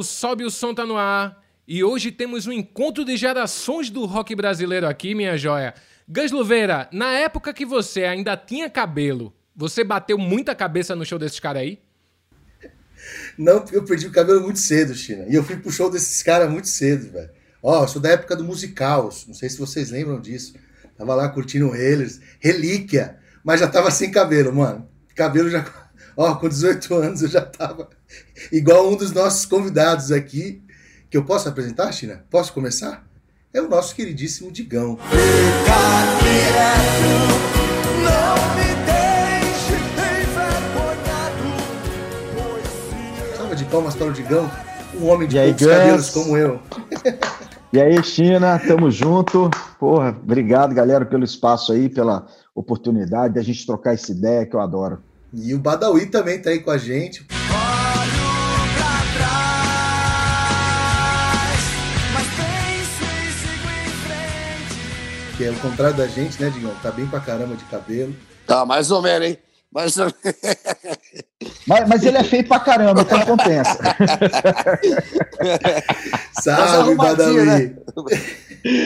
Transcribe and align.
o 0.00 0.02
Sobe 0.02 0.44
o 0.44 0.50
Som 0.50 0.74
tá 0.74 0.86
no 0.86 0.96
ar. 0.96 1.44
E 1.68 1.84
hoje 1.84 2.10
temos 2.10 2.46
um 2.46 2.52
encontro 2.52 3.04
de 3.04 3.16
gerações 3.18 3.90
do 3.90 4.06
rock 4.06 4.34
brasileiro 4.34 4.88
aqui, 4.88 5.14
minha 5.14 5.36
joia. 5.36 5.74
Gus 6.08 6.32
Luveira, 6.32 6.88
na 6.90 7.12
época 7.12 7.52
que 7.52 7.66
você 7.66 8.04
ainda 8.04 8.34
tinha 8.36 8.70
cabelo, 8.70 9.32
você 9.54 9.84
bateu 9.84 10.16
muita 10.16 10.54
cabeça 10.54 10.96
no 10.96 11.04
show 11.04 11.18
desses 11.18 11.38
caras 11.38 11.62
aí? 11.62 11.78
Não, 13.36 13.64
eu 13.70 13.84
perdi 13.84 14.06
o 14.06 14.10
cabelo 14.10 14.40
muito 14.40 14.58
cedo, 14.58 14.94
China. 14.94 15.26
E 15.28 15.34
eu 15.34 15.44
fui 15.44 15.56
pro 15.56 15.70
show 15.70 15.90
desses 15.90 16.22
caras 16.22 16.50
muito 16.50 16.68
cedo, 16.68 17.12
velho. 17.12 17.30
Ó, 17.62 17.84
eu 17.84 17.88
sou 17.88 18.00
da 18.00 18.08
época 18.08 18.34
do 18.34 18.42
musical, 18.42 19.10
não 19.28 19.34
sei 19.34 19.50
se 19.50 19.58
vocês 19.58 19.90
lembram 19.90 20.18
disso. 20.18 20.54
Tava 20.96 21.14
lá 21.14 21.28
curtindo 21.28 21.74
eles, 21.76 22.20
relíquia, 22.40 23.18
mas 23.44 23.60
já 23.60 23.68
tava 23.68 23.90
sem 23.90 24.10
cabelo, 24.10 24.52
mano. 24.52 24.88
Cabelo 25.14 25.50
já. 25.50 25.64
Ó, 26.16 26.34
com 26.36 26.48
18 26.48 26.94
anos 26.94 27.22
eu 27.22 27.28
já 27.28 27.42
tava 27.42 27.88
igual 28.50 28.90
um 28.90 28.96
dos 28.96 29.12
nossos 29.12 29.44
convidados 29.44 30.10
aqui, 30.12 30.62
que 31.10 31.16
eu 31.16 31.24
posso 31.24 31.48
apresentar, 31.48 31.90
China? 31.92 32.24
Posso 32.30 32.52
começar? 32.52 33.04
É 33.52 33.60
o 33.60 33.68
nosso 33.68 33.94
queridíssimo 33.96 34.52
Digão. 34.52 34.96
Fica 34.96 35.10
quieto, 36.20 37.10
não 38.04 38.36
me 38.54 38.74
deixe 38.86 39.76
Salva 43.36 43.56
de 43.56 43.64
palmas 43.64 43.96
para 43.96 44.06
o 44.06 44.12
Digão, 44.12 44.50
um 45.00 45.08
homem 45.08 45.26
de 45.26 45.36
poucos 45.36 45.66
cabelos 45.66 46.10
como 46.10 46.36
eu. 46.36 46.60
E 47.72 47.80
aí, 47.80 48.02
China, 48.02 48.58
tamo 48.58 48.90
junto. 48.90 49.48
Porra, 49.78 50.08
obrigado, 50.08 50.74
galera, 50.74 51.04
pelo 51.04 51.24
espaço 51.24 51.72
aí, 51.72 51.88
pela 51.88 52.26
oportunidade 52.54 53.34
de 53.34 53.40
a 53.40 53.42
gente 53.42 53.64
trocar 53.64 53.94
essa 53.94 54.10
ideia 54.10 54.44
que 54.44 54.54
eu 54.54 54.60
adoro. 54.60 55.02
E 55.32 55.54
o 55.54 55.58
Badawi 55.58 56.06
também 56.06 56.42
tá 56.42 56.50
aí 56.50 56.58
com 56.58 56.70
a 56.70 56.78
gente. 56.78 57.24
Que 65.40 65.46
é 65.46 65.50
o 65.50 65.58
contrário 65.58 65.96
da 65.96 66.06
gente, 66.06 66.38
né, 66.42 66.50
Digão? 66.50 66.70
Tá 66.82 66.90
bem 66.90 67.06
pra 67.06 67.18
caramba 67.18 67.56
de 67.56 67.64
cabelo. 67.64 68.14
Tá, 68.46 68.66
mais 68.66 68.90
ou 68.90 69.00
menos, 69.00 69.26
hein? 69.26 69.38
Mas... 69.72 69.96
mas, 71.66 71.88
mas 71.88 72.04
ele 72.04 72.18
é 72.18 72.24
feio 72.24 72.46
pra 72.46 72.60
caramba, 72.60 73.00
então 73.00 73.22
compensa. 73.22 73.78
Salve, 76.42 76.94
Badawi! 76.94 77.46
Né? 77.46 77.74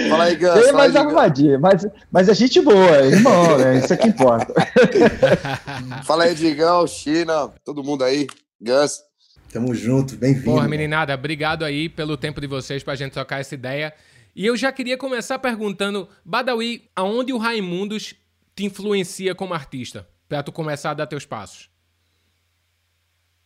Fala 0.09 0.25
aí, 0.27 0.37
Gus. 0.37 0.63
Tem 0.63 0.73
mais 0.73 0.95
arrumadinha, 0.95 1.59
mas, 1.59 1.89
mas 2.09 2.29
é 2.29 2.35
gente 2.35 2.61
boa, 2.61 2.99
irmão, 2.99 3.59
né? 3.59 3.79
Isso 3.79 3.93
é 3.93 3.97
que 3.97 4.07
importa. 4.07 4.55
Fala 6.07 6.23
aí, 6.23 6.37
Digão, 6.37 6.87
China, 6.87 7.51
todo 7.65 7.83
mundo 7.83 8.05
aí, 8.05 8.29
Gus. 8.61 9.01
Tamo 9.53 9.75
junto, 9.75 10.15
bem-vindo. 10.15 10.45
Porra, 10.45 10.69
meninada, 10.69 11.15
obrigado 11.15 11.65
aí 11.65 11.89
pelo 11.89 12.17
tempo 12.17 12.41
de 12.41 12.47
vocês 12.47 12.85
pra 12.85 12.95
gente 12.95 13.11
trocar 13.11 13.41
essa 13.41 13.57
ideia. 13.57 13.93
E 14.35 14.45
eu 14.45 14.57
já 14.57 14.73
queria 14.73 14.99
começar 14.99 15.39
perguntando, 15.39 16.09
Badawi, 16.25 16.91
aonde 16.97 17.33
o 17.33 17.39
Raimundos 17.39 18.15
te 18.55 18.65
influencia 18.65 19.35
como 19.35 19.55
artista? 19.55 20.09
Pra 20.29 20.43
tu 20.43 20.51
começar 20.51 20.91
a 20.91 20.95
dar 20.95 21.07
teus 21.07 21.25
passos? 21.25 21.71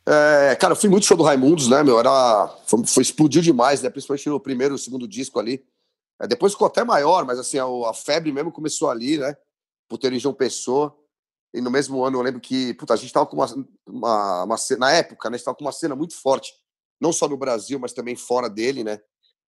É, 0.06 0.56
cara, 0.56 0.72
eu 0.72 0.76
fui 0.76 0.88
muito 0.88 1.04
show 1.04 1.16
do 1.16 1.22
Raimundos, 1.22 1.68
né, 1.68 1.82
meu? 1.82 2.00
Era, 2.00 2.48
foi, 2.66 2.86
foi 2.86 3.02
explodiu 3.02 3.42
demais, 3.42 3.82
né? 3.82 3.90
Principalmente 3.90 4.28
no 4.30 4.40
primeiro 4.40 4.74
e 4.74 4.78
segundo 4.78 5.06
disco 5.06 5.38
ali. 5.38 5.62
É, 6.18 6.26
depois 6.26 6.54
ficou 6.54 6.66
até 6.66 6.82
maior, 6.82 7.26
mas 7.26 7.38
assim, 7.38 7.58
a, 7.58 7.64
a, 7.64 7.92
febre 7.92 8.32
mesmo 8.32 8.50
começou 8.50 8.88
ali, 8.88 9.18
né? 9.18 9.36
Por 9.86 9.98
ter 9.98 10.10
em 10.10 10.18
João 10.18 10.34
Pessoa. 10.34 10.96
E 11.52 11.60
no 11.60 11.70
mesmo 11.70 12.02
ano 12.02 12.16
eu 12.16 12.22
lembro 12.22 12.40
que, 12.40 12.72
puta, 12.74 12.94
a 12.94 12.96
gente 12.96 13.12
tava 13.12 13.26
com 13.26 13.36
uma, 13.36 13.46
uma, 13.86 14.44
uma 14.44 14.56
na 14.78 14.92
época, 14.92 15.28
né? 15.28 15.34
A 15.34 15.36
gente 15.36 15.44
tava 15.44 15.56
com 15.56 15.64
uma 15.64 15.72
cena 15.72 15.94
muito 15.94 16.14
forte, 16.14 16.54
não 16.98 17.12
só 17.12 17.28
no 17.28 17.36
Brasil, 17.36 17.78
mas 17.78 17.92
também 17.92 18.16
fora 18.16 18.48
dele, 18.48 18.82
né? 18.82 18.98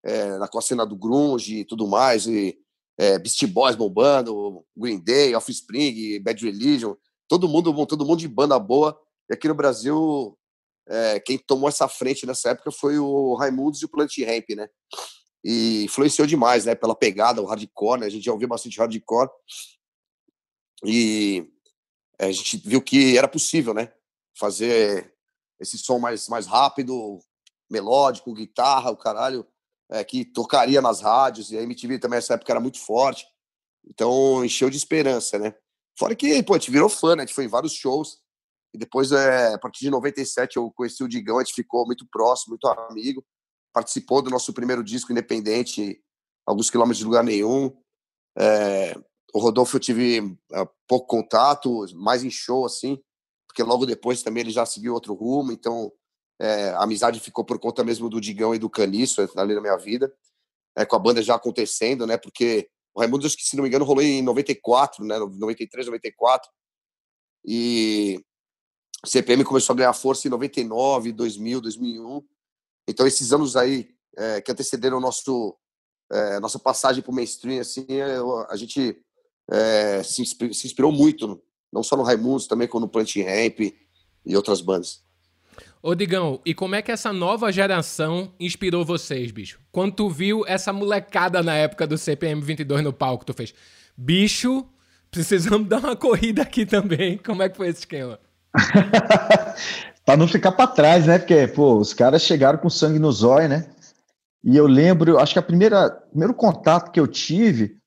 É, 0.03 0.39
na, 0.39 0.49
com 0.49 0.59
a 0.59 0.63
cena 0.63 0.87
do 0.87 0.97
grunge 0.97 1.59
e 1.59 1.65
tudo 1.65 1.87
mais, 1.87 2.27
e 2.27 2.59
é, 2.99 3.19
Beastie 3.19 3.47
Boys 3.47 3.77
bombando, 3.77 4.65
Green 4.77 4.99
Day, 4.99 5.35
Offspring, 5.35 6.21
Bad 6.21 6.45
Religion, 6.45 6.95
todo 7.29 7.49
mundo, 7.49 7.87
todo 7.87 8.05
mundo 8.05 8.19
de 8.19 8.29
banda 8.29 8.59
boa. 8.59 9.01
E 9.29 9.35
aqui 9.35 9.47
no 9.47 9.55
Brasil, 9.55 10.37
é, 10.89 11.21
quem 11.21 11.39
tomou 11.39 11.69
essa 11.69 11.87
frente 11.87 12.27
nessa 12.27 12.51
época 12.51 12.71
foi 12.71 12.99
o 12.99 13.35
Raimundos 13.37 13.81
e 13.81 13.85
o 13.85 13.89
Plant 13.89 14.19
Ramp, 14.19 14.51
né? 14.57 14.69
E 15.45 15.85
influenciou 15.85 16.27
demais, 16.27 16.65
né? 16.65 16.75
Pela 16.75 16.95
pegada, 16.95 17.41
o 17.41 17.47
hardcore, 17.47 18.01
né? 18.01 18.07
A 18.07 18.11
gente 18.11 18.25
já 18.25 18.33
ouviu 18.33 18.49
bastante 18.49 18.79
hardcore. 18.79 19.31
E 20.85 21.47
é, 22.19 22.27
a 22.27 22.33
gente 22.33 22.57
viu 22.59 22.83
que 22.83 23.17
era 23.17 23.29
possível, 23.29 23.73
né? 23.73 23.93
Fazer 24.37 25.15
esse 25.61 25.79
som 25.79 25.99
mais, 25.99 26.29
mais 26.29 26.47
rápido, 26.47 27.21
melódico, 27.71 28.35
guitarra, 28.35 28.91
o 28.91 28.97
caralho, 28.97 29.47
é, 29.91 30.05
que 30.05 30.25
tocaria 30.25 30.81
nas 30.81 31.01
rádios. 31.01 31.51
E 31.51 31.59
a 31.59 31.63
MTV 31.63 31.99
também 31.99 32.17
nessa 32.17 32.35
época 32.35 32.53
era 32.53 32.61
muito 32.61 32.79
forte. 32.79 33.27
Então 33.85 34.45
encheu 34.45 34.71
de 34.71 34.77
esperança, 34.77 35.39
né? 35.39 35.55
Fora 35.99 36.15
que, 36.15 36.43
pô, 36.43 36.55
a 36.55 36.59
gente 36.59 36.71
virou 36.71 36.89
fã, 36.89 37.17
né? 37.17 37.23
A 37.23 37.27
gente 37.27 37.35
foi 37.35 37.45
em 37.45 37.49
vários 37.49 37.73
shows. 37.73 38.19
E 38.73 38.79
depois, 38.79 39.11
é, 39.11 39.55
a 39.55 39.59
partir 39.59 39.81
de 39.81 39.91
97, 39.91 40.57
eu 40.57 40.71
conheci 40.71 41.03
o 41.03 41.09
Digão, 41.09 41.39
a 41.39 41.45
gente 41.45 41.55
ficou 41.55 41.85
muito 41.85 42.07
próximo, 42.11 42.53
muito 42.53 42.67
amigo. 42.69 43.25
Participou 43.73 44.23
do 44.23 44.31
nosso 44.31 44.53
primeiro 44.53 44.85
disco 44.85 45.11
independente, 45.11 46.01
alguns 46.47 46.71
quilômetros 46.71 46.99
de 46.99 47.05
lugar 47.05 47.25
nenhum. 47.25 47.77
É, 48.39 48.95
o 49.35 49.41
Rodolfo 49.41 49.77
eu 49.77 49.81
tive 49.81 50.37
é, 50.53 50.69
pouco 50.87 51.07
contato, 51.07 51.85
mais 51.95 52.23
em 52.23 52.31
show, 52.31 52.65
assim, 52.65 53.01
porque 53.49 53.63
logo 53.63 53.87
depois 53.87 54.23
também 54.23 54.43
ele 54.43 54.51
já 54.51 54.65
seguiu 54.65 54.95
outro 54.95 55.15
rumo, 55.15 55.51
então 55.51 55.93
é, 56.41 56.71
a 56.71 56.85
amizade 56.85 57.21
ficou 57.21 57.45
por 57.45 57.59
conta 57.59 57.85
mesmo 57.85 58.09
do 58.09 58.21
Digão 58.21 58.55
e 58.55 58.59
do 58.59 58.71
Caniço 58.71 59.21
ali 59.37 59.55
na 59.55 59.61
minha 59.61 59.77
vida, 59.77 60.13
é, 60.75 60.87
com 60.87 60.97
a 60.97 60.99
banda 60.99 61.23
já 61.23 61.35
acontecendo, 61.35 62.07
né? 62.07 62.17
Porque 62.17 62.69
o 62.95 63.01
Raimundo, 63.01 63.27
acho 63.27 63.37
que 63.37 63.45
se 63.45 63.57
não 63.57 63.63
me 63.63 63.69
engano, 63.69 63.85
rolou 63.85 64.03
em 64.03 64.23
94, 64.23 65.05
né? 65.05 65.19
93, 65.19 65.87
94. 65.87 66.51
E 67.45 68.25
o 69.05 69.07
CPM 69.07 69.45
começou 69.45 69.75
a 69.75 69.77
ganhar 69.77 69.93
força 69.93 70.27
em 70.27 70.31
99, 70.31 71.13
2000, 71.13 71.61
2001. 71.61 72.23
Então, 72.89 73.07
esses 73.07 73.33
anos 73.33 73.55
aí 73.55 73.91
é, 74.17 74.41
que 74.41 74.51
antecederam 74.51 74.99
nosso, 74.99 75.57
é, 76.11 76.41
nossa 76.41 76.59
passagem 76.59 77.03
para 77.03 77.13
o 77.13 77.15
mainstream, 77.15 77.61
assim, 77.61 77.87
é, 77.89 78.17
a 78.49 78.57
gente 78.57 78.99
é, 79.51 80.03
se, 80.03 80.25
se, 80.25 80.67
inspirou 80.67 80.91
muito, 80.91 81.43
não 81.71 81.83
só 81.83 81.97
no 81.97 82.03
Raimundos, 82.03 82.47
também 82.47 82.67
como 82.67 82.87
no 82.87 82.91
Plant 82.91 83.15
Ramp 83.17 83.61
e 84.25 84.37
outras 84.37 84.61
bandas. 84.61 85.05
Ô 85.83 85.95
Digão, 85.95 86.41
e 86.45 86.53
como 86.53 86.75
é 86.75 86.83
que 86.83 86.93
essa 86.93 87.11
nova 87.11 87.51
geração 87.51 88.35
inspirou 88.39 88.85
vocês, 88.85 89.31
bicho? 89.31 89.59
Quando 89.73 89.95
tu 89.95 90.11
viu 90.11 90.45
essa 90.47 90.75
molecada 90.75 91.43
na 91.43 91.55
época 91.55 91.87
do 91.87 91.97
CPM 91.97 92.43
22 92.43 92.85
no 92.85 92.93
palco, 92.93 93.25
tu 93.25 93.33
fez, 93.33 93.55
bicho, 93.97 94.67
precisamos 95.11 95.67
dar 95.71 95.79
uma 95.79 95.97
corrida 95.97 96.43
aqui 96.43 96.67
também. 96.67 97.17
Como 97.17 97.43
é 97.43 97.49
que 97.49 97.57
foi 97.57 97.69
esse 97.69 97.81
esquema? 97.81 98.21
para 100.05 100.19
não 100.19 100.29
ficar 100.29 100.53
para 100.53 100.67
trás, 100.67 101.07
né? 101.07 101.19
Porque, 101.19 101.47
pô, 101.49 101.79
os 101.79 101.95
caras 101.95 102.21
chegaram 102.21 102.59
com 102.59 102.69
sangue 102.69 102.99
no 102.99 103.11
zóio, 103.11 103.49
né? 103.49 103.71
E 104.45 104.59
eu 104.59 104.67
lembro, 104.67 105.19
acho 105.19 105.33
que 105.33 105.39
a 105.39 105.43
primeira, 105.43 105.91
primeiro 105.91 106.35
contato 106.35 106.91
que 106.91 107.01
eu 107.01 107.07
tive 107.07 107.79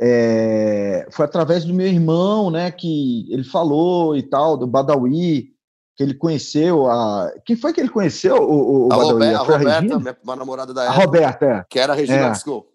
é, 0.00 1.06
foi 1.10 1.26
através 1.26 1.66
do 1.66 1.74
meu 1.74 1.86
irmão, 1.86 2.50
né? 2.50 2.70
Que 2.70 3.30
ele 3.30 3.44
falou 3.44 4.16
e 4.16 4.22
tal, 4.22 4.56
do 4.56 4.66
Badawi, 4.66 5.55
que 5.96 6.02
ele 6.02 6.14
conheceu 6.14 6.90
a. 6.90 7.32
Quem 7.44 7.56
foi 7.56 7.72
que 7.72 7.80
ele 7.80 7.88
conheceu? 7.88 8.36
O, 8.36 8.88
o 8.88 8.92
a, 8.92 8.96
Roberta, 8.96 9.38
a, 9.38 9.42
Roberta, 9.42 9.82
minha, 9.82 9.98
minha 10.22 10.36
namorada 10.36 10.74
da 10.74 10.84
época. 10.84 10.98
A 10.98 11.02
Roberta, 11.04 11.46
é. 11.46 11.64
Que 11.70 11.78
era 11.78 11.94
a 11.94 11.96
Regina 11.96 12.18
é. 12.18 12.28
Let's 12.28 12.42
Go. 12.42 12.66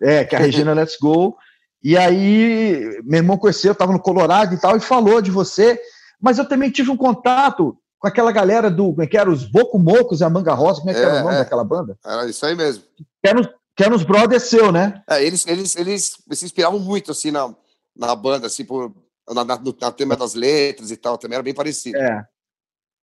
É, 0.00 0.24
que 0.24 0.36
é 0.36 0.38
a 0.38 0.42
Regina 0.42 0.74
Let's 0.74 0.98
Go. 1.00 1.36
E 1.82 1.96
aí, 1.96 3.00
meu 3.04 3.18
irmão 3.18 3.38
conheceu, 3.38 3.72
estava 3.72 3.92
no 3.92 4.00
Colorado 4.00 4.54
e 4.54 4.60
tal, 4.60 4.76
e 4.76 4.80
falou 4.80 5.22
de 5.22 5.30
você. 5.30 5.80
Mas 6.20 6.38
eu 6.38 6.46
também 6.46 6.70
tive 6.70 6.90
um 6.90 6.96
contato 6.96 7.76
com 7.98 8.06
aquela 8.06 8.30
galera 8.30 8.70
do. 8.70 8.90
Como 8.90 9.02
é 9.02 9.06
que 9.06 9.16
era? 9.16 9.30
Os 9.30 9.44
Boco 9.44 9.78
Mocos 9.78 10.20
e 10.20 10.24
a 10.24 10.28
Manga 10.28 10.52
Rosa. 10.52 10.80
Como 10.80 10.90
é 10.90 10.94
que 10.94 11.00
é, 11.00 11.04
era 11.04 11.14
o 11.14 11.22
nome 11.22 11.34
é. 11.34 11.38
daquela 11.38 11.64
banda? 11.64 11.98
Era 12.04 12.26
isso 12.28 12.44
aí 12.44 12.54
mesmo. 12.54 12.84
Que 13.22 13.30
eram, 13.30 13.42
que 13.74 13.84
eram 13.84 13.96
os 13.96 14.02
brothers 14.02 14.42
seu, 14.42 14.70
né? 14.70 15.02
É, 15.08 15.24
eles, 15.24 15.46
eles, 15.46 15.74
eles 15.76 16.18
se 16.32 16.44
inspiravam 16.44 16.78
muito, 16.78 17.10
assim, 17.10 17.30
na, 17.30 17.54
na 17.96 18.14
banda, 18.14 18.48
assim, 18.48 18.66
por 18.66 18.92
na, 19.34 19.44
na, 19.44 19.58
no, 19.58 19.76
na 19.80 19.92
tema 19.92 20.16
das 20.16 20.34
letras 20.34 20.90
e 20.90 20.96
tal, 20.96 21.18
também 21.18 21.36
era 21.36 21.42
bem 21.42 21.54
parecido. 21.54 21.98
É. 21.98 22.26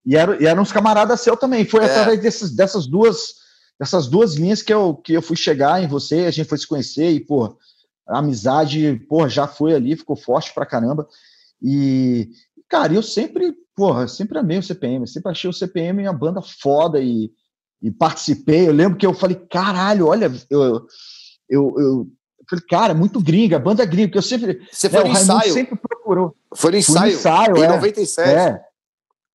E, 0.05 0.15
era, 0.15 0.41
e 0.41 0.45
eram 0.45 0.61
uns 0.61 0.71
camaradas 0.71 1.21
seus 1.21 1.39
também. 1.39 1.65
Foi 1.65 1.83
é. 1.83 1.85
através 1.85 2.21
desses, 2.21 2.55
dessas 2.55 2.85
duas 2.87 3.45
dessas 3.79 4.07
duas 4.07 4.35
linhas 4.35 4.61
que 4.61 4.73
eu, 4.73 4.95
que 4.95 5.13
eu 5.13 5.21
fui 5.21 5.35
chegar 5.35 5.83
em 5.83 5.87
você, 5.87 6.19
a 6.25 6.31
gente 6.31 6.47
foi 6.47 6.57
se 6.57 6.67
conhecer 6.67 7.11
e, 7.11 7.19
pô, 7.19 7.57
a 8.07 8.19
amizade, 8.19 9.01
pô, 9.09 9.27
já 9.27 9.47
foi 9.47 9.73
ali, 9.73 9.95
ficou 9.95 10.15
forte 10.15 10.53
pra 10.53 10.65
caramba. 10.65 11.07
E, 11.61 12.29
cara, 12.69 12.93
eu 12.93 13.03
sempre, 13.03 13.53
porra, 13.75 14.07
sempre 14.07 14.37
amei 14.37 14.59
o 14.59 14.63
CPM, 14.63 15.07
sempre 15.07 15.31
achei 15.31 15.49
o 15.49 15.53
CPM 15.53 16.03
uma 16.03 16.13
banda 16.13 16.41
foda 16.41 17.01
e, 17.01 17.31
e 17.81 17.91
participei. 17.91 18.67
Eu 18.67 18.73
lembro 18.73 18.97
que 18.97 19.05
eu 19.05 19.13
falei, 19.13 19.35
caralho, 19.49 20.07
olha, 20.07 20.31
eu, 20.49 20.87
eu, 21.49 21.79
eu, 21.79 22.11
falei, 22.49 22.65
cara, 22.69 22.93
muito 22.93 23.21
gringa, 23.21 23.59
banda 23.59 23.85
gringa, 23.85 24.07
porque 24.09 24.17
eu 24.17 24.21
sempre. 24.21 24.67
Você 24.71 24.89
foi 24.89 25.03
né, 25.03 25.09
no 25.09 25.15
ensaio? 25.15 25.53
sempre 25.53 25.77
procurou. 25.77 26.35
Foi 26.53 26.71
no 26.71 26.77
ensaio, 26.77 27.13
ensaio 27.13 27.57
em 27.57 27.63
é, 27.63 27.67
97. 27.67 28.29
É, 28.29 28.61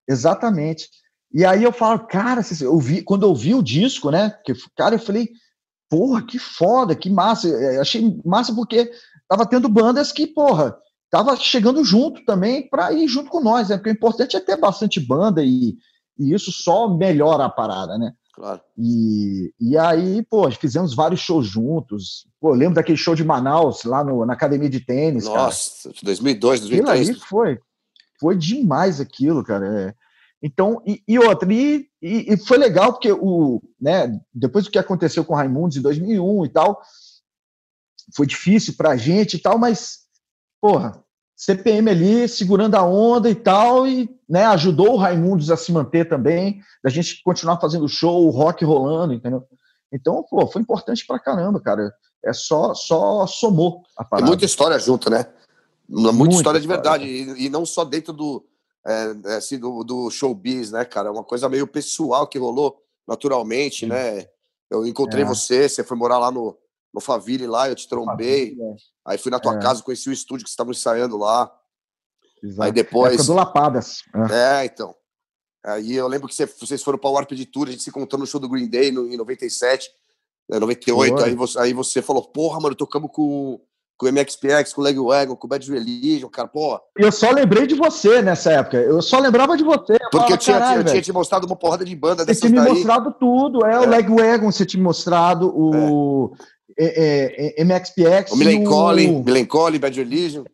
exatamente. 0.09 0.89
E 1.33 1.45
aí 1.45 1.62
eu 1.62 1.73
falo, 1.73 2.01
cara, 2.07 2.43
eu 2.61 2.79
vi, 2.79 3.03
quando 3.03 3.25
eu 3.25 3.35
vi 3.35 3.55
o 3.55 3.62
disco, 3.62 4.11
né? 4.11 4.37
Que, 4.45 4.53
cara, 4.77 4.97
eu 4.97 4.99
falei, 4.99 5.29
porra, 5.89 6.25
que 6.25 6.39
foda, 6.39 6.95
que 6.95 7.09
massa. 7.09 7.49
Eu 7.49 7.81
achei 7.81 8.21
massa 8.25 8.55
porque 8.55 8.91
tava 9.29 9.47
tendo 9.47 9.69
bandas 9.69 10.11
que, 10.11 10.27
porra, 10.27 10.77
tava 11.11 11.37
chegando 11.37 11.85
junto 11.85 12.25
também 12.25 12.69
para 12.69 12.93
ir 12.93 13.06
junto 13.09 13.31
com 13.31 13.41
nós, 13.41 13.69
né? 13.69 13.77
Porque 13.77 13.91
o 13.91 13.93
importante 13.93 14.37
é 14.37 14.41
ter 14.41 14.56
bastante 14.56 14.99
banda 14.99 15.43
e, 15.45 15.77
e 16.19 16.33
isso 16.33 16.51
só 16.51 16.89
melhora 16.89 17.45
a 17.45 17.51
parada, 17.51 17.97
né? 17.97 18.13
Claro. 18.41 18.63
E, 18.75 19.53
e 19.61 19.77
aí, 19.77 20.23
pô, 20.23 20.51
fizemos 20.51 20.95
vários 20.95 21.21
shows 21.21 21.47
juntos. 21.47 22.27
Pô, 22.41 22.55
lembro 22.55 22.77
daquele 22.77 22.97
show 22.97 23.15
de 23.15 23.23
Manaus, 23.23 23.85
lá 23.85 24.03
no, 24.03 24.25
na 24.25 24.33
academia 24.33 24.71
de 24.71 24.81
tênis. 24.81 25.27
Nossa, 25.27 25.91
cara. 25.91 26.01
2002, 26.03 26.61
2003. 26.61 27.01
Aquilo 27.01 27.17
aí 27.17 27.29
foi, 27.29 27.59
foi 28.19 28.39
demais 28.39 28.99
aquilo, 28.99 29.45
cara. 29.45 29.91
É. 29.91 29.95
Então, 30.43 30.83
e, 30.87 31.03
e 31.07 31.19
outra, 31.19 31.53
e, 31.53 31.87
e, 32.01 32.35
foi 32.39 32.57
legal 32.57 32.95
porque 32.95 33.13
o, 33.13 33.61
né, 33.79 34.19
depois 34.33 34.65
do 34.65 34.71
que 34.71 34.79
aconteceu 34.79 35.23
com 35.23 35.35
o 35.35 35.37
Raimundos 35.37 35.77
em 35.77 35.83
2001 35.83 36.47
e 36.47 36.49
tal, 36.49 36.81
foi 38.17 38.27
difícil 38.27 38.73
pra 38.75 38.97
gente 38.97 39.37
e 39.37 39.39
tal, 39.39 39.59
mas, 39.59 39.99
porra, 40.59 41.05
CPM 41.41 41.89
ali 41.89 42.29
segurando 42.29 42.75
a 42.75 42.85
onda 42.85 43.31
e 43.31 43.35
tal, 43.35 43.87
e 43.87 44.15
né, 44.29 44.45
ajudou 44.45 44.93
o 44.93 44.97
Raimundos 44.99 45.51
a 45.51 45.57
se 45.57 45.73
manter 45.73 46.07
também, 46.07 46.61
da 46.85 46.91
gente 46.91 47.23
continuar 47.23 47.59
fazendo 47.59 47.89
show, 47.89 48.27
o 48.27 48.31
rock 48.31 48.63
rolando, 48.63 49.15
entendeu? 49.15 49.43
Então, 49.91 50.23
pô, 50.23 50.47
foi 50.47 50.61
importante 50.61 51.07
pra 51.07 51.19
caramba, 51.19 51.59
cara. 51.59 51.91
É 52.23 52.35
só, 52.35 52.75
só 52.75 53.27
somou 53.27 53.83
a 53.97 54.05
parada. 54.05 54.27
É 54.27 54.29
muita 54.29 54.45
história 54.45 54.79
junto, 54.79 55.09
né? 55.09 55.25
Muita, 55.89 56.13
muita 56.13 56.35
história 56.35 56.61
de 56.61 56.69
verdade. 56.69 57.05
E, 57.07 57.47
e, 57.47 57.49
não 57.49 57.65
só 57.65 57.87
dentro 57.87 58.13
do, 58.13 58.45
é, 58.87 59.15
é, 59.25 59.37
assim, 59.37 59.59
do, 59.59 59.83
do 59.83 60.11
showbiz, 60.11 60.71
né, 60.71 60.85
cara? 60.85 61.09
É 61.09 61.11
uma 61.11 61.25
coisa 61.25 61.49
meio 61.49 61.67
pessoal 61.67 62.27
que 62.27 62.39
rolou 62.39 62.77
naturalmente, 63.09 63.87
Sim. 63.87 63.87
né? 63.87 64.27
Eu 64.71 64.87
encontrei 64.87 65.25
é. 65.25 65.27
você, 65.27 65.71
você 65.71 65.83
foi 65.83 65.97
morar 65.97 66.19
lá 66.19 66.31
no, 66.31 66.55
no 66.93 67.01
Faville 67.01 67.47
lá, 67.47 67.69
eu 67.69 67.75
te 67.75 67.89
trombei. 67.89 68.57
É. 68.61 68.75
Aí 69.07 69.19
fui 69.19 69.31
na 69.31 69.39
tua 69.39 69.55
é. 69.55 69.59
casa, 69.59 69.83
conheci 69.83 70.09
o 70.09 70.13
estúdio 70.13 70.45
que 70.45 70.51
você 70.51 70.55
estava 70.55 70.71
ensaiando 70.71 71.17
lá. 71.17 71.51
Exato. 72.43 72.63
Aí 72.63 72.73
depois. 72.73 73.27
do 73.27 73.35
Lapadas. 73.35 74.03
É. 74.31 74.63
é, 74.63 74.65
então. 74.65 74.95
Aí 75.65 75.95
eu 75.95 76.09
lembro 76.09 76.27
que 76.27 76.35
você, 76.35 76.47
vocês 76.47 76.83
foram 76.83 76.99
para 76.99 77.11
o 77.11 77.13
Warp 77.13 77.33
de 77.33 77.45
Tour, 77.45 77.69
a 77.69 77.71
gente 77.71 77.83
se 77.83 77.91
encontrou 77.91 78.19
no 78.19 78.27
show 78.27 78.41
do 78.41 78.49
Green 78.49 78.69
Day 78.69 78.91
no, 78.91 79.07
em 79.07 79.17
97, 79.17 79.89
98. 80.49 81.23
Aí 81.23 81.35
você, 81.35 81.59
aí 81.59 81.73
você 81.73 82.01
falou, 82.01 82.23
porra, 82.23 82.59
mano, 82.61 82.75
tocamos 82.75 83.11
com, 83.13 83.61
com 83.97 84.07
o 84.07 84.13
MXPX, 84.13 84.73
com 84.73 84.81
o 84.81 84.85
Legwagon, 84.85 85.37
com 85.37 85.47
o 85.47 85.51
Bad 85.51 85.71
Religion, 85.71 86.31
cara, 86.31 86.49
pô. 86.49 86.81
Eu 86.97 87.13
só 87.13 87.31
lembrei 87.31 87.67
de 87.67 87.75
você 87.75 88.23
nessa 88.23 88.53
época. 88.53 88.79
Eu 88.79 89.03
só 89.03 89.19
lembrava 89.19 89.55
de 89.55 89.63
você. 89.63 89.93
Eu 89.93 90.11
Porque 90.11 90.11
falava, 90.11 90.33
eu, 90.33 90.39
tinha, 90.39 90.77
eu 90.77 90.85
tinha 90.85 91.03
te 91.03 91.13
mostrado 91.13 91.47
uma 91.47 91.57
porrada 91.57 91.85
de 91.85 91.95
banda 91.95 92.25
Você 92.25 92.41
tinha 92.41 92.51
me 92.51 92.57
daí. 92.57 92.73
mostrado 92.73 93.15
tudo, 93.21 93.67
é, 93.67 93.75
é. 93.75 93.81
o 93.81 93.87
Legwagon, 93.87 94.51
você 94.51 94.65
tinha 94.65 94.83
mostrado 94.83 95.53
o. 95.55 96.35
É 96.82 96.85
é, 96.85 97.47
é, 97.47 97.61
é 97.61 97.65
MXPX. 97.65 98.32
O 98.32 98.37
Milencoli, 98.37 99.06
o... 99.06 99.23
Milencoli, 99.23 99.79
Bad 99.79 99.99
Religion. 99.99 100.44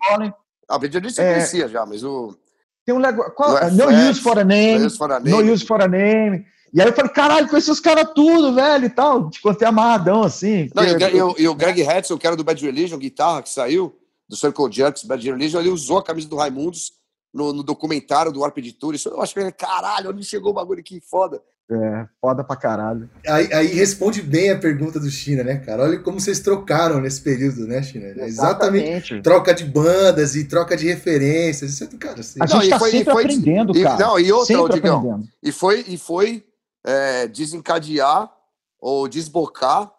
Ah, 0.69 0.77
Bad 0.77 0.93
Religion 0.93 1.23
é... 1.23 1.35
conhecia 1.35 1.69
já, 1.69 1.87
mas 1.87 2.03
o. 2.03 2.37
Tem 2.85 2.93
um 2.93 2.99
legal. 2.99 3.31
Qual... 3.31 3.71
No, 3.71 4.11
use 4.11 4.21
for 4.21 4.37
a 4.37 4.45
name. 4.45 4.81
No 4.81 4.87
use 4.87 4.99
for 4.99 5.13
a 5.13 5.21
name. 5.21 5.31
No 5.31 5.53
use 5.53 5.65
for 5.65 5.81
a 5.81 5.87
name. 5.87 6.45
E 6.75 6.81
aí 6.81 6.89
eu 6.89 6.93
falei, 6.93 7.13
caralho, 7.13 7.49
conheci 7.49 7.71
os 7.71 7.79
caras 7.79 8.11
tudo, 8.13 8.53
velho, 8.53 8.87
e 8.87 8.91
tal. 8.91 9.31
Te 9.31 9.41
contei 9.41 9.69
amarradão, 9.69 10.25
assim. 10.25 10.69
Não, 10.75 10.85
porque... 10.85 11.05
e, 11.05 11.23
o, 11.23 11.35
e, 11.39 11.49
o, 11.49 11.55
Greg 11.55 11.81
Hetzel, 11.81 12.19
que 12.19 12.27
era 12.27 12.35
do 12.35 12.43
Bad 12.43 12.65
Religion, 12.65 12.99
guitarra, 12.99 13.43
que 13.43 13.49
saiu 13.49 13.97
do 14.29 14.37
Circle 14.37 14.71
Jerks, 14.71 15.05
Bad 15.05 15.25
Religion, 15.25 15.61
ele 15.61 15.69
usou 15.69 15.99
a 15.99 16.03
camisa 16.03 16.29
do 16.29 16.37
Raimundos 16.37 16.93
no, 17.33 17.53
no 17.53 17.63
documentário 17.63 18.33
do 18.33 18.41
Warped 18.41 18.73
Tour. 18.73 18.95
Isso 18.95 19.09
eu 19.09 19.23
acho 19.23 19.33
que, 19.33 19.53
caralho, 19.53 20.11
onde 20.11 20.25
chegou 20.25 20.51
o 20.51 20.55
bagulho 20.55 20.81
aqui, 20.81 21.01
foda. 21.01 21.41
É, 21.69 22.07
foda 22.21 22.45
pra 22.45 22.55
caralho. 22.55 23.11
Aí, 23.27 23.53
aí, 23.53 23.67
responde 23.67 24.23
bem 24.23 24.51
a 24.51 24.59
pergunta 24.59 25.01
do 25.01 25.11
China, 25.11 25.43
né, 25.43 25.57
cara? 25.57 25.83
Olha 25.83 25.99
como 25.99 26.21
vocês 26.21 26.39
trocaram 26.39 27.01
nesse 27.01 27.21
período, 27.21 27.67
né, 27.67 27.83
China? 27.83 28.07
Exatamente. 28.07 28.27
Exatamente. 28.29 29.23
Troca 29.23 29.53
de 29.53 29.65
bandas 29.65 30.37
e 30.37 30.45
troca 30.45 30.77
de 30.77 30.87
referências. 30.87 31.73
Isso 31.73 31.83
é 31.83 31.87
do 31.89 31.99
cara 31.99 32.21
assim. 32.21 32.39
A 32.41 32.47
gente 32.47 32.63
não, 32.63 32.71
tá 32.71 32.79
foi, 32.79 32.91
sempre 32.93 33.13
foi, 33.13 33.25
aprendendo, 33.25 33.77
e, 33.77 33.83
cara. 33.83 33.99
Não, 33.99 34.21
e 34.21 34.31
outra, 34.31 34.57
sempre 34.57 34.75
Digão, 34.75 34.99
aprendendo. 34.99 35.29
E 35.43 35.51
foi, 35.51 35.85
e 35.89 35.99
foi 35.99 36.45
é, 36.85 37.27
desencadear 37.27 38.31
ou 38.79 39.09
desbocar 39.09 39.93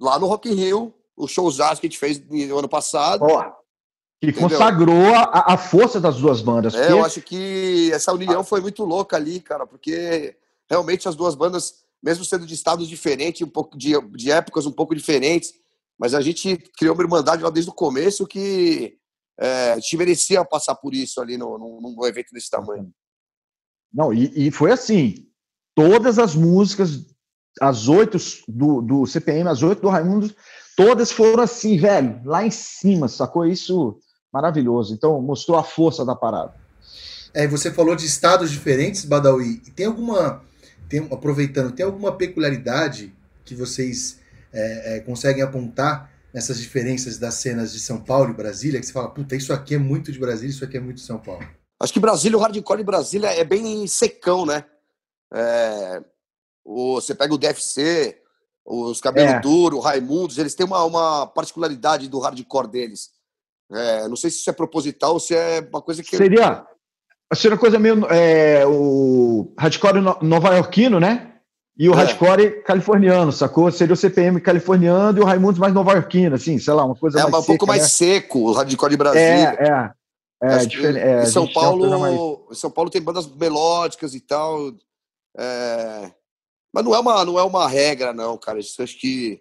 lá 0.00 0.18
no 0.18 0.26
Rock 0.26 0.48
in 0.48 0.54
Rio, 0.54 0.94
o 1.14 1.28
showzão 1.28 1.68
que 1.76 1.86
a 1.86 1.90
gente 1.90 1.98
fez 1.98 2.22
no 2.26 2.58
ano 2.58 2.68
passado. 2.68 3.20
Porra. 3.20 3.52
Que 4.18 4.30
Entendeu? 4.30 4.48
consagrou 4.48 5.14
a, 5.14 5.52
a, 5.52 5.58
força 5.58 6.00
das 6.00 6.16
duas 6.16 6.40
bandas. 6.40 6.74
É, 6.74 6.78
porque... 6.78 6.92
eu 6.92 7.04
acho 7.04 7.20
que 7.20 7.90
essa 7.92 8.14
união 8.14 8.42
foi 8.42 8.62
muito 8.62 8.82
louca 8.82 9.14
ali, 9.14 9.40
cara, 9.40 9.66
porque 9.66 10.34
realmente 10.68 11.08
as 11.08 11.16
duas 11.16 11.34
bandas, 11.34 11.74
mesmo 12.02 12.24
sendo 12.24 12.46
de 12.46 12.54
estados 12.54 12.88
diferentes, 12.88 13.42
um 13.42 13.50
pouco 13.50 13.76
de, 13.76 13.92
de 14.12 14.30
épocas 14.30 14.66
um 14.66 14.72
pouco 14.72 14.94
diferentes, 14.94 15.52
mas 15.98 16.14
a 16.14 16.20
gente 16.20 16.56
criou 16.78 16.94
uma 16.94 17.02
irmandade 17.02 17.42
lá 17.42 17.50
desde 17.50 17.70
o 17.70 17.74
começo 17.74 18.26
que 18.26 18.98
é, 19.38 19.72
a 19.72 19.74
gente 19.76 19.96
merecia 19.96 20.44
passar 20.44 20.74
por 20.74 20.94
isso 20.94 21.20
ali 21.20 21.36
no, 21.36 21.58
no, 21.58 21.80
num 21.80 22.06
evento 22.06 22.32
desse 22.32 22.50
tamanho. 22.50 22.90
Não, 23.92 24.12
e, 24.12 24.48
e, 24.48 24.50
foi 24.50 24.72
assim: 24.72 25.26
todas 25.74 26.18
as 26.18 26.34
músicas, 26.34 27.06
as 27.60 27.88
oito 27.88 28.18
do, 28.48 28.82
do 28.82 29.06
CPM, 29.06 29.48
as 29.48 29.62
oito 29.62 29.82
do 29.82 29.88
Raimundo, 29.88 30.34
todas 30.76 31.12
foram 31.12 31.42
assim, 31.42 31.78
velho, 31.78 32.20
lá 32.24 32.44
em 32.44 32.50
cima, 32.50 33.08
sacou? 33.08 33.46
Isso 33.46 33.98
maravilhoso. 34.32 34.92
Então, 34.92 35.20
mostrou 35.22 35.56
a 35.56 35.64
força 35.64 36.04
da 36.04 36.14
parada. 36.14 36.54
É, 37.32 37.46
você 37.46 37.70
falou 37.70 37.96
de 37.96 38.04
estados 38.04 38.50
diferentes, 38.50 39.04
Badawi. 39.04 39.58
Tem 39.74 39.86
alguma 39.86 40.42
tem, 40.88 41.06
aproveitando, 41.10 41.72
tem 41.72 41.84
alguma 41.84 42.16
peculiaridade 42.16 43.14
que 43.44 43.54
vocês 43.54 44.20
é, 44.52 44.96
é, 44.96 45.00
conseguem 45.00 45.42
apontar 45.42 46.10
nessas 46.32 46.58
diferenças 46.58 47.18
das 47.18 47.34
cenas 47.34 47.72
de 47.72 47.80
São 47.80 48.00
Paulo 48.00 48.30
e 48.30 48.36
Brasília, 48.36 48.78
que 48.80 48.86
você 48.86 48.92
fala, 48.92 49.08
puta, 49.08 49.34
isso 49.34 49.52
aqui 49.52 49.74
é 49.74 49.78
muito 49.78 50.12
de 50.12 50.18
Brasília, 50.18 50.50
isso 50.50 50.64
aqui 50.64 50.76
é 50.76 50.80
muito 50.80 50.96
de 50.96 51.02
São 51.02 51.18
Paulo? 51.18 51.46
Acho 51.80 51.92
que 51.92 52.00
Brasília, 52.00 52.36
o 52.36 52.40
hardcore 52.40 52.78
de 52.78 52.84
Brasília 52.84 53.28
é 53.28 53.44
bem 53.44 53.86
secão, 53.86 54.44
né? 54.46 54.64
É, 55.32 56.02
o, 56.64 56.94
você 56.94 57.14
pega 57.14 57.34
o 57.34 57.38
DFC, 57.38 58.18
os 58.64 59.00
Cabelo 59.00 59.30
é. 59.30 59.40
Duro, 59.40 59.78
Raimundos, 59.78 60.38
eles 60.38 60.54
têm 60.54 60.66
uma, 60.66 60.84
uma 60.84 61.26
particularidade 61.26 62.08
do 62.08 62.18
hardcore 62.18 62.68
deles. 62.68 63.10
É, 63.70 64.08
não 64.08 64.16
sei 64.16 64.30
se 64.30 64.38
isso 64.38 64.50
é 64.50 64.52
proposital 64.52 65.14
ou 65.14 65.20
se 65.20 65.34
é 65.34 65.60
uma 65.60 65.82
coisa 65.82 66.02
que. 66.02 66.16
Seria, 66.16 66.66
Seria 67.34 67.54
uma 67.54 67.60
coisa 67.60 67.78
meio. 67.78 68.06
É, 68.06 68.64
o 68.66 69.52
hardcore 69.58 70.00
nova-iorquino, 70.22 71.00
né? 71.00 71.32
E 71.78 71.88
o 71.88 71.92
é. 71.92 71.96
hardcore 71.96 72.62
californiano, 72.62 73.32
sacou? 73.32 73.70
Seria 73.70 73.92
o 73.92 73.96
CPM 73.96 74.40
californiano 74.40 75.18
e 75.18 75.20
o 75.20 75.24
Raimundo 75.24 75.60
mais 75.60 75.74
nova-iorquino, 75.74 76.36
assim, 76.36 76.58
sei 76.58 76.72
lá, 76.72 76.84
uma 76.84 76.94
coisa 76.94 77.18
é, 77.18 77.22
mais. 77.22 77.34
É, 77.34 77.36
um 77.36 77.40
seca, 77.40 77.46
pouco 77.46 77.66
mais 77.66 77.82
né? 77.82 77.88
seco, 77.88 78.38
o 78.38 78.52
hardcore 78.52 78.90
de 78.90 78.96
Brasília. 78.96 79.56
É, 79.58 79.68
é. 79.68 79.90
É, 80.42 80.48
é, 80.58 81.22
em 81.22 81.26
São 81.26 81.50
Paulo, 81.50 81.98
mais... 81.98 82.58
São 82.58 82.70
Paulo 82.70 82.90
tem 82.90 83.00
bandas 83.00 83.26
melódicas 83.26 84.14
e 84.14 84.20
tal. 84.20 84.70
É... 85.36 86.12
Mas 86.72 86.84
não 86.84 86.94
é 86.94 86.98
uma, 86.98 87.24
não 87.24 87.38
é 87.38 87.42
uma 87.42 87.66
regra, 87.66 88.12
não, 88.12 88.36
cara. 88.36 88.58
Isso 88.58 88.82
acho 88.82 88.98
que 88.98 89.40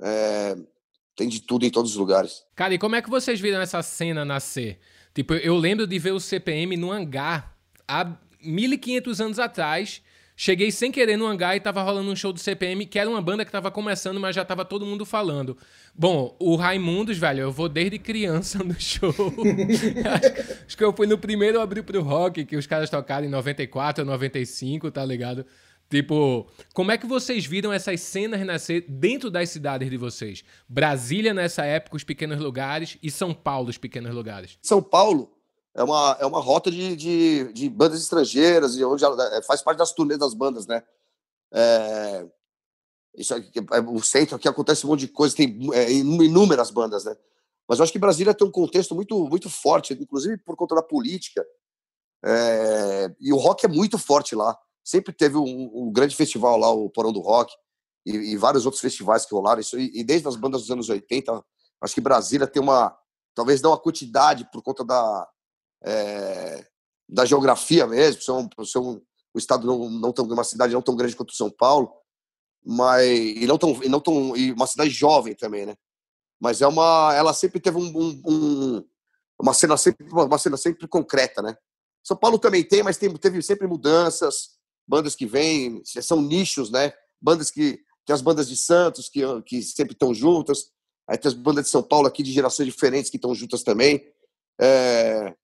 é... 0.00 0.56
tem 1.14 1.28
de 1.28 1.40
tudo 1.40 1.66
em 1.66 1.70
todos 1.70 1.90
os 1.90 1.96
lugares. 1.96 2.42
Cara, 2.56 2.72
e 2.72 2.78
como 2.78 2.96
é 2.96 3.02
que 3.02 3.10
vocês 3.10 3.38
viram 3.38 3.60
essa 3.60 3.82
cena 3.82 4.24
nascer? 4.24 4.80
Tipo, 5.18 5.34
eu 5.34 5.56
lembro 5.56 5.84
de 5.84 5.98
ver 5.98 6.12
o 6.12 6.20
CPM 6.20 6.76
no 6.76 6.92
hangar 6.92 7.52
há 7.88 8.08
1500 8.40 9.20
anos 9.20 9.38
atrás. 9.40 10.00
Cheguei 10.36 10.70
sem 10.70 10.92
querer 10.92 11.16
no 11.16 11.26
hangar 11.26 11.56
e 11.56 11.60
tava 11.60 11.82
rolando 11.82 12.08
um 12.08 12.14
show 12.14 12.32
do 12.32 12.38
CPM, 12.38 12.86
que 12.86 13.00
era 13.00 13.10
uma 13.10 13.20
banda 13.20 13.44
que 13.44 13.50
tava 13.50 13.68
começando, 13.68 14.20
mas 14.20 14.36
já 14.36 14.44
tava 14.44 14.64
todo 14.64 14.86
mundo 14.86 15.04
falando. 15.04 15.58
Bom, 15.92 16.36
o 16.38 16.54
Raimundos, 16.54 17.18
velho, 17.18 17.40
eu 17.40 17.50
vou 17.50 17.68
desde 17.68 17.98
criança 17.98 18.62
no 18.62 18.80
show. 18.80 19.12
acho 20.64 20.76
que 20.76 20.84
eu 20.84 20.92
fui 20.92 21.08
no 21.08 21.18
primeiro 21.18 21.60
abrir 21.60 21.82
pro 21.82 22.00
rock, 22.00 22.44
que 22.44 22.56
os 22.56 22.68
caras 22.68 22.88
tocaram 22.88 23.26
em 23.26 23.28
94 23.28 24.04
ou 24.04 24.06
95, 24.08 24.88
tá 24.92 25.04
ligado? 25.04 25.44
Tipo, 25.90 26.46
como 26.74 26.92
é 26.92 26.98
que 26.98 27.06
vocês 27.06 27.46
viram 27.46 27.72
essas 27.72 28.02
cenas 28.02 28.44
nascer 28.44 28.84
dentro 28.86 29.30
das 29.30 29.48
cidades 29.48 29.88
de 29.88 29.96
vocês? 29.96 30.44
Brasília, 30.68 31.32
nessa 31.32 31.64
época, 31.64 31.96
os 31.96 32.04
pequenos 32.04 32.38
lugares, 32.38 32.98
e 33.02 33.10
São 33.10 33.32
Paulo, 33.32 33.70
os 33.70 33.78
pequenos 33.78 34.14
lugares. 34.14 34.58
São 34.60 34.82
Paulo 34.82 35.32
é 35.74 35.82
uma, 35.82 36.16
é 36.20 36.26
uma 36.26 36.40
rota 36.40 36.70
de, 36.70 36.94
de, 36.94 37.52
de 37.54 37.70
bandas 37.70 38.02
estrangeiras, 38.02 38.76
e 38.76 38.84
onde 38.84 39.02
é, 39.02 39.42
faz 39.42 39.62
parte 39.62 39.78
das 39.78 39.92
turnês 39.92 40.20
das 40.20 40.34
bandas, 40.34 40.66
né? 40.66 40.82
É, 41.54 42.26
isso 43.16 43.34
aqui, 43.34 43.58
é, 43.58 43.80
o 43.80 44.02
centro 44.02 44.36
aqui 44.36 44.46
acontece 44.46 44.84
um 44.84 44.90
monte 44.90 45.00
de 45.00 45.08
coisa, 45.08 45.34
tem 45.34 45.58
é, 45.72 45.90
inúmeras 45.90 46.70
bandas, 46.70 47.06
né? 47.06 47.16
Mas 47.66 47.78
eu 47.78 47.82
acho 47.84 47.92
que 47.92 47.98
Brasília 47.98 48.34
tem 48.34 48.46
um 48.46 48.50
contexto 48.50 48.94
muito, 48.94 49.26
muito 49.26 49.48
forte, 49.48 49.94
inclusive 49.94 50.36
por 50.38 50.54
conta 50.54 50.74
da 50.74 50.82
política. 50.82 51.42
É, 52.22 53.10
e 53.20 53.32
o 53.32 53.36
rock 53.36 53.64
é 53.64 53.68
muito 53.68 53.96
forte 53.96 54.34
lá 54.34 54.54
sempre 54.88 55.12
teve 55.12 55.36
um, 55.36 55.70
um, 55.74 55.92
grande 55.92 56.16
festival 56.16 56.56
lá, 56.56 56.70
o 56.70 56.88
Porão 56.88 57.12
do 57.12 57.20
Rock, 57.20 57.52
e, 58.06 58.32
e 58.32 58.36
vários 58.38 58.64
outros 58.64 58.80
festivais 58.80 59.26
que 59.26 59.34
rolaram. 59.34 59.60
Isso, 59.60 59.78
e, 59.78 59.90
e, 60.00 60.02
desde 60.02 60.26
as 60.26 60.34
bandas 60.34 60.62
dos 60.62 60.70
anos 60.70 60.88
80, 60.88 61.44
acho 61.82 61.94
que 61.94 62.00
Brasília 62.00 62.46
tem 62.46 62.62
uma, 62.62 62.96
talvez 63.34 63.60
não 63.60 63.70
uma 63.70 63.78
quantidade 63.78 64.48
por 64.50 64.62
conta 64.62 64.82
da, 64.82 65.28
é, 65.84 66.66
da 67.06 67.26
geografia 67.26 67.86
mesmo, 67.86 68.22
ser 68.22 68.32
um, 68.32 68.48
ser 68.64 68.78
um, 68.78 68.98
o 69.34 69.38
estado 69.38 69.66
não, 69.66 69.90
não 69.90 70.10
tão 70.10 70.24
uma 70.24 70.42
cidade 70.42 70.72
não 70.72 70.80
tão 70.80 70.96
grande 70.96 71.14
quanto 71.14 71.34
São 71.34 71.50
Paulo, 71.50 71.92
mas 72.64 73.06
e 73.06 73.46
não 73.46 73.58
tão 73.58 73.82
e 73.82 73.88
não 73.88 74.00
tão 74.00 74.34
e 74.34 74.52
uma 74.52 74.66
cidade 74.66 74.90
jovem 74.90 75.34
também, 75.34 75.66
né? 75.66 75.76
Mas 76.40 76.62
é 76.62 76.66
uma 76.66 77.14
ela 77.14 77.34
sempre 77.34 77.60
teve 77.60 77.76
um, 77.76 77.92
um, 77.96 78.22
um 78.26 78.84
uma 79.38 79.52
cena 79.52 79.76
sempre 79.76 80.06
uma 80.10 80.38
cena 80.38 80.56
sempre 80.56 80.88
concreta, 80.88 81.42
né? 81.42 81.56
São 82.02 82.16
Paulo 82.16 82.38
também 82.38 82.64
tem, 82.64 82.82
mas 82.82 82.96
tem, 82.96 83.12
teve 83.14 83.42
sempre 83.42 83.66
mudanças, 83.66 84.57
bandas 84.88 85.14
que 85.14 85.26
vêm, 85.26 85.82
são 85.84 86.22
nichos, 86.22 86.70
né? 86.70 86.92
Bandas 87.20 87.50
que 87.50 87.78
tem 88.06 88.14
as 88.14 88.22
bandas 88.22 88.48
de 88.48 88.56
Santos 88.56 89.08
que 89.08 89.20
que 89.42 89.62
sempre 89.62 89.92
estão 89.92 90.14
juntas, 90.14 90.70
aí 91.06 91.18
tem 91.18 91.28
as 91.28 91.34
bandas 91.34 91.66
de 91.66 91.70
São 91.70 91.82
Paulo 91.82 92.08
aqui 92.08 92.22
de 92.22 92.32
gerações 92.32 92.66
diferentes 92.66 93.10
que 93.10 93.18
estão 93.18 93.34
juntas 93.34 93.62
também. 93.62 94.02
É, 94.60 95.34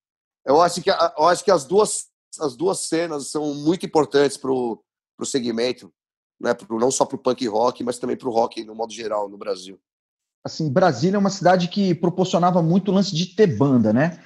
eu 0.45 0.59
acho 0.61 0.81
que 0.81 0.89
eu 0.89 1.27
acho 1.27 1.43
que 1.43 1.51
as 1.51 1.63
duas 1.65 2.07
as 2.39 2.55
duas 2.55 2.79
cenas 2.79 3.27
são 3.29 3.53
muito 3.53 3.85
importantes 3.85 4.35
para 4.35 4.51
o 4.51 4.83
segmento, 5.23 5.93
né? 6.41 6.53
Pro, 6.53 6.79
não 6.79 6.89
só 6.89 7.05
para 7.05 7.15
o 7.15 7.19
punk 7.19 7.47
rock, 7.47 7.83
mas 7.83 7.99
também 7.99 8.17
para 8.17 8.27
o 8.27 8.33
rock 8.33 8.63
no 8.63 8.73
modo 8.73 8.91
geral 8.91 9.29
no 9.29 9.37
Brasil. 9.37 9.79
Assim, 10.43 10.71
Brasília 10.71 11.17
é 11.17 11.19
uma 11.19 11.29
cidade 11.29 11.67
que 11.67 11.95
proporcionava 11.95 12.61
muito 12.61 12.91
lance 12.91 13.15
de 13.15 13.35
ter 13.35 13.47
banda, 13.47 13.91
né? 13.91 14.21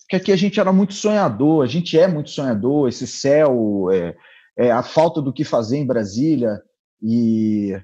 Porque 0.00 0.16
aqui 0.16 0.32
a 0.32 0.36
gente 0.36 0.60
era 0.60 0.70
muito 0.72 0.92
sonhador, 0.92 1.64
a 1.64 1.66
gente 1.66 1.98
é 1.98 2.06
muito 2.06 2.28
sonhador, 2.28 2.88
esse 2.88 3.06
céu, 3.06 3.90
é, 3.90 4.14
é 4.56 4.70
a 4.70 4.82
falta 4.82 5.20
do 5.20 5.32
que 5.32 5.44
fazer 5.44 5.78
em 5.78 5.86
Brasília 5.86 6.62
e 7.02 7.78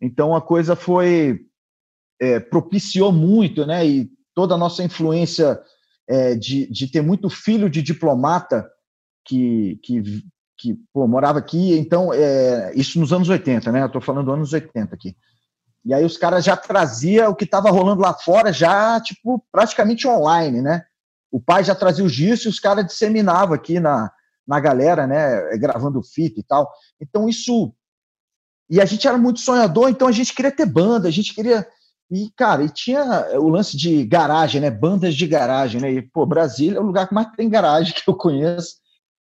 então 0.00 0.34
a 0.34 0.40
coisa 0.40 0.76
foi 0.76 1.40
é, 2.20 2.40
propiciou 2.40 3.12
muito, 3.12 3.64
né? 3.64 3.86
E 3.86 4.10
toda 4.34 4.54
a 4.54 4.58
nossa 4.58 4.82
influência 4.82 5.60
é, 6.08 6.34
de, 6.34 6.70
de 6.70 6.90
ter 6.90 7.02
muito 7.02 7.28
filho 7.28 7.68
de 7.70 7.82
diplomata 7.82 8.68
que, 9.24 9.78
que, 9.82 10.02
que 10.56 10.74
pô, 10.92 11.06
morava 11.06 11.38
aqui, 11.38 11.76
então, 11.78 12.12
é, 12.12 12.72
isso 12.74 12.98
nos 12.98 13.12
anos 13.12 13.28
80, 13.28 13.70
né? 13.70 13.82
Eu 13.82 13.86
estou 13.86 14.00
falando 14.00 14.32
anos 14.32 14.52
80 14.52 14.94
aqui. 14.94 15.16
E 15.84 15.94
aí 15.94 16.04
os 16.04 16.16
caras 16.16 16.44
já 16.44 16.56
trazia 16.56 17.28
o 17.28 17.34
que 17.34 17.44
estava 17.44 17.70
rolando 17.70 18.02
lá 18.02 18.12
fora, 18.12 18.52
já, 18.52 19.00
tipo, 19.00 19.44
praticamente 19.52 20.08
online, 20.08 20.60
né? 20.60 20.84
O 21.30 21.40
pai 21.40 21.62
já 21.62 21.74
trazia 21.74 22.04
os 22.04 22.12
discos 22.12 22.46
e 22.46 22.48
os 22.48 22.60
caras 22.60 22.86
disseminavam 22.86 23.54
aqui 23.54 23.78
na, 23.78 24.10
na 24.48 24.58
galera, 24.58 25.06
né? 25.06 25.56
Gravando 25.58 26.02
fita 26.02 26.40
e 26.40 26.42
tal. 26.42 26.68
Então 27.00 27.28
isso. 27.28 27.72
E 28.70 28.80
a 28.80 28.84
gente 28.84 29.06
era 29.06 29.16
muito 29.16 29.40
sonhador, 29.40 29.88
então 29.88 30.08
a 30.08 30.12
gente 30.12 30.34
queria 30.34 30.50
ter 30.50 30.66
banda, 30.66 31.08
a 31.08 31.10
gente 31.10 31.34
queria 31.34 31.66
e, 32.10 32.30
cara, 32.34 32.64
e 32.64 32.70
tinha 32.70 33.38
o 33.38 33.48
lance 33.48 33.76
de 33.76 34.04
garagem, 34.04 34.60
né? 34.60 34.70
Bandas 34.70 35.14
de 35.14 35.26
garagem, 35.26 35.80
né? 35.80 35.92
E, 35.92 36.00
pô, 36.00 36.24
Brasília 36.24 36.78
é 36.78 36.80
o 36.80 36.86
lugar 36.86 37.06
que 37.06 37.14
mais 37.14 37.30
tem 37.36 37.50
garagem 37.50 37.92
que 37.94 38.08
eu 38.08 38.14
conheço. 38.14 38.76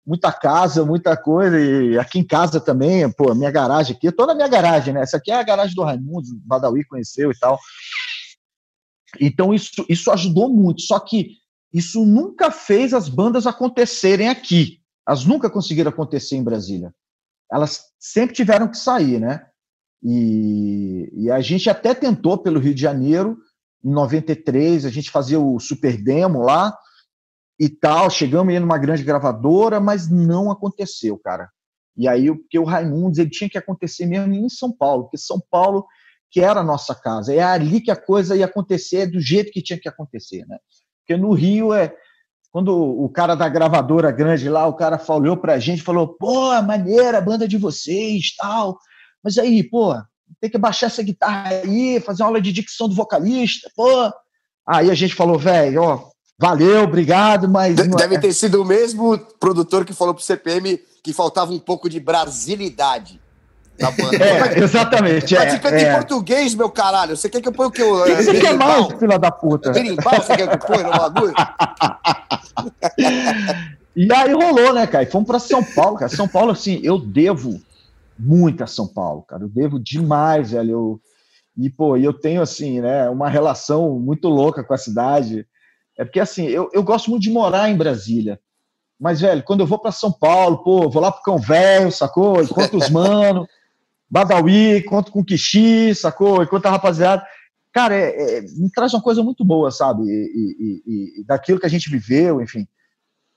Muita 0.05 0.33
casa, 0.33 0.83
muita 0.83 1.15
coisa. 1.15 1.57
E 1.57 1.97
aqui 1.97 2.19
em 2.19 2.27
casa 2.27 2.59
também, 2.59 3.09
pô, 3.09 3.33
minha 3.33 3.49
garagem 3.49 3.95
aqui, 3.95 4.11
toda 4.11 4.33
a 4.33 4.35
minha 4.35 4.49
garagem, 4.49 4.93
né? 4.93 5.01
Essa 5.01 5.15
aqui 5.15 5.31
é 5.31 5.35
a 5.35 5.43
garagem 5.43 5.73
do 5.73 5.83
Raimundo, 5.83 6.27
Badawi 6.45 6.83
conheceu 6.83 7.31
e 7.31 7.39
tal. 7.39 7.57
Então, 9.17 9.53
isso, 9.53 9.85
isso 9.87 10.11
ajudou 10.11 10.49
muito. 10.49 10.81
Só 10.81 10.99
que 10.99 11.37
isso 11.71 12.05
nunca 12.05 12.51
fez 12.51 12.93
as 12.93 13.07
bandas 13.07 13.47
acontecerem 13.47 14.27
aqui. 14.27 14.82
Elas 15.07 15.25
nunca 15.25 15.50
conseguiram 15.50 15.89
acontecer 15.89 16.36
em 16.36 16.43
Brasília. 16.43 16.93
Elas 17.51 17.86
sempre 18.00 18.36
tiveram 18.36 18.67
que 18.67 18.77
sair, 18.77 19.19
né? 19.19 19.45
E, 20.01 21.10
e, 21.13 21.31
a 21.31 21.39
gente 21.39 21.69
até 21.69 21.93
tentou 21.93 22.38
pelo 22.38 22.60
Rio 22.60 22.74
de 22.74 22.81
Janeiro, 22.81 23.38
em 23.83 23.91
93, 23.91 24.86
a 24.86 24.89
gente 24.89 25.10
fazia 25.10 25.39
o 25.39 25.60
Super 25.60 26.01
Demo 26.01 26.41
lá 26.41 26.77
e 27.60 27.69
tal, 27.69 28.10
chegamos 28.10 28.53
aí 28.53 28.60
numa 28.60 28.77
grande 28.77 29.03
gravadora, 29.03 29.79
mas 29.79 30.10
não 30.10 30.51
aconteceu, 30.51 31.17
cara. 31.17 31.50
E 31.95 32.07
aí, 32.07 32.27
porque 32.36 32.60
o 32.60 32.65
Raimundos, 32.65 33.19
ele 33.19 33.29
tinha 33.29 33.50
que 33.50 33.57
acontecer 33.57 34.05
mesmo 34.05 34.33
em 34.33 34.50
São 34.50 34.75
Paulo, 34.75 35.03
porque 35.03 35.17
São 35.17 35.41
Paulo 35.50 35.86
que 36.33 36.41
era 36.41 36.62
a 36.62 36.63
nossa 36.63 36.95
casa, 36.95 37.31
é 37.31 37.43
ali 37.43 37.79
que 37.79 37.91
a 37.91 37.95
coisa 37.95 38.36
ia 38.36 38.45
acontecer 38.45 39.05
do 39.05 39.19
jeito 39.19 39.51
que 39.51 39.62
tinha 39.62 39.79
que 39.79 39.88
acontecer, 39.88 40.43
né? 40.48 40.57
Porque 41.00 41.15
no 41.15 41.31
Rio 41.31 41.72
é 41.72 41.95
quando 42.53 42.72
o 42.72 43.10
cara 43.10 43.36
da 43.36 43.50
gravadora 43.50 44.12
grande 44.12 44.48
lá, 44.48 44.65
o 44.67 44.75
cara 44.75 44.98
falou 44.98 45.36
pra 45.36 45.60
gente, 45.60 45.81
falou: 45.81 46.07
"Pô, 46.07 46.50
maneira 46.62 47.17
a 47.17 47.22
banda 47.22 47.48
de 47.48 47.57
vocês, 47.57 48.36
tal". 48.38 48.77
Mas 49.24 49.38
aí, 49.39 49.63
pô, 49.63 49.95
tem 50.39 50.50
que 50.50 50.57
baixar 50.57 50.88
essa 50.88 51.01
guitarra 51.01 51.50
aí, 51.50 52.00
fazer 52.00 52.22
uma 52.22 52.27
aula 52.27 52.41
de 52.41 52.51
dicção 52.51 52.88
do 52.88 52.95
vocalista, 52.95 53.69
pô. 53.75 54.12
Aí 54.67 54.91
a 54.91 54.93
gente 54.93 55.15
falou, 55.15 55.38
velho, 55.38 55.81
ó, 55.81 56.10
valeu, 56.39 56.83
obrigado, 56.83 57.50
mas. 57.50 57.77
É 57.79 57.88
Deve 57.88 58.15
é... 58.15 58.19
ter 58.19 58.33
sido 58.33 58.62
o 58.62 58.65
mesmo 58.65 59.17
produtor 59.39 59.83
que 59.83 59.93
falou 59.93 60.13
pro 60.13 60.24
CPM 60.24 60.79
que 61.03 61.12
faltava 61.12 61.51
um 61.51 61.60
pouco 61.60 61.89
de 61.89 62.00
brasilidade. 62.00 63.19
Na 63.79 63.89
banda. 63.89 64.17
É, 64.24 64.60
exatamente. 64.60 65.33
Praticante 65.33 65.75
é, 65.75 65.88
é. 65.88 65.91
em 65.91 65.95
português, 65.95 66.53
meu 66.53 66.69
caralho. 66.69 67.17
Você 67.17 67.27
quer 67.27 67.41
que 67.41 67.48
eu 67.48 67.51
ponha 67.51 67.69
o 67.69 67.72
que? 67.72 67.81
O 67.81 68.03
que, 68.03 68.15
que 68.15 68.24
você 68.24 68.39
quer 68.39 68.55
mais, 68.55 68.88
filha 69.00 69.17
da 69.17 69.31
puta? 69.31 69.72
Berimbau, 69.72 70.15
você 70.15 70.38
quer 70.38 70.48
que 70.48 70.55
eu 70.55 70.60
ponha 70.60 70.83
no 70.83 70.91
bagulho? 70.91 71.33
e 73.95 74.12
aí 74.13 74.33
rolou, 74.33 74.74
né, 74.74 74.86
cara? 74.88 75.03
E 75.03 75.12
fomos 75.12 75.27
pra 75.27 75.39
São 75.39 75.63
Paulo, 75.63 75.98
cara. 75.98 76.10
São 76.10 76.27
Paulo, 76.27 76.51
assim, 76.51 76.79
eu 76.83 77.00
devo 77.00 77.62
muito 78.17 78.63
a 78.63 78.67
São 78.67 78.88
Paulo, 78.88 79.24
cara. 79.24 79.43
Eu 79.43 79.50
devo 79.50 79.79
demais, 79.79 80.51
velho. 80.51 80.72
Eu, 80.72 81.01
e, 81.57 81.69
pô, 81.69 81.98
eu 81.98 82.13
tenho, 82.13 82.41
assim, 82.41 82.81
né, 82.81 83.10
uma 83.10 83.29
relação 83.29 84.00
muito 84.00 84.27
louca 84.27 84.63
com 84.63 84.74
a 84.74 84.77
cidade. 84.77 85.45
É 85.98 86.03
porque, 86.03 86.19
assim, 86.19 86.48
eu, 86.48 86.69
eu 86.74 86.83
gosto 86.83 87.10
muito 87.10 87.24
de 87.24 87.31
morar 87.31 87.69
em 87.69 87.77
Brasília. 87.77 88.39
Mas, 89.00 89.22
velho, 89.22 89.43
quando 89.43 89.60
eu 89.60 89.67
vou 89.67 89.79
para 89.79 89.91
São 89.91 90.12
Paulo, 90.12 90.63
pô, 90.63 90.89
vou 90.89 91.01
lá 91.01 91.12
pro 91.12 91.24
Cão 91.24 91.38
Velho, 91.38 91.91
sacou? 91.91 92.41
Encontro 92.41 92.77
os 92.77 92.89
mano, 92.89 93.48
Badawi, 94.10 94.77
encontro 94.77 95.12
com 95.12 95.24
Kixi, 95.24 95.93
sacou? 95.93 96.41
Encontro 96.43 96.69
a 96.69 96.72
rapaziada. 96.72 97.25
Cara, 97.73 97.95
é, 97.95 98.37
é, 98.37 98.41
me 98.41 98.71
traz 98.71 98.93
uma 98.93 99.01
coisa 99.01 99.23
muito 99.23 99.43
boa, 99.43 99.71
sabe? 99.71 100.03
E, 100.03 100.83
e, 100.85 101.19
e, 101.19 101.23
daquilo 101.25 101.59
que 101.59 101.65
a 101.65 101.69
gente 101.69 101.89
viveu, 101.89 102.39
enfim. 102.39 102.67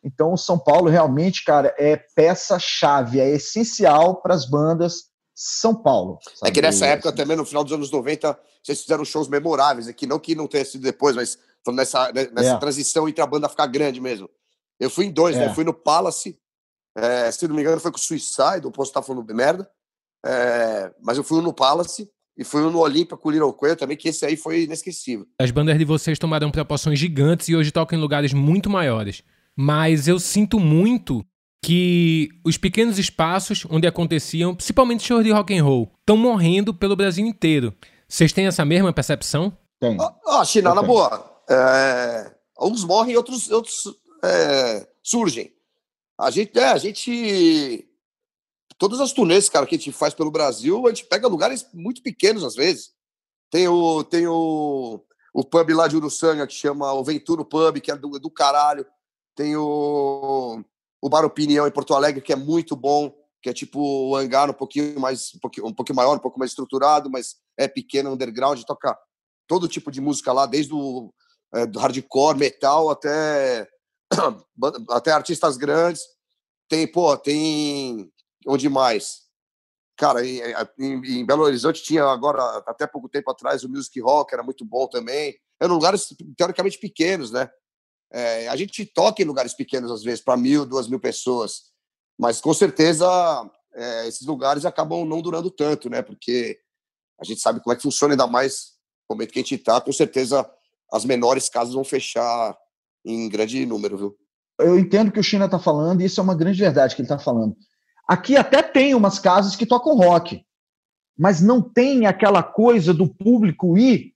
Então, 0.04 0.34
o 0.34 0.36
São 0.36 0.58
Paulo 0.58 0.90
realmente, 0.90 1.42
cara, 1.42 1.74
é 1.78 1.96
peça-chave, 1.96 3.18
é 3.18 3.30
essencial 3.30 4.20
para 4.20 4.34
as 4.34 4.48
bandas 4.48 5.06
São 5.34 5.74
Paulo. 5.74 6.18
Sabe? 6.34 6.50
É 6.50 6.54
que 6.54 6.60
nessa 6.60 6.84
época 6.84 7.12
também, 7.12 7.34
no 7.34 7.46
final 7.46 7.64
dos 7.64 7.72
anos 7.72 7.90
90, 7.90 8.38
vocês 8.62 8.82
fizeram 8.82 9.06
shows 9.06 9.26
memoráveis, 9.26 9.88
aqui 9.88 10.06
não 10.06 10.18
que 10.18 10.34
não 10.34 10.46
tenha 10.46 10.66
sido 10.66 10.82
depois, 10.82 11.16
mas 11.16 11.38
nessa, 11.68 12.12
né, 12.12 12.28
nessa 12.30 12.54
é. 12.54 12.58
transição 12.58 13.08
entre 13.08 13.22
a 13.22 13.26
banda 13.26 13.48
ficar 13.48 13.66
grande 13.66 14.00
mesmo. 14.00 14.28
Eu 14.78 14.90
fui 14.90 15.06
em 15.06 15.10
dois, 15.10 15.34
né? 15.34 15.44
é. 15.44 15.48
Eu 15.48 15.54
fui 15.54 15.64
no 15.64 15.72
Palace, 15.72 16.38
é, 16.94 17.30
se 17.32 17.48
não 17.48 17.56
me 17.56 17.62
engano 17.62 17.80
foi 17.80 17.90
com 17.90 17.96
o 17.96 18.00
Suicide, 18.00 18.66
o 18.66 18.70
posto 18.70 18.92
tá 18.92 19.00
falando 19.00 19.34
merda, 19.34 19.68
é, 20.24 20.92
mas 21.00 21.16
eu 21.16 21.24
fui 21.24 21.40
no 21.40 21.54
Palace, 21.54 22.10
e 22.36 22.44
fui 22.44 22.60
no 22.60 22.78
Olímpia 22.78 23.16
com 23.16 23.28
o 23.28 23.32
Little 23.32 23.52
Quail 23.52 23.76
também, 23.76 23.96
que 23.96 24.08
esse 24.08 24.24
aí 24.24 24.36
foi 24.36 24.64
inesquecível. 24.64 25.26
As 25.40 25.50
bandas 25.50 25.78
de 25.78 25.84
vocês 25.84 26.18
tomaram 26.18 26.50
proporções 26.50 26.98
gigantes 26.98 27.48
e 27.48 27.56
hoje 27.56 27.70
tocam 27.70 27.98
em 27.98 28.02
lugares 28.02 28.32
muito 28.32 28.68
maiores 28.68 29.22
mas 29.56 30.06
eu 30.06 30.20
sinto 30.20 30.60
muito 30.60 31.24
que 31.64 32.28
os 32.44 32.58
pequenos 32.58 32.98
espaços 32.98 33.66
onde 33.70 33.86
aconteciam, 33.86 34.54
principalmente 34.54 35.02
shows 35.02 35.24
de 35.24 35.32
rock 35.32 35.56
and 35.56 35.64
roll, 35.64 35.90
estão 36.00 36.16
morrendo 36.16 36.74
pelo 36.74 36.94
Brasil 36.94 37.26
inteiro. 37.26 37.74
Vocês 38.06 38.32
têm 38.32 38.46
essa 38.46 38.64
mesma 38.64 38.92
percepção? 38.92 39.56
Tem. 39.80 39.96
Ó, 39.98 40.12
oh, 40.26 40.44
China, 40.44 40.74
na 40.74 40.82
boa. 40.82 41.42
É, 41.48 42.30
uns 42.60 42.84
morrem, 42.84 43.16
outros, 43.16 43.50
outros 43.50 43.74
é, 44.22 44.86
surgem. 45.02 45.50
A 46.18 46.30
gente, 46.30 46.56
é, 46.56 46.68
a 46.68 46.78
gente. 46.78 47.88
Todas 48.78 49.00
as 49.00 49.12
turnês, 49.12 49.48
cara, 49.48 49.66
que 49.66 49.74
a 49.74 49.78
gente 49.78 49.92
faz 49.92 50.12
pelo 50.12 50.30
Brasil, 50.30 50.86
a 50.86 50.90
gente 50.90 51.06
pega 51.06 51.28
lugares 51.28 51.66
muito 51.72 52.02
pequenos 52.02 52.44
às 52.44 52.54
vezes. 52.54 52.90
Tem 53.50 53.66
o, 53.68 54.04
tem 54.04 54.26
o, 54.26 55.00
o 55.32 55.44
pub 55.44 55.70
lá 55.70 55.88
de 55.88 55.96
Uruçanga 55.96 56.46
que 56.46 56.54
chama 56.54 56.92
o 56.92 57.04
Venturo 57.04 57.44
Pub, 57.44 57.80
que 57.80 57.90
é 57.90 57.96
do, 57.96 58.18
do 58.18 58.30
caralho. 58.30 58.86
Tem 59.34 59.56
o, 59.56 60.62
o 61.00 61.08
Bar 61.08 61.24
Opinião 61.24 61.66
em 61.66 61.70
Porto 61.70 61.94
Alegre, 61.94 62.20
que 62.20 62.32
é 62.32 62.36
muito 62.36 62.76
bom, 62.76 63.14
que 63.42 63.48
é 63.48 63.52
tipo 63.52 63.80
o 63.80 64.16
hangar 64.16 64.50
um 64.50 64.54
pouquinho 64.54 64.98
mais 65.00 65.34
um 65.34 65.38
pouquinho, 65.38 65.66
um 65.66 65.72
pouquinho 65.72 65.96
maior, 65.96 66.16
um 66.16 66.20
pouco 66.20 66.38
mais 66.38 66.50
estruturado, 66.50 67.10
mas 67.10 67.36
é 67.56 67.66
pequeno, 67.68 68.10
underground, 68.10 68.60
toca 68.64 68.98
todo 69.46 69.68
tipo 69.68 69.90
de 69.90 70.00
música 70.00 70.32
lá, 70.32 70.46
desde 70.46 70.74
o 70.74 71.12
é, 71.54 71.64
do 71.64 71.78
hardcore, 71.78 72.36
metal, 72.36 72.90
até 72.90 73.68
até 74.90 75.12
artistas 75.12 75.56
grandes. 75.56 76.02
Tem, 76.68 76.90
pô, 76.90 77.16
tem 77.16 78.10
onde 78.46 78.68
mais? 78.68 79.26
Cara, 79.96 80.24
em, 80.24 80.40
em, 80.78 81.20
em, 81.20 81.26
Belo 81.26 81.42
Horizonte 81.42 81.82
tinha 81.82 82.04
agora, 82.04 82.42
até 82.66 82.86
pouco 82.86 83.08
tempo 83.08 83.30
atrás, 83.30 83.64
o 83.64 83.68
Music 83.68 83.98
Rock, 84.00 84.32
era 84.34 84.42
muito 84.42 84.64
bom 84.64 84.86
também. 84.86 85.34
Eram 85.60 85.74
lugares 85.74 86.14
teoricamente 86.36 86.78
pequenos, 86.78 87.30
né? 87.30 87.48
É, 88.12 88.48
a 88.48 88.56
gente 88.56 88.84
toca 88.84 89.22
em 89.22 89.24
lugares 89.24 89.54
pequenos, 89.54 89.90
às 89.90 90.02
vezes, 90.02 90.20
para 90.20 90.36
mil, 90.36 90.66
duas 90.66 90.86
mil 90.86 91.00
pessoas, 91.00 91.72
mas 92.18 92.40
com 92.40 92.52
certeza 92.54 93.06
é, 93.74 94.06
esses 94.06 94.26
lugares 94.26 94.64
acabam 94.64 95.04
não 95.04 95.20
durando 95.20 95.50
tanto, 95.50 95.88
né? 95.88 96.02
Porque 96.02 96.58
a 97.20 97.24
gente 97.24 97.40
sabe 97.40 97.60
como 97.60 97.72
é 97.72 97.76
que 97.76 97.82
funciona, 97.82 98.14
ainda 98.14 98.26
mais 98.26 98.76
no 99.08 99.16
momento 99.16 99.32
que 99.32 99.38
a 99.38 99.42
gente 99.42 99.54
está, 99.54 99.80
com 99.80 99.92
certeza 99.92 100.48
as 100.92 101.04
menores 101.04 101.48
casas 101.48 101.74
vão 101.74 101.84
fechar 101.84 102.56
em 103.04 103.28
grande 103.28 103.64
número, 103.64 103.96
viu? 103.96 104.16
Eu 104.58 104.78
entendo 104.78 105.08
o 105.08 105.12
que 105.12 105.20
o 105.20 105.24
China 105.24 105.46
está 105.46 105.58
falando, 105.58 106.00
e 106.00 106.04
isso 106.04 106.20
é 106.20 106.22
uma 106.22 106.34
grande 106.34 106.58
verdade 106.58 106.94
que 106.94 107.02
ele 107.02 107.06
está 107.06 107.18
falando. 107.18 107.56
Aqui 108.06 108.36
até 108.36 108.62
tem 108.62 108.94
umas 108.94 109.18
casas 109.18 109.56
que 109.56 109.66
tocam 109.66 109.96
rock, 109.96 110.40
mas 111.18 111.40
não 111.40 111.60
tem 111.60 112.06
aquela 112.06 112.42
coisa 112.42 112.94
do 112.94 113.08
público 113.08 113.76
ir. 113.76 114.12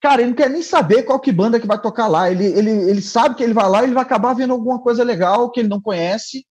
Cara, 0.00 0.22
ele 0.22 0.30
não 0.30 0.36
quer 0.36 0.50
nem 0.50 0.62
saber 0.62 1.04
qual 1.04 1.20
que 1.20 1.30
banda 1.30 1.60
que 1.60 1.66
vai 1.66 1.80
tocar 1.80 2.08
lá. 2.08 2.28
Ele, 2.28 2.44
ele, 2.44 2.70
ele 2.70 3.00
sabe 3.00 3.36
que 3.36 3.42
ele 3.44 3.54
vai 3.54 3.68
lá 3.68 3.82
e 3.82 3.84
ele 3.86 3.94
vai 3.94 4.02
acabar 4.02 4.34
vendo 4.34 4.52
alguma 4.52 4.80
coisa 4.80 5.04
legal 5.04 5.50
que 5.50 5.60
ele 5.60 5.68
não 5.68 5.80
conhece. 5.80 6.44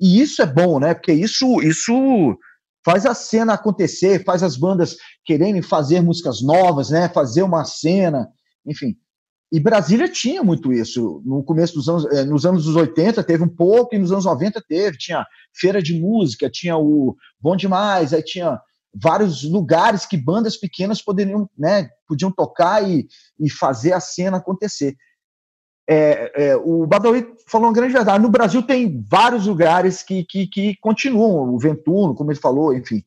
E 0.00 0.20
isso 0.20 0.40
é 0.40 0.46
bom, 0.46 0.80
né? 0.80 0.94
Porque 0.94 1.12
isso, 1.12 1.60
isso 1.60 2.38
faz 2.82 3.04
a 3.04 3.14
cena 3.14 3.54
acontecer, 3.54 4.24
faz 4.24 4.42
as 4.42 4.56
bandas 4.56 4.96
quererem 5.24 5.60
fazer 5.60 6.00
músicas 6.00 6.40
novas, 6.40 6.88
né? 6.88 7.10
Fazer 7.10 7.42
uma 7.42 7.64
cena, 7.64 8.28
enfim. 8.64 8.96
E 9.50 9.58
Brasília 9.58 10.08
tinha 10.08 10.42
muito 10.42 10.72
isso. 10.72 11.22
No 11.24 11.42
começo 11.42 11.74
dos 11.74 11.88
anos, 11.88 12.04
eh, 12.12 12.24
nos 12.24 12.44
anos 12.44 12.66
80 12.66 13.24
teve 13.24 13.42
um 13.42 13.48
pouco, 13.48 13.94
e 13.94 13.98
nos 13.98 14.12
anos 14.12 14.26
90 14.26 14.62
teve. 14.68 14.98
Tinha 14.98 15.26
feira 15.54 15.82
de 15.82 15.98
música, 15.98 16.50
tinha 16.50 16.76
o 16.76 17.16
Bom 17.40 17.56
Demais, 17.56 18.12
aí 18.12 18.22
tinha 18.22 18.60
vários 18.94 19.44
lugares 19.44 20.04
que 20.04 20.16
bandas 20.16 20.56
pequenas 20.56 21.00
poderiam, 21.00 21.48
né, 21.56 21.88
podiam 22.06 22.30
tocar 22.30 22.88
e, 22.88 23.06
e 23.38 23.50
fazer 23.50 23.92
a 23.92 24.00
cena 24.00 24.38
acontecer. 24.38 24.96
É, 25.90 26.48
é, 26.48 26.56
o 26.56 26.86
Badawi 26.86 27.26
falou 27.46 27.68
uma 27.68 27.72
grande 27.72 27.94
verdade. 27.94 28.22
No 28.22 28.28
Brasil 28.28 28.62
tem 28.62 29.02
vários 29.08 29.46
lugares 29.46 30.02
que, 30.02 30.24
que, 30.24 30.46
que 30.46 30.76
continuam, 30.82 31.54
o 31.54 31.58
Ventuno, 31.58 32.14
como 32.14 32.30
ele 32.30 32.38
falou, 32.38 32.74
enfim. 32.74 33.02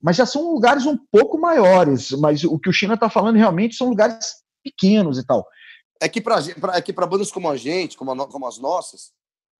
Mas 0.00 0.16
já 0.16 0.24
são 0.24 0.54
lugares 0.54 0.86
um 0.86 0.96
pouco 1.10 1.38
maiores. 1.38 2.10
Mas 2.12 2.42
o 2.42 2.58
que 2.58 2.70
o 2.70 2.72
China 2.72 2.94
está 2.94 3.10
falando 3.10 3.36
realmente 3.36 3.76
são 3.76 3.90
lugares 3.90 4.36
pequenos 4.64 5.18
e 5.18 5.26
tal. 5.26 5.46
É 6.02 6.08
que 6.08 6.20
para 6.20 6.40
é 6.40 7.06
bandas 7.06 7.30
como 7.30 7.48
a 7.48 7.56
gente, 7.56 7.96
como, 7.96 8.10
a, 8.10 8.26
como 8.26 8.46
as 8.46 8.58
nossas, 8.58 9.12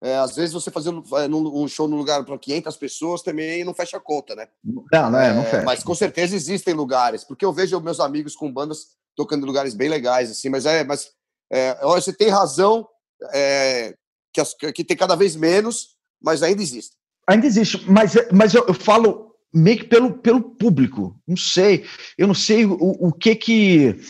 é, 0.02 0.16
às 0.16 0.34
vezes 0.34 0.52
você 0.52 0.68
fazer 0.68 0.90
é, 0.90 1.28
um 1.28 1.68
show 1.68 1.86
num 1.86 1.96
lugar 1.96 2.24
para 2.24 2.36
500 2.36 2.76
pessoas 2.76 3.22
também 3.22 3.62
não 3.62 3.72
fecha 3.72 3.96
a 3.96 4.00
conta, 4.00 4.34
né? 4.34 4.48
Não, 4.64 4.84
não 5.10 5.18
é, 5.20 5.32
não 5.32 5.42
é, 5.42 5.44
fecha. 5.44 5.62
Mas 5.62 5.84
com 5.84 5.94
certeza 5.94 6.34
existem 6.34 6.74
lugares, 6.74 7.22
porque 7.22 7.44
eu 7.44 7.52
vejo 7.52 7.80
meus 7.80 8.00
amigos 8.00 8.34
com 8.34 8.52
bandas 8.52 8.96
tocando 9.14 9.44
em 9.44 9.46
lugares 9.46 9.74
bem 9.74 9.88
legais, 9.88 10.28
assim, 10.28 10.48
mas 10.48 10.66
é, 10.66 10.82
mas 10.82 11.12
é, 11.52 11.76
você 11.82 12.12
tem 12.12 12.28
razão 12.28 12.88
é, 13.32 13.94
que, 14.32 14.40
as, 14.40 14.52
que 14.54 14.82
tem 14.82 14.96
cada 14.96 15.14
vez 15.14 15.36
menos, 15.36 15.90
mas 16.20 16.42
ainda 16.42 16.60
existe. 16.60 16.96
Ainda 17.28 17.46
existe, 17.46 17.88
mas, 17.88 18.14
mas 18.32 18.54
eu, 18.54 18.66
eu 18.66 18.74
falo 18.74 19.36
meio 19.54 19.78
que 19.78 19.84
pelo, 19.84 20.14
pelo 20.14 20.42
público, 20.42 21.16
não 21.28 21.36
sei, 21.36 21.86
eu 22.18 22.26
não 22.26 22.34
sei 22.34 22.64
o, 22.64 22.74
o 22.74 23.12
que 23.12 23.36
que 23.36 24.00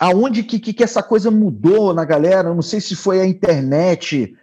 aonde 0.00 0.42
que, 0.42 0.58
que, 0.58 0.72
que 0.72 0.84
essa 0.84 1.02
coisa 1.02 1.30
mudou 1.30 1.92
na 1.94 2.04
galera, 2.04 2.48
eu 2.48 2.54
não 2.54 2.62
sei 2.62 2.80
se 2.80 2.94
foi 2.96 3.20
a 3.20 3.26
internet, 3.26 4.34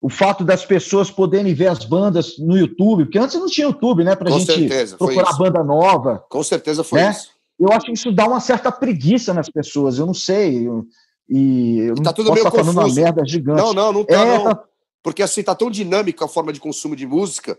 o 0.00 0.08
fato 0.08 0.44
das 0.44 0.64
pessoas 0.64 1.10
poderem 1.10 1.54
ver 1.54 1.68
as 1.68 1.84
bandas 1.84 2.38
no 2.38 2.56
YouTube, 2.56 3.04
porque 3.04 3.18
antes 3.18 3.36
não 3.36 3.46
tinha 3.46 3.66
YouTube, 3.66 4.04
né, 4.04 4.16
pra 4.16 4.30
Com 4.30 4.38
gente 4.38 4.52
certeza, 4.58 4.96
procurar 4.96 5.32
banda 5.36 5.62
nova. 5.62 6.24
Com 6.28 6.42
certeza 6.42 6.82
foi 6.82 7.00
né? 7.00 7.10
isso. 7.10 7.30
Eu 7.58 7.70
acho 7.72 7.86
que 7.86 7.92
isso 7.92 8.10
dá 8.10 8.26
uma 8.26 8.40
certa 8.40 8.72
preguiça 8.72 9.32
nas 9.32 9.48
pessoas, 9.48 9.98
eu 9.98 10.06
não 10.06 10.14
sei, 10.14 10.66
eu, 10.66 10.84
e 11.28 11.78
eu 11.80 11.94
E 11.94 12.02
tá 12.02 12.12
tudo 12.12 12.32
meio 12.32 12.44
falando 12.50 12.70
uma 12.70 12.82
confuso. 12.82 13.00
merda 13.00 13.22
gigante. 13.26 13.60
Não, 13.62 13.72
não, 13.72 13.92
não 13.92 14.04
tá, 14.04 14.14
É, 14.14 14.38
não. 14.38 14.44
tá- 14.44 14.64
Porque 15.02 15.22
assim, 15.22 15.42
tá 15.42 15.54
tão 15.54 15.70
dinâmica 15.70 16.24
a 16.24 16.28
forma 16.28 16.52
de 16.52 16.60
consumo 16.60 16.94
de 16.96 17.06
música 17.06 17.58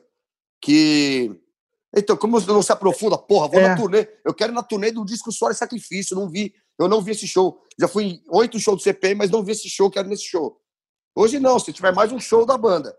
que. 0.62 1.32
Então, 1.96 2.18
como 2.18 2.40
você 2.40 2.48
não 2.52 2.62
se 2.62 2.72
aprofunda, 2.72 3.18
porra, 3.18 3.48
vou 3.48 3.60
É. 3.60 3.68
na 3.70 3.76
turnê. 3.78 4.08
Eu 4.26 4.34
quero 4.34 4.52
ir 4.52 4.56
na 4.56 4.64
turnê 4.64 4.92
do 4.92 5.06
disco 5.06 5.32
Suor 5.32 5.52
e 5.52 5.56
Sacrifício, 5.56 6.16
não 6.16 6.28
vi. 6.30 6.54
Eu 6.86 6.90
não 6.90 7.02
vi 7.02 7.12
esse 7.12 7.28
show. 7.28 7.62
Já 7.80 7.88
fui 7.88 8.04
em 8.06 8.24
oito 8.30 8.60
shows 8.60 8.78
do 8.78 8.84
CPM, 8.84 9.16
mas 9.16 9.32
não 9.32 9.44
vi 9.44 9.52
esse 9.52 9.70
show, 9.70 9.90
quero 9.90 10.08
ir 10.08 10.12
nesse 10.12 10.26
show. 10.26 10.58
Hoje 11.16 11.40
não, 11.40 11.60
se 11.60 11.72
tiver 11.72 11.94
mais 11.94 12.12
um 12.12 12.20
show 12.20 12.46
da 12.46 12.58
banda. 12.58 12.96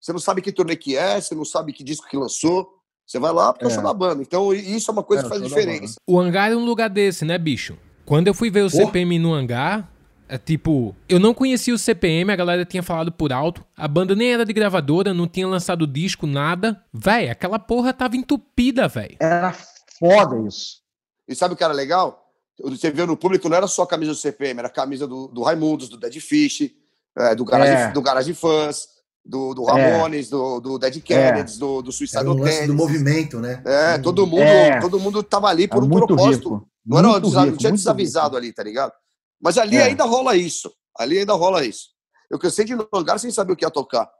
Você 0.00 0.12
não 0.12 0.20
sabe 0.20 0.40
que 0.40 0.52
turnê 0.52 0.76
que 0.76 0.96
é, 0.96 1.20
você 1.20 1.34
não 1.34 1.44
sabe 1.44 1.72
que 1.72 1.82
disco 1.84 2.08
que 2.08 2.16
lançou. 2.16 2.68
Você 3.06 3.18
vai 3.18 3.32
lá 3.32 3.52
porque 3.52 3.64
é 3.64 3.68
o 3.68 3.70
É. 3.70 3.74
show 3.74 3.82
da 3.82 3.92
banda. 3.94 4.22
Então, 4.22 4.52
isso 4.54 4.90
é 4.90 4.92
uma 4.92 5.02
coisa 5.02 5.22
É, 5.22 5.24
que 5.24 5.28
faz 5.30 5.42
diferença. 5.42 5.94
O 6.06 6.18
hangar 6.20 6.52
é 6.52 6.56
um 6.56 6.64
lugar 6.64 6.88
desse, 6.90 7.24
né, 7.24 7.36
bicho? 7.38 7.76
Quando 8.04 8.26
eu 8.28 8.34
fui 8.34 8.50
ver 8.50 8.62
o 8.62 8.70
CPM 8.70 9.18
no 9.18 9.32
hangar, 9.34 9.90
é 10.28 10.36
tipo, 10.38 10.94
eu 11.08 11.18
não 11.18 11.32
conhecia 11.34 11.74
o 11.74 11.78
CPM, 11.78 12.30
a 12.32 12.36
galera 12.36 12.64
tinha 12.64 12.82
falado 12.82 13.10
por 13.10 13.32
alto, 13.32 13.64
a 13.76 13.88
banda 13.88 14.14
nem 14.14 14.32
era 14.32 14.44
de 14.44 14.52
gravadora, 14.52 15.12
não 15.14 15.26
tinha 15.26 15.48
lançado 15.48 15.86
disco, 15.86 16.26
nada. 16.26 16.82
Véi, 16.92 17.28
aquela 17.30 17.58
porra 17.58 17.92
tava 17.92 18.16
entupida, 18.16 18.88
véi. 18.88 19.16
Era 19.20 19.54
foda 19.98 20.46
isso. 20.46 20.82
E 21.26 21.34
sabe 21.34 21.54
o 21.54 21.56
que 21.56 21.64
era 21.64 21.72
legal? 21.74 22.27
Você 22.60 22.90
viu 22.90 23.06
no 23.06 23.16
público, 23.16 23.48
não 23.48 23.56
era 23.56 23.66
só 23.66 23.82
a 23.82 23.86
camisa 23.86 24.12
do 24.12 24.18
CPM, 24.18 24.58
era 24.58 24.68
a 24.68 24.70
camisa 24.70 25.06
do, 25.06 25.28
do 25.28 25.42
Raimundos, 25.42 25.88
do 25.88 25.96
Dead 25.96 26.18
Fish, 26.20 26.70
é, 27.16 27.34
do, 27.34 27.44
Garage, 27.44 27.70
É. 27.72 27.92
do 27.92 28.02
Garage 28.02 28.34
Fãs, 28.34 28.88
do, 29.24 29.54
do 29.54 29.68
É. 29.70 29.72
Ramones, 29.90 30.28
do, 30.28 30.58
do 30.60 30.78
Dead 30.78 31.00
Kennedys, 31.02 31.56
do, 31.58 31.82
do 31.82 31.90
um 31.90 32.34
lance 32.34 32.52
Tennis. 32.54 32.66
do 32.66 32.74
movimento, 32.74 33.38
né? 33.38 33.62
É, 33.64 33.98
todo 33.98 34.26
mundo, 34.26 34.42
É. 34.42 34.80
todo 34.80 34.98
mundo 34.98 35.22
tava 35.22 35.48
ali 35.48 35.68
por 35.68 35.76
Era 35.76 35.84
um 35.84 35.88
muito 35.88 36.06
propósito. 36.06 36.54
rico. 36.54 36.68
Não, 36.84 36.98
era, 36.98 37.08
muito 37.08 37.24
desa- 37.26 37.36
não 37.40 37.44
rico, 37.46 37.58
tinha 37.58 37.70
muito 37.70 37.80
desavisado 37.80 38.36
ali, 38.36 38.52
tá 38.52 38.62
ligado? 38.62 38.92
Mas 39.40 39.56
ali 39.58 39.76
É. 39.76 39.82
ainda 39.84 40.04
rola 40.04 40.34
isso. 40.34 40.72
Ali 40.98 41.18
ainda 41.18 41.34
rola 41.34 41.64
isso. 41.64 41.88
Eu 42.30 42.38
cansei 42.38 42.64
de 42.64 42.72
ir 42.72 42.76
no 42.76 42.88
lugar 42.92 43.20
sem 43.20 43.30
saber 43.30 43.52
o 43.52 43.56
que 43.56 43.64
ia 43.64 43.70
tocar. 43.70 44.10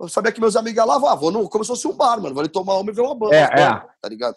Eu 0.00 0.08
sabia 0.08 0.32
que 0.32 0.40
meus 0.40 0.56
amigos 0.56 0.76
iam 0.78 0.86
lá, 0.86 1.12
ah, 1.12 1.14
vou 1.14 1.30
no, 1.30 1.48
como 1.48 1.62
se 1.64 1.68
fosse 1.68 1.86
um 1.86 1.92
bar, 1.92 2.20
mano. 2.20 2.34
Vou 2.34 2.40
ali 2.40 2.48
tomar 2.48 2.76
uma 2.78 2.90
e 2.90 2.94
ver 2.94 3.02
uma 3.02 3.14
banda. 3.14 3.36
É, 3.36 3.42
é. 3.42 3.70
Tá 4.00 4.08
ligado? 4.08 4.36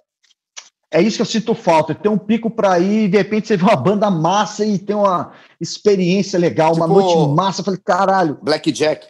É 0.91 1.01
isso 1.01 1.17
que 1.17 1.21
eu 1.21 1.25
sinto 1.25 1.53
falta. 1.53 1.93
Ter 1.93 2.07
um 2.09 2.17
pico 2.17 2.49
pra 2.49 2.79
ir 2.79 3.05
e 3.05 3.07
de 3.09 3.17
repente 3.17 3.47
você 3.47 3.57
vê 3.57 3.63
uma 3.63 3.75
banda 3.75 4.09
massa 4.09 4.65
e 4.65 4.79
tem 4.79 4.95
uma 4.95 5.33
experiência 5.59 6.39
legal, 6.39 6.73
uma 6.73 6.87
Tipo- 6.87 6.99
noite 6.99 7.35
massa. 7.35 7.61
Eu 7.61 7.65
falei, 7.65 7.79
caralho. 7.83 8.39
Blackjack. 8.41 9.05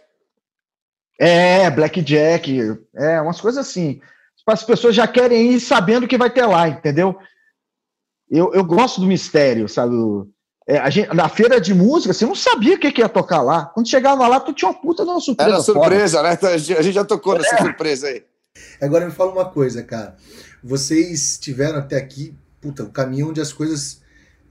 É, 1.20 1.70
Blackjack. 1.70 2.78
É, 2.96 3.22
umas 3.22 3.40
coisas 3.40 3.66
assim. 3.68 4.02
As 4.46 4.64
pessoas 4.64 4.96
já 4.96 5.06
querem 5.08 5.52
ir 5.52 5.60
sabendo 5.60 6.06
o 6.06 6.08
que 6.08 6.18
vai 6.18 6.30
ter 6.30 6.46
lá, 6.46 6.68
entendeu? 6.70 7.18
Eu, 8.30 8.54
eu 8.54 8.64
gosto 8.64 9.02
do 9.02 9.08
mistério, 9.08 9.68
sabe? 9.68 9.94
É, 10.68 10.78
a 10.80 10.90
gente, 10.90 11.14
na 11.14 11.30
feira 11.30 11.62
de 11.62 11.74
música, 11.74 12.14
você 12.14 12.26
não 12.26 12.36
sabia 12.36 12.76
o 12.76 12.80
que, 12.80 12.92
que 12.92 13.02
ia 13.02 13.10
tocar 13.10 13.42
lá. 13.42 13.66
Quando 13.66 13.88
chegava 13.90 14.28
lá, 14.28 14.40
tu 14.40 14.54
tinha 14.54 14.70
uma 14.70 14.80
puta 14.80 15.04
de 15.04 15.10
uma 15.10 15.20
surpresa. 15.20 15.52
Era 15.52 15.62
surpresa, 15.62 16.24
né? 16.24 16.38
A 16.42 16.58
gente 16.58 16.92
já 16.94 17.06
tocou 17.06 17.38
nessa 17.38 17.58
surpresa 17.58 18.08
aí. 18.08 18.24
Agora 18.82 19.06
me 19.06 19.12
fala 19.12 19.32
uma 19.32 19.46
coisa, 19.46 19.84
cara. 19.84 20.16
Vocês 20.68 21.38
tiveram 21.38 21.80
até 21.80 21.96
aqui, 21.96 22.36
puta, 22.60 22.84
o 22.84 22.90
caminho 22.90 23.30
onde 23.30 23.40
as 23.40 23.54
coisas 23.54 24.02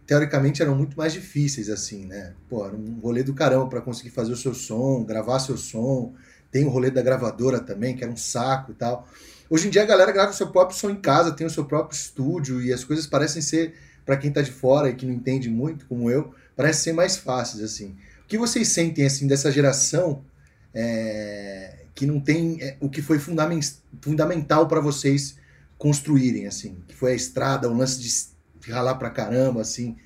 teoricamente 0.06 0.62
eram 0.62 0.74
muito 0.74 0.96
mais 0.96 1.12
difíceis, 1.12 1.68
assim, 1.68 2.06
né? 2.06 2.32
Pô, 2.48 2.64
era 2.64 2.74
um 2.74 2.98
rolê 3.00 3.22
do 3.22 3.34
caramba 3.34 3.68
pra 3.68 3.82
conseguir 3.82 4.08
fazer 4.08 4.32
o 4.32 4.36
seu 4.36 4.54
som, 4.54 5.04
gravar 5.04 5.40
seu 5.40 5.58
som. 5.58 6.14
Tem 6.50 6.64
o 6.64 6.70
rolê 6.70 6.90
da 6.90 7.02
gravadora 7.02 7.60
também, 7.60 7.94
que 7.94 8.02
era 8.02 8.10
um 8.10 8.16
saco 8.16 8.72
e 8.72 8.74
tal. 8.74 9.06
Hoje 9.50 9.66
em 9.66 9.70
dia 9.70 9.82
a 9.82 9.84
galera 9.84 10.10
grava 10.10 10.30
o 10.30 10.34
seu 10.34 10.46
próprio 10.46 10.78
som 10.78 10.88
em 10.88 10.96
casa, 10.96 11.32
tem 11.32 11.46
o 11.46 11.50
seu 11.50 11.66
próprio 11.66 11.94
estúdio 11.94 12.62
e 12.62 12.72
as 12.72 12.82
coisas 12.82 13.06
parecem 13.06 13.42
ser, 13.42 13.74
pra 14.06 14.16
quem 14.16 14.32
tá 14.32 14.40
de 14.40 14.50
fora 14.50 14.88
e 14.88 14.94
que 14.94 15.04
não 15.04 15.12
entende 15.12 15.50
muito, 15.50 15.84
como 15.84 16.10
eu, 16.10 16.32
parecem 16.56 16.84
ser 16.84 16.92
mais 16.94 17.18
fáceis, 17.18 17.62
assim. 17.62 17.94
O 18.24 18.26
que 18.26 18.38
vocês 18.38 18.68
sentem, 18.68 19.04
assim, 19.04 19.26
dessa 19.26 19.52
geração 19.52 20.24
é, 20.72 21.84
que 21.94 22.06
não 22.06 22.18
tem 22.20 22.62
é, 22.62 22.76
o 22.80 22.88
que 22.88 23.02
foi 23.02 23.18
fundamen- 23.18 23.60
fundamental 24.00 24.66
para 24.66 24.80
vocês 24.80 25.36
construírem, 25.78 26.46
assim, 26.46 26.76
que 26.88 26.94
foi 26.94 27.12
a 27.12 27.16
estrada, 27.16 27.70
o 27.70 27.76
lance 27.76 28.00
de 28.00 28.70
ralar 28.72 28.94
pra 28.96 29.10
caramba, 29.10 29.60
assim. 29.60 29.96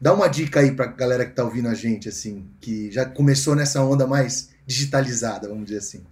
Dá 0.00 0.12
uma 0.12 0.28
dica 0.28 0.60
aí 0.60 0.72
pra 0.72 0.86
galera 0.86 1.24
que 1.24 1.34
tá 1.34 1.44
ouvindo 1.44 1.68
a 1.68 1.74
gente, 1.74 2.08
assim, 2.08 2.46
que 2.60 2.90
já 2.90 3.06
começou 3.06 3.54
nessa 3.54 3.82
onda 3.82 4.06
mais 4.06 4.50
digitalizada, 4.66 5.48
vamos 5.48 5.66
dizer 5.66 5.78
assim. 5.78 6.04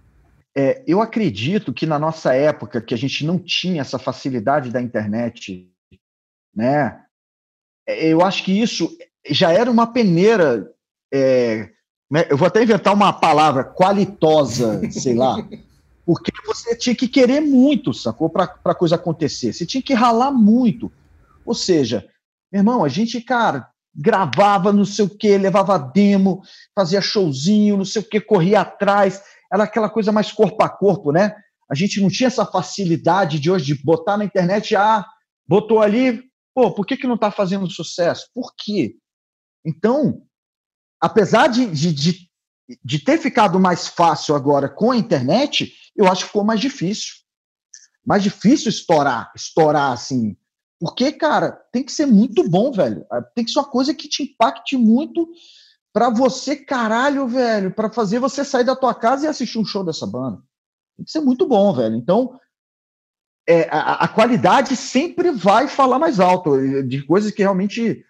É, 0.55 0.83
eu 0.85 1.01
acredito 1.01 1.73
que 1.73 1.85
na 1.85 1.97
nossa 1.97 2.33
época, 2.35 2.79
que 2.81 2.93
a 2.93 2.97
gente 2.97 3.25
não 3.25 3.39
tinha 3.39 3.81
essa 3.81 3.97
facilidade 3.97 4.71
da 4.71 4.81
internet, 4.81 5.67
né? 6.55 7.01
é, 7.87 8.07
Eu 8.07 8.21
acho 8.21 8.43
que 8.43 8.61
isso 8.61 8.95
já 9.27 9.51
era 9.51 9.69
uma 9.69 9.87
peneira. 9.87 10.71
é, 11.11 11.69
né, 12.11 12.25
eu 12.29 12.37
vou 12.37 12.47
até 12.47 12.61
inventar 12.61 12.93
uma 12.93 13.11
palavra, 13.11 13.63
qualitosa, 13.63 14.79
sei 14.91 15.15
lá. 15.15 15.35
Porque 16.05 16.31
você 16.45 16.75
tinha 16.75 16.95
que 16.95 17.07
querer 17.07 17.39
muito, 17.39 17.93
sacou? 17.93 18.29
Para 18.29 18.55
a 18.65 18.75
coisa 18.75 18.95
acontecer. 18.95 19.53
Você 19.53 19.65
tinha 19.65 19.81
que 19.81 19.93
ralar 19.93 20.31
muito. 20.31 20.91
Ou 21.45 21.53
seja, 21.53 22.05
meu 22.51 22.59
irmão, 22.59 22.83
a 22.83 22.89
gente, 22.89 23.21
cara, 23.21 23.69
gravava 23.95 24.73
não 24.73 24.85
sei 24.85 25.05
o 25.05 25.09
quê, 25.09 25.37
levava 25.37 25.77
demo, 25.77 26.41
fazia 26.75 27.01
showzinho, 27.01 27.77
não 27.77 27.85
sei 27.85 28.01
o 28.01 28.05
quê, 28.05 28.19
corria 28.19 28.61
atrás 28.61 29.21
era 29.53 29.65
aquela 29.65 29.87
coisa 29.87 30.11
mais 30.11 30.31
corpo 30.31 30.63
a 30.63 30.69
corpo, 30.69 31.11
né? 31.11 31.35
A 31.69 31.75
gente 31.75 32.01
não 32.01 32.09
tinha 32.09 32.25
essa 32.25 32.43
facilidade 32.43 33.39
de 33.39 33.51
hoje 33.51 33.65
de 33.65 33.83
botar 33.83 34.17
na 34.17 34.25
internet, 34.25 34.75
ah, 34.75 35.05
botou 35.47 35.79
ali, 35.79 36.23
pô, 36.55 36.73
por 36.73 36.87
que, 36.87 36.97
que 36.97 37.05
não 37.05 37.13
está 37.13 37.29
fazendo 37.29 37.69
sucesso? 37.69 38.27
Por 38.33 38.51
quê? 38.57 38.95
Então, 39.63 40.23
apesar 40.99 41.47
de, 41.47 41.67
de, 41.67 41.93
de, 41.93 42.29
de, 42.83 42.99
ter 42.99 43.19
ficado 43.19 43.59
mais 43.59 43.87
fácil 43.87 44.35
agora 44.35 44.67
com 44.67 44.89
a 44.89 44.97
internet, 44.97 45.71
eu 45.95 46.07
acho 46.07 46.21
que 46.21 46.27
ficou 46.27 46.43
mais 46.43 46.59
difícil. 46.59 47.15
Mais 48.05 48.21
difícil 48.21 48.69
estourar, 48.69 49.31
estourar 49.35 49.91
assim. 49.91 50.35
Porque, 50.79 51.11
cara, 51.13 51.51
tem 51.71 51.83
que 51.83 51.91
ser 51.91 52.05
muito 52.05 52.47
bom, 52.49 52.71
velho. 52.71 53.05
Tem 53.33 53.45
que 53.45 53.51
ser 53.51 53.59
uma 53.59 53.69
coisa 53.69 53.93
que 53.93 54.09
te 54.09 54.23
impacte 54.23 54.75
muito 54.75 55.29
para 55.93 56.09
você, 56.09 56.55
caralho, 56.55 57.27
velho, 57.27 57.73
para 57.73 57.91
fazer 57.91 58.19
você 58.19 58.43
sair 58.43 58.65
da 58.65 58.75
tua 58.75 58.93
casa 58.93 59.25
e 59.25 59.29
assistir 59.29 59.59
um 59.59 59.65
show 59.65 59.83
dessa 59.83 60.07
banda. 60.07 60.41
Tem 60.97 61.05
que 61.05 61.11
ser 61.11 61.21
muito 61.21 61.47
bom, 61.47 61.73
velho. 61.73 61.95
Então, 61.95 62.37
é, 63.47 63.69
a, 63.69 64.05
a, 64.05 64.07
qualidade 64.07 64.75
sempre 64.75 65.31
vai 65.31 65.67
falar 65.67 65.99
mais 65.99 66.19
alto, 66.19 66.57
de 66.83 67.05
coisas 67.05 67.31
que 67.31 67.41
realmente 67.41 68.03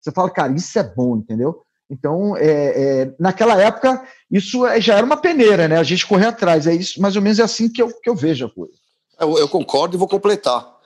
você 0.00 0.12
fala, 0.12 0.30
cara, 0.30 0.52
isso 0.54 0.78
é 0.78 0.82
bom, 0.82 1.16
entendeu? 1.16 1.65
Então, 1.88 2.36
é, 2.36 3.02
é, 3.02 3.14
naquela 3.18 3.60
época, 3.60 4.06
isso 4.30 4.66
é, 4.66 4.80
já 4.80 4.96
era 4.96 5.06
uma 5.06 5.16
peneira, 5.16 5.68
né? 5.68 5.78
A 5.78 5.84
gente 5.84 6.06
correr 6.06 6.26
atrás. 6.26 6.66
É 6.66 6.74
isso, 6.74 7.00
mais 7.00 7.16
ou 7.16 7.22
menos 7.22 7.38
é 7.38 7.42
assim 7.42 7.68
que 7.68 7.80
eu, 7.80 7.92
que 8.00 8.10
eu 8.10 8.14
vejo 8.14 8.46
a 8.46 8.50
coisa. 8.50 8.74
Eu, 9.18 9.38
eu 9.38 9.48
concordo 9.48 9.96
e 9.96 9.98
vou 9.98 10.08
completar. 10.08 10.76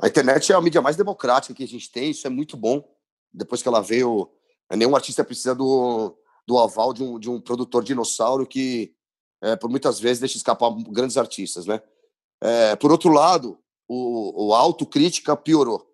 A 0.00 0.06
internet 0.06 0.52
é 0.52 0.54
a 0.54 0.60
mídia 0.60 0.80
mais 0.80 0.96
democrática 0.96 1.54
que 1.54 1.64
a 1.64 1.68
gente 1.68 1.90
tem, 1.90 2.10
isso 2.10 2.26
é 2.26 2.30
muito 2.30 2.56
bom. 2.56 2.82
Depois 3.32 3.62
que 3.62 3.68
ela 3.68 3.80
veio, 3.80 4.30
nenhum 4.70 4.94
artista 4.94 5.24
precisa 5.24 5.54
do, 5.54 6.16
do 6.46 6.58
aval 6.58 6.92
de 6.92 7.02
um, 7.02 7.18
de 7.18 7.28
um 7.28 7.40
produtor 7.40 7.82
dinossauro 7.82 8.46
que, 8.46 8.94
é, 9.42 9.56
por 9.56 9.70
muitas 9.70 9.98
vezes, 9.98 10.20
deixa 10.20 10.36
escapar 10.36 10.70
grandes 10.90 11.16
artistas, 11.16 11.66
né? 11.66 11.80
É, 12.42 12.76
por 12.76 12.90
outro 12.90 13.10
lado, 13.10 13.58
o, 13.86 14.48
o 14.48 14.54
autocrítica 14.54 15.36
piorou. 15.36 15.86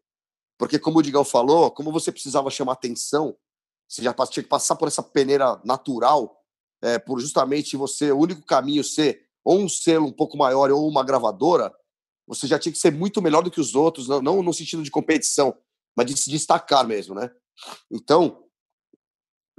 Porque, 0.59 0.79
como 0.79 0.98
o 0.98 1.02
Digão 1.02 1.24
falou, 1.24 1.70
como 1.70 1.92
você 1.92 2.11
precisava 2.11 2.50
chamar 2.50 2.72
atenção, 2.72 3.37
você 3.88 4.03
já 4.03 4.12
tinha 4.12 4.42
que 4.42 4.49
passar 4.49 4.77
por 4.77 4.88
essa 4.88 5.03
peneira 5.03 5.61
natural, 5.64 6.42
é, 6.83 6.99
por 6.99 7.20
justamente 7.20 7.77
você, 7.77 8.12
o 8.12 8.18
único 8.18 8.42
caminho 8.42 8.83
ser 8.83 9.27
ou 9.44 9.61
um 9.61 9.68
selo 9.68 10.07
um 10.07 10.12
pouco 10.12 10.37
maior 10.37 10.70
ou 10.70 10.88
uma 10.88 11.05
gravadora, 11.05 11.72
você 12.27 12.46
já 12.46 12.59
tinha 12.59 12.72
que 12.72 12.79
ser 12.79 12.90
muito 12.90 13.22
melhor 13.22 13.42
do 13.42 13.51
que 13.51 13.61
os 13.61 13.75
outros, 13.75 14.09
não, 14.09 14.20
não 14.20 14.42
no 14.42 14.53
sentido 14.53 14.83
de 14.83 14.90
competição, 14.90 15.57
mas 15.96 16.07
de 16.07 16.16
se 16.16 16.29
destacar 16.29 16.87
mesmo, 16.87 17.14
né? 17.14 17.31
Então, 17.90 18.44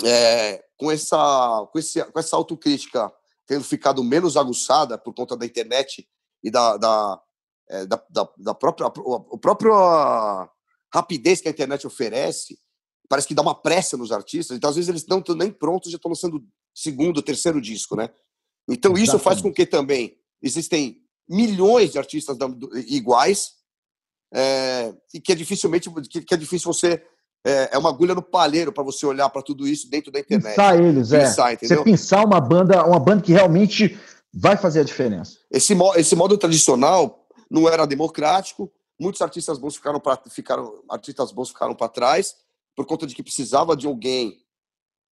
é, 0.04 0.64
com, 0.78 0.92
essa, 0.92 1.68
com, 1.72 1.80
esse, 1.80 2.04
com 2.04 2.20
essa 2.20 2.36
autocrítica 2.36 3.12
tendo 3.48 3.64
ficado 3.64 4.04
menos 4.04 4.36
aguçada 4.36 4.98
por 4.98 5.14
conta 5.14 5.36
da 5.38 5.46
internet 5.46 6.08
e 6.44 6.52
da, 6.52 6.76
da, 6.76 7.22
é, 7.70 7.86
da, 7.86 8.04
da, 8.10 8.30
da 8.38 8.54
própria, 8.54 8.88
o 8.88 9.38
próprio 9.38 9.74
rapidez 10.94 11.40
que 11.40 11.48
a 11.48 11.52
internet 11.52 11.88
oferece, 11.88 12.60
parece 13.10 13.28
que 13.28 13.34
dá 13.34 13.42
uma 13.42 13.56
pressa 13.56 13.98
nos 13.98 14.12
artistas, 14.12 14.56
então 14.56 14.70
às 14.70 14.76
vezes 14.76 14.90
eles 14.90 15.06
não 15.08 15.20
estão 15.20 15.36
nem 15.36 15.52
prontos, 15.52 15.92
já 15.92 15.98
estão 15.98 16.10
lançando 16.10 16.44
segundo, 16.74 17.22
terceiro 17.22 17.62
disco, 17.62 17.96
né? 17.96 18.10
Então 18.70 18.92
Exatamente. 18.92 19.08
isso 19.08 19.20
faz 19.20 19.42
com 19.42 19.52
que 19.52 19.66
também 19.66 20.18
existem 20.42 21.02
milhões 21.28 21.92
de 21.92 21.98
artistas 21.98 22.38
iguais 22.88 23.54
é, 24.34 24.94
e 25.14 25.20
que 25.20 25.32
é 25.32 25.36
dificilmente 25.36 25.90
que, 26.10 26.22
que 26.22 26.34
é 26.34 26.38
difícil 26.38 26.72
você 26.72 27.02
é, 27.46 27.70
é, 27.74 27.78
uma 27.78 27.90
agulha 27.90 28.14
no 28.14 28.22
palheiro 28.22 28.74
para 28.74 28.84
você 28.84 29.06
olhar 29.06 29.30
para 29.30 29.42
tudo 29.42 29.68
isso 29.68 29.90
dentro 29.90 30.12
da 30.12 30.20
internet. 30.20 30.56
Pensar 30.56 30.78
eles, 30.78 31.10
pensar, 31.10 31.52
é. 31.52 31.54
Entendeu? 31.54 31.78
Você 31.78 31.84
pensar 31.84 32.26
uma 32.26 32.42
banda, 32.42 32.86
uma 32.86 33.00
banda 33.00 33.22
que 33.22 33.32
realmente 33.32 33.98
vai 34.34 34.58
fazer 34.58 34.82
a 34.82 34.84
diferença. 34.84 35.38
Esse, 35.50 35.74
esse 35.96 36.16
modo 36.16 36.38
tradicional 36.38 37.26
não 37.50 37.70
era 37.70 37.88
democrático, 37.88 38.72
muitos 39.00 39.22
artistas 39.22 39.58
bons 39.58 39.76
ficaram 39.76 40.00
para 40.00 40.20
ficaram 40.30 40.84
artistas 40.90 41.32
bons 41.32 41.50
ficaram 41.50 41.74
para 41.74 41.88
trás 41.88 42.36
por 42.78 42.86
conta 42.86 43.08
de 43.08 43.16
que 43.16 43.24
precisava 43.24 43.76
de 43.76 43.88
alguém 43.88 44.38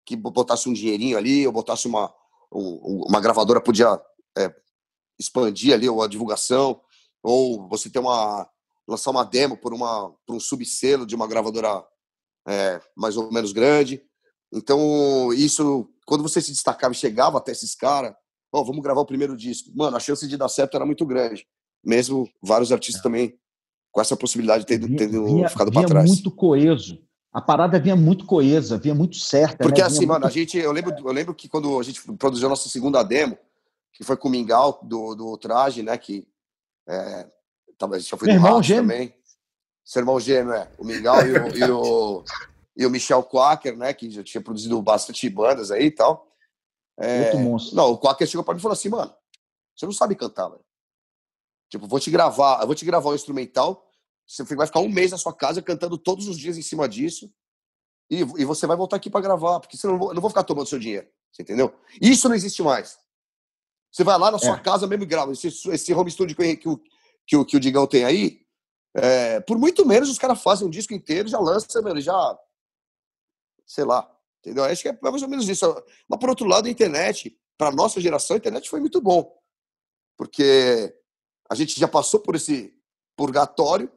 que 0.06 0.16
botasse 0.16 0.70
um 0.70 0.74
dinheirinho 0.74 1.18
ali, 1.18 1.48
ou 1.48 1.52
botasse 1.52 1.88
uma, 1.88 2.14
uma 2.52 3.20
gravadora 3.20 3.60
podia 3.60 4.00
é, 4.38 4.54
expandir 5.20 5.74
ali 5.74 5.88
a 5.90 6.08
divulgação, 6.08 6.80
ou 7.24 7.68
você 7.68 7.90
ter 7.90 7.98
uma 7.98 8.48
lançar 8.88 9.10
uma 9.10 9.24
demo 9.24 9.58
por 9.58 9.74
uma 9.74 10.14
por 10.28 10.36
um 10.36 10.40
subselo 10.40 11.08
de 11.08 11.16
uma 11.16 11.26
gravadora 11.28 11.84
é, 12.48 12.80
mais 12.96 13.18
ou 13.18 13.32
menos 13.32 13.52
grande. 13.52 14.00
Então 14.54 15.34
isso, 15.34 15.90
quando 16.06 16.22
você 16.22 16.40
se 16.40 16.52
destacava 16.52 16.94
e 16.94 16.98
chegava 16.98 17.40
até 17.40 17.52
esses 17.52 17.74
caras, 17.74 18.14
oh, 18.54 18.64
vamos 18.64 18.84
gravar 18.84 19.02
o 19.02 19.08
primeiro 19.08 19.36
disco, 19.36 19.72
mano, 19.76 19.98
a 19.98 20.00
chance 20.00 20.28
de 20.28 20.38
dar 20.38 20.50
certo 20.50 20.76
era 20.76 20.86
muito 20.86 21.04
grande. 21.04 21.48
Mesmo 21.84 22.30
vários 22.44 22.72
artistas 22.72 23.00
é. 23.00 23.04
também 23.04 23.40
com 23.92 24.02
essa 24.02 24.16
possibilidade 24.16 24.66
de 24.66 24.68
ter, 24.68 24.78
vinha, 24.78 25.50
ficado 25.50 25.72
para 25.72 25.88
trás. 25.88 26.08
muito 26.08 26.30
coeso 26.30 27.05
a 27.36 27.42
parada 27.42 27.78
vinha 27.78 27.98
muito 27.98 28.26
coesa, 28.26 28.78
vinha 28.78 28.96
muito 28.96 29.18
certa. 29.18 29.58
Porque 29.58 29.82
né? 29.82 29.88
assim, 29.88 30.06
mano, 30.06 30.22
muito... 30.22 30.28
a 30.28 30.30
gente, 30.30 30.58
eu 30.58 30.72
lembro, 30.72 30.96
eu 30.98 31.12
lembro 31.12 31.36
que 31.36 31.50
quando 31.50 31.78
a 31.78 31.84
gente 31.84 32.02
produziu 32.14 32.48
a 32.48 32.50
nossa 32.50 32.70
segunda 32.70 33.04
demo, 33.04 33.38
que 33.92 34.06
foi 34.06 34.16
com 34.16 34.30
o 34.30 34.32
Mingau 34.32 34.80
do, 34.82 35.14
do 35.16 35.38
Traje, 35.38 35.84
né, 35.84 35.98
que 35.98 36.26
é, 36.88 37.28
a 37.78 37.98
gente 37.98 38.10
já 38.10 38.16
foi 38.16 38.30
Meu 38.30 38.38
irmão 38.38 38.64
gêmeo. 38.64 38.84
também. 38.84 39.14
Seu 39.84 40.00
irmão 40.00 40.18
gêmeo, 40.18 40.54
é. 40.54 40.72
O 40.78 40.86
Mingau 40.86 41.28
e, 41.28 41.34
o, 41.34 41.58
e, 41.58 41.72
o, 41.72 42.24
e 42.78 42.86
o 42.86 42.90
Michel 42.90 43.22
Quaker, 43.22 43.76
né, 43.76 43.94
que 43.94 44.10
já 44.10 44.24
tinha 44.24 44.42
produzido 44.42 44.82
bastante 44.82 45.30
bandas 45.30 45.72
aí 45.72 45.88
e 45.88 45.92
tal. 45.92 46.32
É, 46.98 47.34
Muito 47.34 47.40
monstro. 47.40 47.76
Não, 47.76 47.92
o 47.92 47.98
Quaker 47.98 48.26
chegou 48.26 48.46
para 48.46 48.54
mim 48.54 48.60
e 48.60 48.62
falou 48.62 48.72
assim, 48.72 48.88
mano, 48.88 49.14
você 49.76 49.86
não 49.86 49.92
sabe 49.92 50.16
cantar, 50.16 50.48
velho. 50.48 50.64
Tipo, 51.70 51.86
vou 51.86 52.00
te 52.00 52.10
gravar, 52.10 52.62
eu 52.62 52.66
vou 52.66 52.76
te 52.76 52.86
gravar 52.86 53.10
um 53.10 53.16
instrumental 53.16 53.85
você 54.28 54.44
vai 54.56 54.66
ficar 54.66 54.80
um 54.80 54.90
mês 54.90 55.12
na 55.12 55.18
sua 55.18 55.34
casa 55.34 55.62
cantando 55.62 55.98
todos 55.98 56.28
os 56.28 56.38
dias 56.38 56.58
em 56.58 56.62
cima 56.62 56.90
disso. 56.90 57.32
E, 58.10 58.20
e 58.20 58.46
você 58.46 58.68
vai 58.68 58.78
voltar 58.78 58.98
aqui 58.98 59.10
para 59.10 59.22
gravar, 59.22 59.60
porque 59.60 59.78
senão 59.78 59.94
eu 59.94 60.00
não, 60.00 60.06
vou, 60.06 60.14
não 60.16 60.22
vou 60.22 60.30
ficar 60.30 60.44
tomando 60.44 60.68
seu 60.68 60.80
dinheiro. 60.80 61.08
Você 61.32 61.44
entendeu? 61.44 61.74
Isso 62.02 62.28
não 62.28 62.36
existe 62.36 62.62
mais. 62.62 62.98
Você 63.92 64.04
vai 64.04 64.18
lá 64.18 64.32
na 64.32 64.40
sua 64.40 64.56
é. 64.56 64.60
casa 64.60 64.88
mesmo 64.88 65.04
e 65.04 65.08
grava. 65.08 65.32
Esse, 65.32 65.48
esse 65.48 65.94
home 65.94 66.12
studio 66.12 66.36
que, 66.36 66.56
que, 66.58 66.70
o, 66.70 66.82
que, 67.26 67.38
o, 67.38 67.46
que 67.46 67.58
o 67.58 67.60
Digão 67.60 67.88
tem 67.88 68.04
aí, 68.04 68.42
é, 68.96 69.40
por 69.42 69.58
muito 69.58 69.86
menos 69.86 70.10
os 70.10 70.18
caras 70.18 70.42
fazem 70.42 70.68
um 70.68 70.70
disco 70.70 70.94
inteiro, 70.94 71.28
já 71.28 71.40
lança, 71.40 71.82
mano, 71.82 72.00
já. 72.00 72.40
Sei 73.66 73.84
lá. 73.84 74.10
Entendeu? 74.40 74.64
Acho 74.64 74.82
que 74.82 74.90
é 74.90 75.00
mais 75.02 75.22
ou 75.24 75.30
menos 75.30 75.48
isso. 75.50 75.66
Mas 76.08 76.20
por 76.20 76.30
outro 76.30 76.46
lado, 76.46 76.68
a 76.68 76.72
internet, 76.72 77.38
para 77.58 77.72
nossa 77.72 78.00
geração, 78.00 78.36
a 78.36 78.38
internet 78.38 78.70
foi 78.70 78.80
muito 78.80 79.02
bom. 79.02 79.34
Porque 80.18 80.96
a 81.50 81.56
gente 81.56 81.80
já 81.80 81.88
passou 81.88 82.20
por 82.20 82.36
esse 82.36 82.74
purgatório 83.16 83.92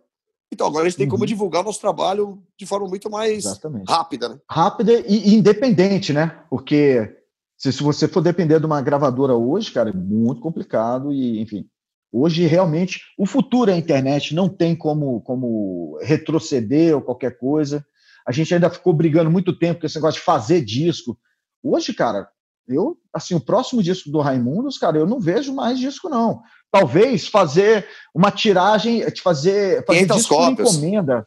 então 0.53 0.67
agora 0.67 0.87
a 0.87 0.89
gente 0.89 0.97
tem 0.97 1.07
uhum. 1.07 1.13
como 1.13 1.27
divulgar 1.27 1.63
o 1.63 1.65
nosso 1.65 1.81
trabalho 1.81 2.43
de 2.57 2.67
forma 2.67 2.89
muito 2.89 3.11
mais 3.11 3.45
Exatamente. 3.45 3.91
rápida, 3.91 4.29
né? 4.31 4.39
Rápida 4.51 4.93
e 5.07 5.35
independente, 5.35 6.13
né? 6.13 6.43
Porque 6.49 7.17
se, 7.57 7.73
se 7.73 7.83
você 7.83 8.07
for 8.09 8.21
depender 8.21 8.61
de 8.61 8.67
uma 8.67 8.81
gravadora 8.81 9.35
hoje, 9.35 9.73
cara, 9.73 9.91
é 9.91 9.93
muito 9.93 10.41
complicado 10.41 11.13
e, 11.13 11.41
enfim. 11.41 11.69
Hoje, 12.11 12.47
realmente, 12.47 13.03
o 13.19 13.27
futuro 13.27 13.71
é 13.71 13.75
a 13.75 13.79
internet, 13.79 14.35
não 14.35 14.49
tem 14.49 14.75
como, 14.75 15.21
como 15.21 15.99
retroceder 16.01 16.95
ou 16.95 17.03
qualquer 17.03 17.37
coisa. 17.37 17.85
A 18.27 18.33
gente 18.33 18.55
ainda 18.55 18.71
ficou 18.71 18.95
brigando 18.95 19.31
muito 19.31 19.59
tempo 19.59 19.81
com 19.81 19.87
esse 19.87 19.97
negócio 19.97 20.19
de 20.19 20.25
fazer 20.25 20.65
disco. 20.65 21.19
Hoje, 21.63 21.93
cara, 21.93 22.29
eu, 22.67 22.97
assim, 23.19 23.35
o 23.35 23.41
próximo 23.41 23.83
disco 23.83 24.11
do 24.11 24.21
Raimundos, 24.21 24.79
cara, 24.79 24.99
eu 24.99 25.07
não 25.07 25.21
vejo 25.21 25.55
mais 25.55 25.79
disco, 25.79 26.09
não 26.09 26.43
talvez 26.71 27.27
fazer 27.27 27.87
uma 28.15 28.31
tiragem, 28.31 29.03
fazer, 29.23 29.85
fazer 29.87 30.07
disco 30.07 30.35
por 30.35 30.53
encomenda. 30.53 31.27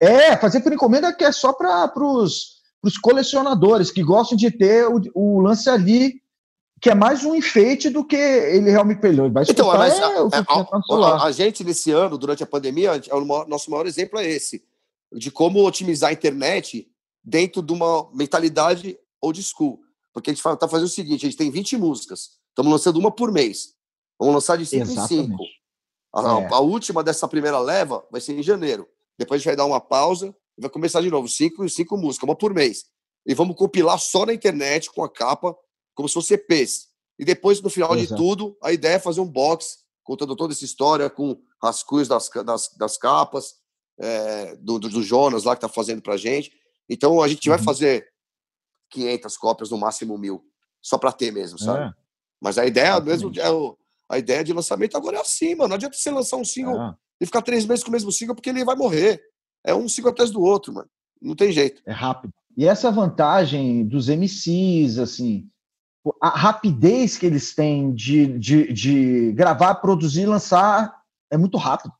É, 0.00 0.36
fazer 0.36 0.60
por 0.60 0.72
encomenda 0.72 1.12
que 1.12 1.24
é 1.24 1.32
só 1.32 1.52
para 1.52 1.92
os 1.96 2.98
colecionadores 3.02 3.90
que 3.90 4.02
gostam 4.02 4.36
de 4.36 4.50
ter 4.50 4.86
o, 4.86 5.00
o, 5.14 5.40
lance 5.40 5.68
ali, 5.68 6.22
que 6.80 6.88
é 6.88 6.94
mais 6.94 7.24
um 7.24 7.34
enfeite 7.34 7.90
do 7.90 8.04
que 8.04 8.16
ele 8.16 8.70
realmente 8.70 9.00
pelhou. 9.00 9.30
Vai 9.30 9.44
então, 9.46 9.66
mas 9.66 9.98
é, 9.98 10.02
a, 10.02 10.06
a, 10.06 11.06
a, 11.06 11.24
a, 11.26 11.32
gente, 11.32 11.62
nesse 11.62 11.90
ano, 11.90 12.16
durante 12.16 12.42
a 12.42 12.46
pandemia, 12.46 13.00
é 13.08 13.14
o 13.14 13.24
nosso 13.46 13.70
maior 13.70 13.86
exemplo 13.86 14.18
é 14.18 14.26
esse, 14.26 14.64
de 15.12 15.30
como 15.30 15.66
otimizar 15.66 16.10
a 16.10 16.14
internet 16.14 16.88
dentro 17.22 17.60
de 17.60 17.72
uma 17.72 18.08
mentalidade 18.14 18.98
old 19.20 19.42
school. 19.42 19.80
Porque 20.12 20.30
a 20.30 20.32
gente 20.34 20.46
está 20.46 20.68
fazendo 20.68 20.86
o 20.86 20.90
seguinte: 20.90 21.26
a 21.26 21.28
gente 21.28 21.38
tem 21.38 21.50
20 21.50 21.76
músicas, 21.76 22.30
estamos 22.48 22.70
lançando 22.70 22.98
uma 22.98 23.10
por 23.10 23.32
mês. 23.32 23.74
Vamos 24.18 24.34
lançar 24.34 24.56
de 24.56 24.66
5 24.66 24.90
em 24.90 25.06
5. 25.06 25.44
A, 26.12 26.20
é. 26.20 26.48
a, 26.52 26.60
última 26.60 27.02
dessa 27.02 27.26
primeira 27.28 27.58
leva 27.58 28.04
vai 28.10 28.20
ser 28.20 28.38
em 28.38 28.42
janeiro. 28.42 28.86
Depois 29.18 29.36
a 29.36 29.38
gente 29.38 29.46
vai 29.46 29.56
dar 29.56 29.64
uma 29.64 29.80
pausa 29.80 30.34
e 30.58 30.60
vai 30.60 30.70
começar 30.70 31.00
de 31.00 31.10
novo. 31.10 31.28
Cinco 31.28 31.64
e 31.64 31.70
cinco 31.70 31.96
músicas, 31.96 32.28
uma 32.28 32.36
por 32.36 32.52
mês. 32.52 32.84
E 33.26 33.34
vamos 33.34 33.56
compilar 33.56 33.98
só 33.98 34.26
na 34.26 34.34
internet 34.34 34.90
com 34.90 35.04
a 35.04 35.08
capa, 35.08 35.56
como 35.94 36.08
se 36.08 36.14
fosse 36.14 36.34
EPs. 36.34 36.88
E 37.18 37.24
depois, 37.24 37.60
no 37.60 37.70
final 37.70 37.94
Exato. 37.94 38.14
de 38.14 38.16
tudo, 38.16 38.56
a 38.62 38.72
ideia 38.72 38.94
é 38.94 38.98
fazer 38.98 39.20
um 39.20 39.28
box 39.28 39.78
contando 40.02 40.34
toda 40.34 40.52
essa 40.52 40.64
história 40.64 41.08
com 41.08 41.40
rascunhos 41.62 42.08
das, 42.08 42.28
das, 42.44 42.74
das 42.76 42.98
capas, 42.98 43.56
é, 43.98 44.56
do, 44.56 44.78
do, 44.78 45.02
Jonas 45.02 45.44
lá 45.44 45.54
que 45.54 45.60
tá 45.60 45.68
fazendo 45.68 46.02
pra 46.02 46.16
gente. 46.16 46.50
Então 46.88 47.22
a 47.22 47.28
gente 47.28 47.48
vai 47.48 47.58
uhum. 47.58 47.64
fazer 47.64 48.09
500 48.90 49.36
cópias, 49.36 49.70
no 49.70 49.78
máximo 49.78 50.18
mil, 50.18 50.42
só 50.82 50.98
para 50.98 51.12
ter 51.12 51.32
mesmo, 51.32 51.58
sabe? 51.58 51.84
É. 51.84 51.92
Mas 52.40 52.58
a 52.58 52.66
ideia 52.66 52.88
Exatamente. 52.88 53.22
mesmo 53.24 53.40
é 53.40 53.50
o, 53.50 53.76
a 54.10 54.18
ideia 54.18 54.42
de 54.42 54.52
lançamento 54.52 54.96
agora 54.96 55.18
é 55.18 55.20
assim, 55.20 55.54
mano. 55.54 55.68
Não 55.68 55.76
adianta 55.76 55.96
você 55.96 56.10
lançar 56.10 56.36
um 56.36 56.44
single 56.44 56.78
ah. 56.78 56.96
e 57.20 57.26
ficar 57.26 57.42
três 57.42 57.64
meses 57.64 57.84
com 57.84 57.90
o 57.90 57.92
mesmo 57.92 58.10
single, 58.10 58.34
porque 58.34 58.50
ele 58.50 58.64
vai 58.64 58.74
morrer. 58.74 59.22
É 59.64 59.74
um 59.74 59.88
single 59.88 60.10
atrás 60.10 60.30
do 60.30 60.40
outro, 60.40 60.72
mano. 60.72 60.88
Não 61.20 61.36
tem 61.36 61.52
jeito. 61.52 61.82
É 61.86 61.92
rápido. 61.92 62.32
E 62.56 62.66
essa 62.66 62.90
vantagem 62.90 63.86
dos 63.86 64.08
MCs, 64.08 64.98
assim, 64.98 65.48
a 66.20 66.30
rapidez 66.30 67.16
que 67.16 67.26
eles 67.26 67.54
têm 67.54 67.94
de, 67.94 68.38
de, 68.38 68.72
de 68.72 69.32
gravar, 69.32 69.76
produzir, 69.76 70.26
lançar 70.26 70.94
é 71.30 71.36
muito 71.36 71.58
rápido. 71.58 71.92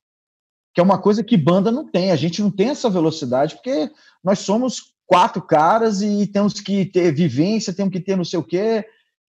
Que 0.75 0.81
é 0.81 0.85
uma 0.85 1.01
coisa 1.01 1.23
que 1.23 1.37
banda 1.37 1.71
não 1.71 1.87
tem. 1.87 2.11
A 2.11 2.17
gente 2.17 2.43
não 2.43 2.51
tem 2.51 2.71
essa 2.71 2.89
velocidade, 2.89 3.55
porque 3.55 3.91
nós 4.23 4.41
somos 4.41 4.95
quatro 5.11 5.43
caras 5.43 6.03
e 6.03 6.25
temos 6.25 6.61
que 6.61 6.85
ter 6.85 7.13
vivência, 7.13 7.73
temos 7.73 7.93
que 7.93 7.99
ter 7.99 8.17
não 8.17 8.25
sei 8.25 8.39
o 8.39 8.45
quê 8.45 8.87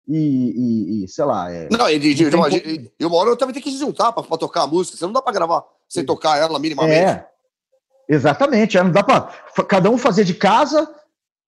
e, 0.08 1.04
e 1.04 1.08
sei 1.08 1.24
lá. 1.24 1.52
É, 1.52 1.68
não, 1.70 1.88
e, 1.88 1.98
e, 1.98 2.14
e, 2.14 2.90
e 2.98 3.06
uma 3.06 3.16
hora 3.16 3.30
eu 3.30 3.36
também 3.36 3.54
tenho 3.54 3.62
que 3.62 3.70
se 3.70 3.78
juntar 3.78 4.10
para 4.10 4.24
tocar 4.36 4.62
a 4.62 4.66
música. 4.66 4.96
Você 4.96 5.06
não 5.06 5.12
dá 5.12 5.22
para 5.22 5.32
gravar 5.32 5.62
sem 5.88 6.04
tocar 6.04 6.36
ela 6.36 6.58
minimamente. 6.58 6.98
É, 6.98 7.24
exatamente. 8.08 8.76
É, 8.76 8.82
não 8.82 8.90
dá 8.90 9.04
para 9.04 9.32
cada 9.68 9.88
um 9.88 9.96
fazer 9.96 10.24
de 10.24 10.34
casa 10.34 10.92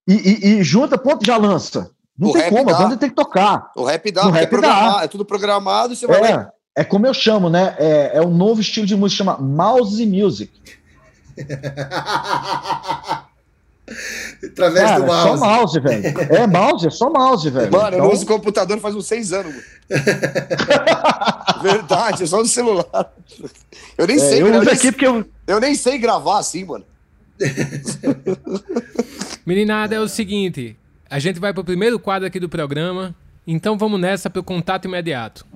e, 0.06 0.58
e, 0.58 0.62
junta, 0.62 0.96
ponto, 0.96 1.26
já 1.26 1.36
lança. 1.36 1.90
Não 2.16 2.28
o 2.28 2.32
tem 2.32 2.50
como, 2.50 2.66
dá. 2.66 2.76
a 2.76 2.82
banda 2.82 2.96
tem 2.96 3.08
que 3.08 3.16
tocar. 3.16 3.72
O 3.74 3.82
rap 3.82 4.12
dá, 4.12 4.28
o 4.28 4.30
rap 4.30 4.54
é, 4.54 4.60
dá. 4.60 5.00
é 5.02 5.08
tudo 5.08 5.24
programado 5.24 5.92
e 5.92 5.96
você 5.96 6.06
vai. 6.06 6.32
É, 6.32 6.48
é 6.76 6.84
como 6.84 7.04
eu 7.04 7.14
chamo, 7.14 7.50
né? 7.50 7.74
É, 7.80 8.18
é 8.18 8.22
um 8.22 8.30
novo 8.32 8.60
estilo 8.60 8.86
de 8.86 8.94
música, 8.94 9.24
chama 9.24 9.38
Mouse 9.38 10.06
Music. 10.06 10.52
Através 14.44 14.84
Cara, 14.84 15.00
do 15.00 15.06
mouse. 15.06 15.28
É 15.28 15.30
só 15.30 15.36
mouse, 15.36 15.80
velho. 15.80 16.20
É 16.30 16.46
mouse, 16.46 16.86
é 16.86 16.90
só 16.90 17.10
mouse, 17.10 17.50
velho. 17.50 17.72
Mano, 17.72 17.96
então... 17.96 18.06
eu 18.06 18.12
uso 18.12 18.26
computador 18.26 18.78
faz 18.78 18.94
uns 18.94 19.06
seis 19.06 19.32
anos. 19.32 19.54
Verdade, 21.62 22.22
é 22.22 22.26
só 22.26 22.38
no 22.38 22.46
celular. 22.46 23.12
Eu 23.98 24.06
nem 24.06 24.16
é, 24.16 24.18
sei. 24.18 24.42
Eu, 24.42 24.48
eu, 24.48 24.62
nem, 24.62 24.72
aqui 24.72 24.92
porque 24.92 25.06
eu... 25.06 25.26
eu 25.46 25.60
nem 25.60 25.74
sei 25.74 25.98
gravar 25.98 26.38
assim, 26.38 26.64
mano. 26.64 26.84
Meninada, 29.44 29.94
é 29.94 30.00
o 30.00 30.08
seguinte. 30.08 30.76
A 31.08 31.18
gente 31.18 31.40
vai 31.40 31.52
pro 31.52 31.64
primeiro 31.64 31.98
quadro 31.98 32.26
aqui 32.26 32.38
do 32.38 32.48
programa. 32.48 33.14
Então 33.46 33.76
vamos 33.76 34.00
nessa 34.00 34.30
pro 34.30 34.44
contato 34.44 34.84
imediato. 34.84 35.46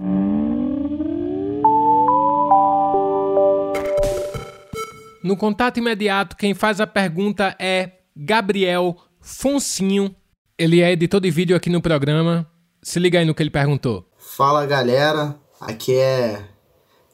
No 5.23 5.37
contato 5.37 5.79
imediato, 5.79 6.37
quem 6.37 6.53
faz 6.53 6.81
a 6.81 6.87
pergunta 6.87 7.55
é 7.59 7.93
Gabriel 8.17 8.97
Foncinho. 9.21 10.15
Ele 10.57 10.81
é 10.81 10.93
editor 10.93 11.21
de 11.21 11.31
vídeo 11.31 11.57
aqui 11.57 11.69
no 11.69 11.83
programa. 11.83 12.49
Se 12.81 13.01
liga 13.01 13.19
aí 13.19 13.25
no 13.25 13.35
que 13.35 13.43
ele 13.43 13.51
perguntou. 13.51 14.05
Fala 14.17 14.65
galera, 14.67 15.37
aqui 15.61 15.95
é 15.95 16.45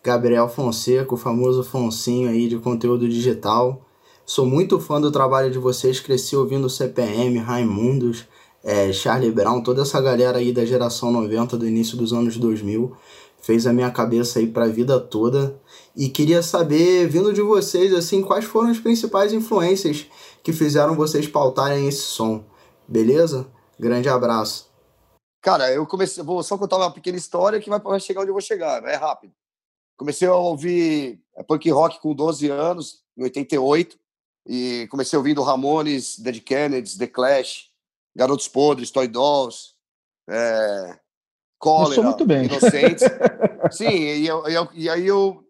Gabriel 0.05 0.49
Fonseca, 0.49 1.15
o 1.15 1.17
famoso 1.17 1.63
Foncinho 1.65 2.29
aí 2.29 2.49
de 2.49 2.59
conteúdo 2.59 3.09
digital. 3.09 3.87
Sou 4.27 4.45
muito 4.45 4.79
fã 4.79 5.01
do 5.01 5.11
trabalho 5.11 5.51
de 5.51 5.59
vocês, 5.59 6.01
cresci 6.01 6.37
ouvindo 6.37 6.69
CPM, 6.69 7.39
Raimundos, 7.39 8.27
é, 8.63 8.93
Charlie 8.93 9.33
Brown, 9.33 9.63
toda 9.63 9.83
essa 9.83 10.01
galera 10.01 10.39
aí 10.39 10.53
da 10.53 10.67
geração 10.67 11.11
90, 11.11 11.57
do 11.57 11.67
início 11.67 11.97
dos 11.97 12.13
anos 12.13 12.37
2000. 12.37 12.95
Fez 13.41 13.67
a 13.67 13.73
minha 13.73 13.91
cabeça 13.91 14.39
aí 14.39 14.47
pra 14.47 14.67
vida 14.67 15.01
toda. 15.01 15.59
E 15.97 16.11
queria 16.11 16.43
saber, 16.43 17.09
vindo 17.09 17.33
de 17.33 17.41
vocês, 17.41 17.95
assim, 17.95 18.21
quais 18.21 18.45
foram 18.45 18.71
as 18.71 18.79
principais 18.79 19.33
influências 19.33 20.07
que 20.43 20.53
fizeram 20.53 20.95
vocês 20.95 21.29
pautarem 21.29 21.87
esse 21.89 22.03
som. 22.03 22.45
Beleza? 22.87 23.47
Grande 23.79 24.09
abraço. 24.09 24.71
Cara, 25.43 25.73
eu 25.73 25.87
comecei, 25.87 26.23
vou 26.23 26.43
só 26.43 26.59
contar 26.59 26.77
uma 26.77 26.93
pequena 26.93 27.17
história 27.17 27.61
que 27.61 27.71
vai 27.71 28.01
chegar 28.01 28.21
onde 28.21 28.31
eu 28.31 28.35
vou 28.35 28.43
chegar, 28.43 28.85
é 28.85 28.95
rápido. 28.95 29.33
Comecei 29.97 30.29
a 30.29 30.35
ouvir 30.35 31.21
é, 31.37 31.43
punk 31.43 31.71
rock 31.71 32.01
com 32.01 32.15
12 32.15 32.49
anos, 32.49 33.03
em 33.17 33.23
88, 33.23 33.99
e 34.47 34.87
comecei 34.91 35.17
ouvindo 35.17 35.43
Ramones, 35.43 36.19
Dead 36.19 36.41
Kennedys, 36.43 36.97
The 36.97 37.07
Clash, 37.07 37.71
Garotos 38.15 38.49
Podres, 38.49 38.91
Toy 38.91 39.09
Dolls, 39.09 39.75
é, 40.29 40.99
Cólera, 41.59 42.03
muito 42.03 42.25
bem. 42.25 42.45
Inocentes. 42.47 43.05
Sim, 43.71 43.89
e, 43.89 44.27
eu, 44.27 44.43
e, 44.75 44.89
aí 44.89 45.07
eu 45.07 45.45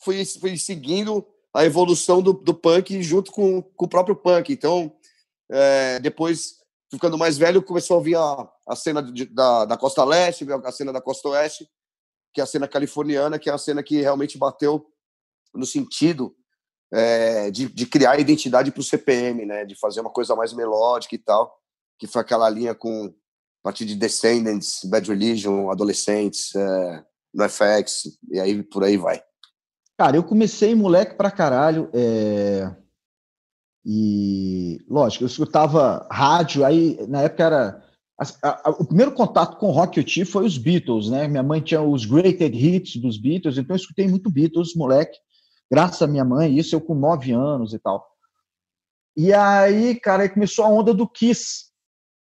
fui, 0.00 0.24
fui 0.24 0.56
seguindo 0.56 1.24
a 1.54 1.64
evolução 1.64 2.22
do, 2.22 2.32
do 2.32 2.54
punk 2.54 3.02
junto 3.02 3.30
com, 3.30 3.62
com 3.62 3.84
o 3.84 3.88
próprio 3.88 4.16
punk. 4.16 4.52
Então, 4.52 4.94
é, 5.50 5.98
depois, 6.00 6.56
ficando 6.90 7.18
mais 7.18 7.36
velho, 7.36 7.62
começou 7.62 7.94
a 7.94 7.98
ouvir 7.98 8.16
a, 8.16 8.48
a 8.68 8.76
cena 8.76 9.02
de, 9.02 9.26
da, 9.26 9.64
da 9.66 9.76
Costa 9.76 10.04
Leste, 10.04 10.46
a 10.50 10.72
cena 10.72 10.92
da 10.92 11.00
Costa 11.00 11.28
Oeste, 11.28 11.68
que 12.32 12.40
é 12.40 12.44
a 12.44 12.46
cena 12.46 12.66
californiana, 12.66 13.38
que 13.38 13.50
é 13.50 13.52
a 13.52 13.58
cena 13.58 13.82
que 13.82 14.00
realmente 14.00 14.38
bateu 14.38 14.86
no 15.54 15.66
sentido 15.66 16.34
é, 16.92 17.50
de, 17.50 17.68
de, 17.68 17.86
criar 17.86 18.18
identidade 18.18 18.70
para 18.70 18.80
o 18.80 18.84
CPM, 18.84 19.44
né? 19.44 19.64
De 19.64 19.74
fazer 19.74 20.00
uma 20.00 20.10
coisa 20.10 20.34
mais 20.34 20.52
melódica 20.52 21.14
e 21.14 21.18
tal, 21.18 21.54
que 21.98 22.06
foi 22.06 22.22
aquela 22.22 22.48
linha 22.48 22.74
com 22.74 23.06
a 23.06 23.62
partir 23.62 23.84
de 23.84 23.94
Descendants, 23.94 24.80
Bad 24.84 25.08
Religion, 25.08 25.70
Adolescentes, 25.70 26.54
é, 26.54 27.04
NoFX, 27.32 28.18
e 28.30 28.40
aí 28.40 28.62
por 28.62 28.82
aí 28.82 28.96
vai. 28.96 29.22
Cara, 30.02 30.16
eu 30.16 30.24
comecei 30.24 30.74
moleque 30.74 31.14
pra 31.14 31.30
caralho. 31.30 31.88
É... 31.94 32.68
E, 33.84 34.84
lógico, 34.90 35.22
eu 35.22 35.28
escutava 35.28 36.08
rádio, 36.10 36.64
aí 36.64 36.98
na 37.06 37.22
época 37.22 37.44
era. 37.44 37.84
A, 38.42 38.68
a, 38.68 38.70
o 38.70 38.84
primeiro 38.84 39.12
contato 39.12 39.58
com 39.58 39.70
rock 39.70 39.92
que 39.92 40.00
eu 40.00 40.04
tive 40.04 40.28
foi 40.28 40.44
os 40.44 40.58
Beatles, 40.58 41.08
né? 41.08 41.28
Minha 41.28 41.44
mãe 41.44 41.60
tinha 41.60 41.80
os 41.80 42.04
Greatest 42.04 42.52
Hits 42.52 42.96
dos 42.96 43.16
Beatles, 43.16 43.56
então 43.56 43.76
eu 43.76 43.80
escutei 43.80 44.08
muito 44.08 44.28
Beatles, 44.28 44.74
moleque, 44.74 45.16
graças 45.70 46.02
à 46.02 46.08
minha 46.08 46.24
mãe, 46.24 46.58
isso 46.58 46.74
eu 46.74 46.80
com 46.80 46.96
nove 46.96 47.30
anos 47.30 47.72
e 47.72 47.78
tal. 47.78 48.04
E 49.16 49.32
aí, 49.32 49.94
cara, 50.00 50.24
aí 50.24 50.28
começou 50.28 50.64
a 50.64 50.68
onda 50.68 50.92
do 50.92 51.08
Kiss, 51.08 51.66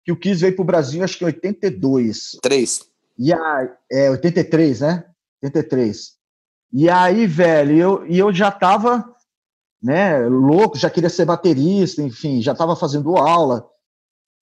que 0.03 0.11
o 0.11 0.19
Kiss 0.19 0.41
veio 0.41 0.55
pro 0.55 0.65
Brasil, 0.65 1.03
acho 1.03 1.15
que 1.15 1.23
em 1.23 1.27
82. 1.27 2.39
Três. 2.41 2.81
E 3.19 3.31
aí, 3.31 3.69
é, 3.91 4.09
83, 4.09 4.81
né? 4.81 5.05
83. 5.43 6.16
E 6.71 6.89
aí, 6.89 7.25
velho, 7.25 7.77
eu, 7.77 8.05
e 8.07 8.17
eu 8.17 8.33
já 8.33 8.51
tava, 8.51 9.03
né, 9.81 10.19
louco, 10.27 10.77
já 10.77 10.89
queria 10.89 11.09
ser 11.09 11.25
baterista, 11.25 12.01
enfim, 12.01 12.41
já 12.41 12.53
tava 12.53 12.75
fazendo 12.75 13.17
aula. 13.17 13.65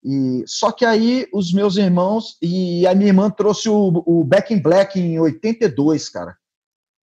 E 0.03 0.43
só 0.45 0.71
que 0.71 0.85
aí 0.85 1.27
os 1.33 1.51
meus 1.51 1.77
irmãos 1.77 2.37
e 2.41 2.85
a 2.85 2.93
minha 2.93 3.09
irmã 3.09 3.29
trouxe 3.29 3.69
o, 3.69 4.03
o 4.05 4.23
Back 4.23 4.53
in 4.53 4.61
Black 4.61 4.99
em 4.99 5.19
82, 5.19 6.09
cara. 6.09 6.35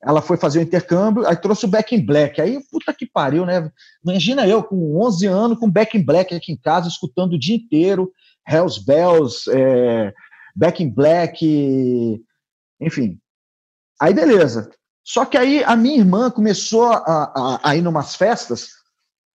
Ela 0.04 0.20
foi 0.20 0.36
fazer 0.36 0.58
o 0.58 0.62
intercâmbio, 0.62 1.26
aí 1.26 1.36
trouxe 1.36 1.64
o 1.64 1.68
Back 1.68 1.94
in 1.94 2.04
Black. 2.04 2.40
Aí, 2.40 2.60
puta 2.70 2.92
que 2.92 3.06
pariu, 3.06 3.46
né? 3.46 3.70
Imagina 4.04 4.46
eu 4.46 4.62
com 4.62 5.00
11 5.00 5.26
anos 5.26 5.58
com 5.58 5.70
Back 5.70 5.96
in 5.96 6.04
Black 6.04 6.34
aqui 6.34 6.52
em 6.52 6.56
casa, 6.56 6.88
escutando 6.88 7.34
o 7.34 7.38
dia 7.38 7.54
inteiro 7.54 8.12
Hells 8.46 8.84
Bells, 8.84 9.48
é, 9.48 10.12
Back 10.54 10.82
in 10.82 10.90
Black, 10.90 12.24
enfim. 12.80 13.18
Aí 14.00 14.12
beleza. 14.12 14.70
Só 15.04 15.24
que 15.24 15.36
aí 15.36 15.64
a 15.64 15.74
minha 15.74 15.98
irmã 15.98 16.30
começou 16.30 16.84
a, 16.84 16.96
a, 16.96 17.70
a 17.70 17.76
ir 17.76 17.82
numas 17.82 18.14
festas 18.14 18.68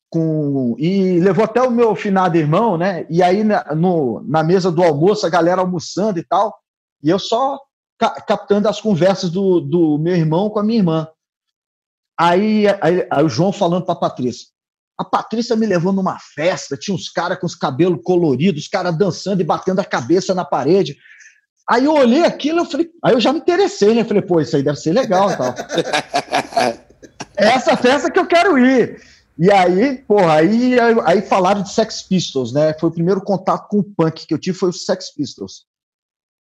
com, 0.09 0.77
e 0.79 1.19
levou 1.21 1.45
até 1.45 1.61
o 1.61 1.71
meu 1.71 1.95
finado 1.97 2.37
irmão, 2.37 2.79
né? 2.79 3.07
E 3.11 3.23
aí 3.23 3.43
na, 3.43 3.75
no, 3.75 4.23
na 4.27 4.43
mesa 4.43 4.71
do 4.71 4.83
almoço, 4.83 5.27
a 5.27 5.31
galera 5.31 5.61
almoçando 5.61 6.19
e 6.19 6.25
tal, 6.25 6.57
e 7.03 7.11
eu 7.11 7.19
só 7.19 7.59
ca, 7.99 8.11
captando 8.21 8.69
as 8.69 8.81
conversas 8.81 9.31
do, 9.31 9.61
do 9.61 9.99
meu 9.99 10.15
irmão 10.15 10.49
com 10.49 10.59
a 10.59 10.63
minha 10.63 10.79
irmã. 10.79 11.09
Aí, 12.19 12.67
aí, 12.81 13.07
aí 13.11 13.25
o 13.25 13.29
João 13.29 13.53
falando 13.53 13.85
para 13.85 13.95
a 13.95 13.99
Patrícia. 13.99 14.49
A 14.99 15.05
Patrícia 15.05 15.55
me 15.55 15.67
levou 15.67 15.93
numa 15.93 16.19
festa, 16.19 16.77
tinha 16.77 16.95
uns 16.95 17.11
caras 17.11 17.39
com 17.39 17.45
os 17.45 17.55
cabelos 17.55 18.01
coloridos, 18.03 18.63
os 18.63 18.69
caras 18.69 18.97
dançando 18.97 19.43
e 19.43 19.45
batendo 19.45 19.81
a 19.81 19.85
cabeça 19.85 20.35
na 20.35 20.45
parede. 20.45 20.97
Aí 21.69 21.85
eu 21.85 21.95
olhei 21.95 22.25
aquilo, 22.25 22.61
eu 22.61 22.65
falei, 22.65 22.89
aí 23.03 23.13
eu 23.15 23.21
já 23.21 23.33
me 23.33 23.41
interessei, 23.41 23.93
né? 23.93 24.03
Eu 24.03 24.05
falei, 24.05 24.23
pô, 24.23 24.41
isso 24.41 24.55
aí 24.55 24.63
deve 24.63 24.79
ser 24.79 24.93
legal 24.93 25.31
e 25.31 25.37
tal. 25.37 25.55
é 27.37 27.47
essa 27.49 27.77
festa 27.77 28.11
que 28.11 28.19
eu 28.19 28.27
quero 28.27 28.57
ir. 28.57 29.03
E 29.39 29.51
aí, 29.51 29.99
porra, 29.99 30.35
aí, 30.35 30.77
aí 31.05 31.23
falaram 31.23 31.63
de 31.63 31.73
Sex 31.73 32.03
Pistols, 32.03 32.53
né? 32.53 32.73
Foi 32.79 32.89
o 32.89 32.93
primeiro 32.93 33.21
contato 33.21 33.69
com 33.69 33.81
o 33.81 33.85
punk 33.85 34.27
que 34.27 34.33
eu 34.33 34.39
tive, 34.39 34.57
foi 34.57 34.71
o 34.71 34.73
Sex 34.73 35.13
Pistols. 35.13 35.67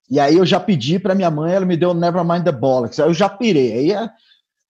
E 0.08 0.20
aí 0.20 0.36
eu 0.36 0.46
já 0.46 0.60
pedi 0.60 0.98
para 0.98 1.14
minha 1.14 1.30
mãe, 1.30 1.52
ela 1.52 1.66
me 1.66 1.76
deu 1.76 1.92
Nevermind 1.92 2.44
the 2.44 2.52
Bollocks. 2.52 3.00
Aí 3.00 3.08
eu 3.08 3.14
já 3.14 3.28
pirei. 3.28 3.72
Aí, 3.72 3.92
é, 3.92 4.08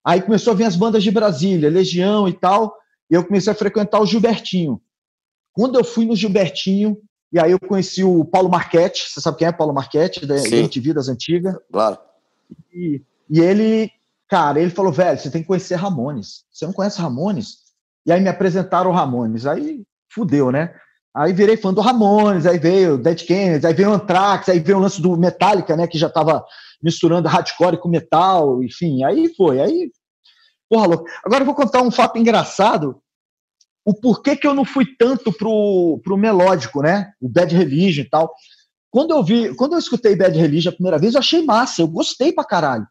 aí 0.03 0.21
começou 0.21 0.53
a 0.53 0.55
vir 0.55 0.65
as 0.65 0.75
bandas 0.75 1.03
de 1.03 1.11
Brasília, 1.11 1.69
Legião 1.69 2.27
e 2.27 2.33
tal, 2.33 2.75
e 3.09 3.13
eu 3.13 3.23
comecei 3.23 3.53
a 3.53 3.55
frequentar 3.55 4.01
o 4.01 4.05
Gilbertinho. 4.05 4.81
Quando 5.53 5.77
eu 5.77 5.83
fui 5.83 6.05
no 6.05 6.15
Gilbertinho, 6.15 6.97
e 7.31 7.39
aí 7.39 7.51
eu 7.51 7.59
conheci 7.59 8.03
o 8.03 8.23
Paulo 8.23 8.49
Marchetti, 8.49 9.09
você 9.09 9.19
sabe 9.19 9.37
quem 9.37 9.47
é 9.47 9.51
Paulo 9.51 9.73
Marchetti, 9.73 10.25
da 10.25 10.35
MTV 10.37 10.93
das 10.93 11.09
antigas? 11.09 11.55
Claro. 11.71 11.97
E, 12.73 13.01
e 13.29 13.39
ele, 13.39 13.91
cara, 14.29 14.59
ele 14.59 14.71
falou, 14.71 14.91
velho, 14.91 15.19
você 15.19 15.29
tem 15.29 15.41
que 15.41 15.47
conhecer 15.47 15.75
Ramones. 15.75 16.45
Você 16.51 16.65
não 16.65 16.73
conhece 16.73 17.01
Ramones? 17.01 17.57
E 18.05 18.11
aí 18.11 18.21
me 18.21 18.29
apresentaram 18.29 18.89
o 18.89 18.93
Ramones. 18.93 19.45
Aí 19.45 19.83
fudeu, 20.09 20.51
né? 20.51 20.73
Aí 21.13 21.33
virei 21.33 21.57
fã 21.57 21.73
do 21.73 21.81
Ramones, 21.81 22.45
aí 22.45 22.59
veio 22.59 22.97
Dead 22.97 23.25
Kennedy, 23.25 23.65
aí 23.65 23.73
veio 23.73 23.91
Anthrax, 23.91 24.47
aí 24.49 24.59
veio 24.59 24.77
o 24.77 24.81
lance 24.81 25.01
do 25.01 25.17
Metallica, 25.17 25.75
né, 25.75 25.87
que 25.87 25.97
já 25.97 26.07
tava 26.07 26.45
misturando 26.81 27.27
hardcore 27.27 27.79
com 27.79 27.89
metal, 27.89 28.63
enfim, 28.63 29.03
aí 29.03 29.33
foi, 29.35 29.59
aí 29.59 29.91
porra 30.69 30.85
louco. 30.85 31.05
Agora 31.25 31.41
eu 31.41 31.45
vou 31.47 31.55
contar 31.55 31.81
um 31.81 31.89
fato 31.89 32.19
engraçado 32.19 33.01
o 33.87 33.93
porquê 33.93 34.35
que 34.35 34.45
eu 34.45 34.53
não 34.53 34.65
fui 34.65 34.85
tanto 34.99 35.31
pro, 35.31 36.01
pro 36.03 36.17
melódico, 36.17 36.81
né? 36.81 37.13
O 37.21 37.29
Bad 37.29 37.55
Religion 37.55 38.01
e 38.01 38.09
tal. 38.09 38.33
Quando 38.91 39.11
eu 39.11 39.23
vi, 39.23 39.55
quando 39.55 39.73
eu 39.73 39.79
escutei 39.79 40.13
Bad 40.13 40.37
Religion 40.37 40.71
a 40.71 40.73
primeira 40.73 40.97
vez, 40.97 41.13
eu 41.13 41.19
achei 41.19 41.41
massa, 41.41 41.81
eu 41.81 41.87
gostei 41.87 42.33
pra 42.33 42.43
caralho. 42.43 42.85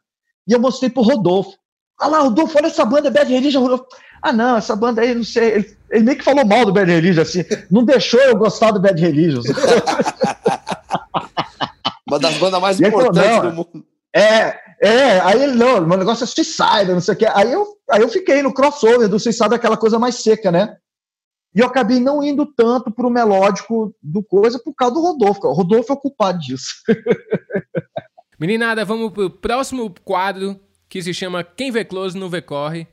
E 0.49 0.55
eu 0.55 0.59
mostrei 0.59 0.89
pro 0.89 1.03
Rodolfo. 1.03 1.53
Ah 2.01 2.07
lá, 2.07 2.21
Rodolfo, 2.21 2.57
olha 2.57 2.69
essa 2.69 2.83
banda 2.87 3.11
Bad 3.11 3.31
Religion. 3.31 3.61
Rodolfo. 3.61 3.85
Ah, 4.23 4.33
não, 4.33 4.57
essa 4.57 4.75
banda 4.75 5.03
aí, 5.03 5.15
não 5.15 5.23
sei. 5.23 5.57
Ele, 5.57 5.77
ele 5.91 6.05
meio 6.05 6.17
que 6.17 6.25
falou 6.25 6.47
mal 6.47 6.65
do 6.65 6.73
Bad 6.73 6.91
Religion, 6.91 7.21
assim. 7.21 7.45
Não 7.71 7.85
deixou 7.85 8.21
eu 8.21 8.35
gostar 8.35 8.71
do 8.71 8.81
Bad 8.81 8.99
Religion. 8.99 9.43
Uma 12.09 12.19
das 12.19 12.39
bandas 12.39 12.59
mais 12.59 12.81
importantes 12.81 13.43
do 13.43 13.53
mundo. 13.53 13.85
É, 14.15 14.59
é, 14.83 15.21
aí 15.21 15.43
ele, 15.43 15.53
não, 15.53 15.87
meu 15.87 15.99
negócio 15.99 16.25
é 16.25 16.27
Suicide, 16.27 16.91
não 16.91 17.03
sei 17.03 17.13
o 17.13 17.19
que. 17.19 17.27
Aí 17.27 17.53
eu, 17.53 17.67
aí 17.91 18.01
eu 18.01 18.09
fiquei 18.09 18.41
no 18.41 18.55
crossover 18.55 19.11
do 19.11 19.21
Suicide, 19.21 19.55
aquela 19.55 19.77
coisa 19.77 19.99
mais 19.99 20.15
seca, 20.15 20.51
né? 20.51 20.75
E 21.57 21.61
eu 21.61 21.67
acabei 21.69 21.99
não 21.99 22.23
indo 22.23 22.45
tanto 22.45 22.91
pro 22.91 23.09
melódico 23.09 23.97
do 24.03 24.23
coisa 24.23 24.59
por 24.59 24.75
causa 24.75 24.95
do 24.95 25.01
Rodolfo. 25.01 25.47
O 25.47 25.55
Rodolfo 25.55 25.91
é 25.91 25.95
o 25.95 25.99
culpado 25.99 26.39
disso. 26.39 26.83
Meninada, 28.39 28.85
vamos 28.85 29.11
pro 29.11 29.31
próximo 29.31 29.91
quadro 30.05 30.61
que 30.87 31.01
se 31.01 31.15
chama 31.15 31.43
Quem 31.43 31.71
Vê 31.71 31.83
Close 31.83 32.15
Não 32.15 32.29
Vê 32.29 32.43
Corre. 32.43 32.87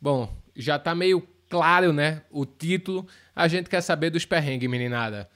Bom, 0.00 0.32
já 0.54 0.78
tá 0.78 0.94
meio 0.94 1.26
claro, 1.50 1.92
né? 1.92 2.22
O 2.30 2.46
título. 2.46 3.04
A 3.34 3.48
gente 3.48 3.68
quer 3.68 3.80
saber 3.80 4.10
dos 4.10 4.24
perrengues, 4.24 4.70
meninada. 4.70 5.28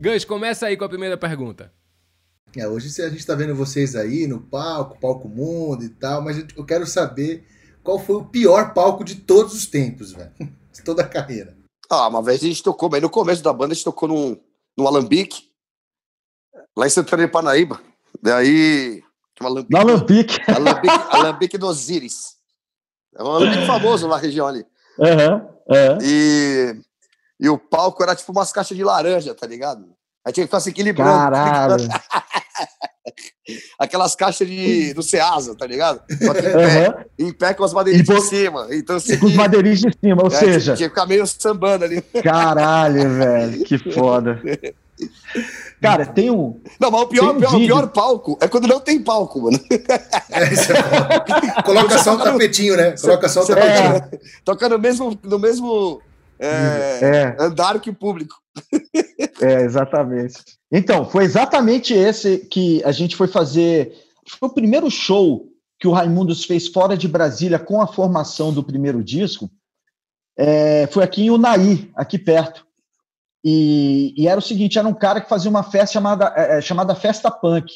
Gus, 0.00 0.24
começa 0.24 0.66
aí 0.66 0.76
com 0.76 0.84
a 0.84 0.88
primeira 0.88 1.16
pergunta. 1.16 1.72
É, 2.56 2.68
hoje 2.68 3.02
a 3.02 3.08
gente 3.08 3.18
está 3.18 3.34
vendo 3.34 3.56
vocês 3.56 3.96
aí 3.96 4.28
no 4.28 4.40
palco, 4.40 5.00
palco 5.00 5.28
mundo 5.28 5.82
e 5.82 5.88
tal, 5.88 6.22
mas 6.22 6.46
eu 6.56 6.64
quero 6.64 6.86
saber 6.86 7.44
qual 7.82 7.98
foi 7.98 8.16
o 8.16 8.24
pior 8.24 8.74
palco 8.74 9.04
de 9.04 9.16
todos 9.16 9.54
os 9.54 9.66
tempos, 9.66 10.12
velho. 10.12 10.32
De 10.72 10.84
toda 10.84 11.02
a 11.02 11.08
carreira. 11.08 11.56
Ah, 11.90 12.06
uma 12.06 12.22
vez 12.22 12.40
a 12.40 12.46
gente 12.46 12.62
tocou, 12.62 12.88
bem 12.88 13.00
no 13.00 13.10
começo 13.10 13.42
da 13.42 13.52
banda, 13.52 13.72
a 13.72 13.74
gente 13.74 13.82
tocou 13.82 14.08
num, 14.08 14.40
num 14.76 14.86
Alambique, 14.86 15.50
lá 16.76 16.86
em 16.86 16.90
Santana 16.90 17.26
de 17.26 17.32
Panaíba. 17.32 17.80
Daí. 18.22 19.02
Um 19.40 19.46
alambique, 19.46 19.72
no 19.72 19.78
Alambique. 19.78 20.40
Alambique, 20.50 21.16
Alambique 21.16 21.58
dos 21.58 21.90
Íris. 21.90 22.36
É 23.16 23.22
um 23.22 23.26
alambique 23.26 23.66
famoso 23.66 24.06
na 24.06 24.16
região 24.16 24.46
ali. 24.46 24.64
Uhum, 24.98 25.34
uhum. 25.34 25.98
E, 26.02 26.80
e 27.40 27.48
o 27.48 27.58
palco 27.58 28.02
era 28.02 28.14
tipo 28.14 28.32
umas 28.32 28.52
caixas 28.52 28.76
de 28.76 28.84
laranja, 28.84 29.34
tá 29.34 29.46
ligado? 29.46 29.84
Aí 30.24 30.32
tinha 30.32 30.44
que 30.44 30.48
ficar 30.48 30.60
se 30.60 30.70
equilibrando. 30.70 31.10
Caralho. 31.10 31.88
Aquelas 33.78 34.14
caixas 34.14 34.46
de, 34.46 34.92
do 34.94 35.02
Ceasa, 35.02 35.54
tá 35.54 35.66
ligado? 35.66 36.00
Em 36.10 36.18
pé, 36.18 36.88
uhum. 36.88 37.28
em 37.28 37.32
pé 37.32 37.54
com 37.54 37.64
as 37.64 37.72
madeirinhas 37.72 38.08
em 38.08 38.20
cima. 38.20 38.66
Então, 38.70 38.96
assim, 38.96 39.18
com 39.18 39.26
os 39.26 39.34
madeirinhas 39.34 39.80
de 39.80 39.92
cima, 40.00 40.22
ou 40.22 40.28
é, 40.28 40.30
seja. 40.30 40.74
Tinha 40.74 40.88
que 40.88 40.94
ficar 40.94 41.06
meio 41.06 41.26
sambando 41.26 41.84
ali. 41.84 42.02
Caralho, 42.22 43.08
velho, 43.16 43.64
que 43.64 43.78
foda. 43.92 44.40
Cara, 45.80 46.06
tem 46.06 46.30
um. 46.30 46.60
Não, 46.80 46.90
mas 46.90 47.02
o 47.02 47.06
pior, 47.06 47.36
um 47.36 47.38
pior, 47.38 47.56
pior, 47.56 47.88
palco 47.88 48.36
é 48.40 48.48
quando 48.48 48.66
não 48.66 48.80
tem 48.80 49.00
palco, 49.00 49.42
mano. 49.42 49.58
É, 50.30 50.52
isso 50.52 50.72
é 50.72 51.62
Coloca 51.62 51.98
só 51.98 52.14
o 52.14 52.18
tapetinho, 52.18 52.76
né? 52.76 52.94
Coloca 53.00 53.28
só 53.28 53.42
o 53.42 53.46
tapetinho. 53.46 53.96
É, 53.96 54.10
toca 54.44 54.68
no 54.68 54.78
mesmo, 54.78 55.16
no 55.22 55.38
mesmo 55.38 56.02
é, 56.38 56.98
é. 57.00 57.36
andar 57.38 57.78
que 57.80 57.90
o 57.90 57.94
público. 57.94 58.34
É, 59.40 59.62
exatamente. 59.62 60.58
Então, 60.70 61.08
foi 61.08 61.24
exatamente 61.24 61.94
esse 61.94 62.38
que 62.38 62.82
a 62.84 62.92
gente 62.92 63.16
foi 63.16 63.28
fazer. 63.28 63.92
Foi 64.38 64.48
o 64.48 64.54
primeiro 64.54 64.90
show 64.90 65.48
que 65.78 65.86
o 65.86 65.92
Raimundos 65.92 66.44
fez 66.44 66.66
fora 66.68 66.96
de 66.96 67.06
Brasília 67.06 67.58
com 67.58 67.80
a 67.80 67.86
formação 67.86 68.52
do 68.52 68.64
primeiro 68.64 69.02
disco. 69.02 69.50
É, 70.36 70.86
foi 70.88 71.04
aqui 71.04 71.24
em 71.24 71.30
Unai, 71.30 71.88
aqui 71.94 72.18
perto. 72.18 72.66
E, 73.44 74.12
e, 74.16 74.26
era 74.26 74.38
o 74.38 74.42
seguinte: 74.42 74.78
era 74.78 74.88
um 74.88 74.94
cara 74.94 75.20
que 75.20 75.28
fazia 75.28 75.50
uma 75.50 75.62
festa 75.62 75.94
chamada, 75.94 76.32
é, 76.36 76.58
é 76.58 76.60
chamada 76.60 76.94
Festa 76.94 77.30
Punk, 77.30 77.72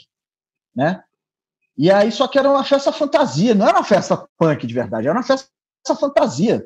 né? 0.75 1.03
E 1.77 1.91
aí, 1.91 2.13
só 2.13 2.29
que 2.29 2.39
era 2.39 2.51
uma 2.51 2.65
festa 2.65 2.93
fantasia, 2.93 3.55
não 3.55 3.67
era 3.67 3.79
uma 3.79 3.85
festa 3.85 4.29
punk 4.39 4.67
de 4.67 4.75
verdade, 4.75 5.09
era 5.09 5.17
uma 5.17 5.25
festa 5.25 5.49
fantasia. 5.99 6.65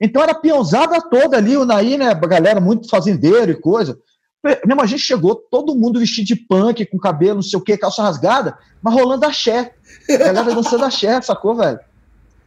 Então 0.00 0.22
era 0.22 0.32
a 0.32 1.00
toda 1.00 1.36
ali, 1.36 1.56
o 1.56 1.64
Naí, 1.64 1.98
né? 1.98 2.14
Galera 2.14 2.60
muito 2.60 2.88
fazendeiro 2.88 3.50
e 3.50 3.60
coisa. 3.60 3.98
Mesmo 4.44 4.80
a 4.80 4.86
gente 4.86 5.02
chegou, 5.02 5.34
todo 5.34 5.74
mundo 5.74 5.98
vestido 5.98 6.26
de 6.26 6.36
punk, 6.36 6.86
com 6.86 6.98
cabelo, 6.98 7.36
não 7.36 7.42
sei 7.42 7.58
o 7.58 7.62
que, 7.62 7.76
calça 7.76 8.02
rasgada, 8.02 8.56
mas 8.82 8.94
rolando 8.94 9.26
axé. 9.26 9.74
A 10.08 10.16
galera 10.16 10.54
dançando 10.54 10.84
axé, 10.84 11.20
sacou, 11.20 11.56
velho? 11.56 11.80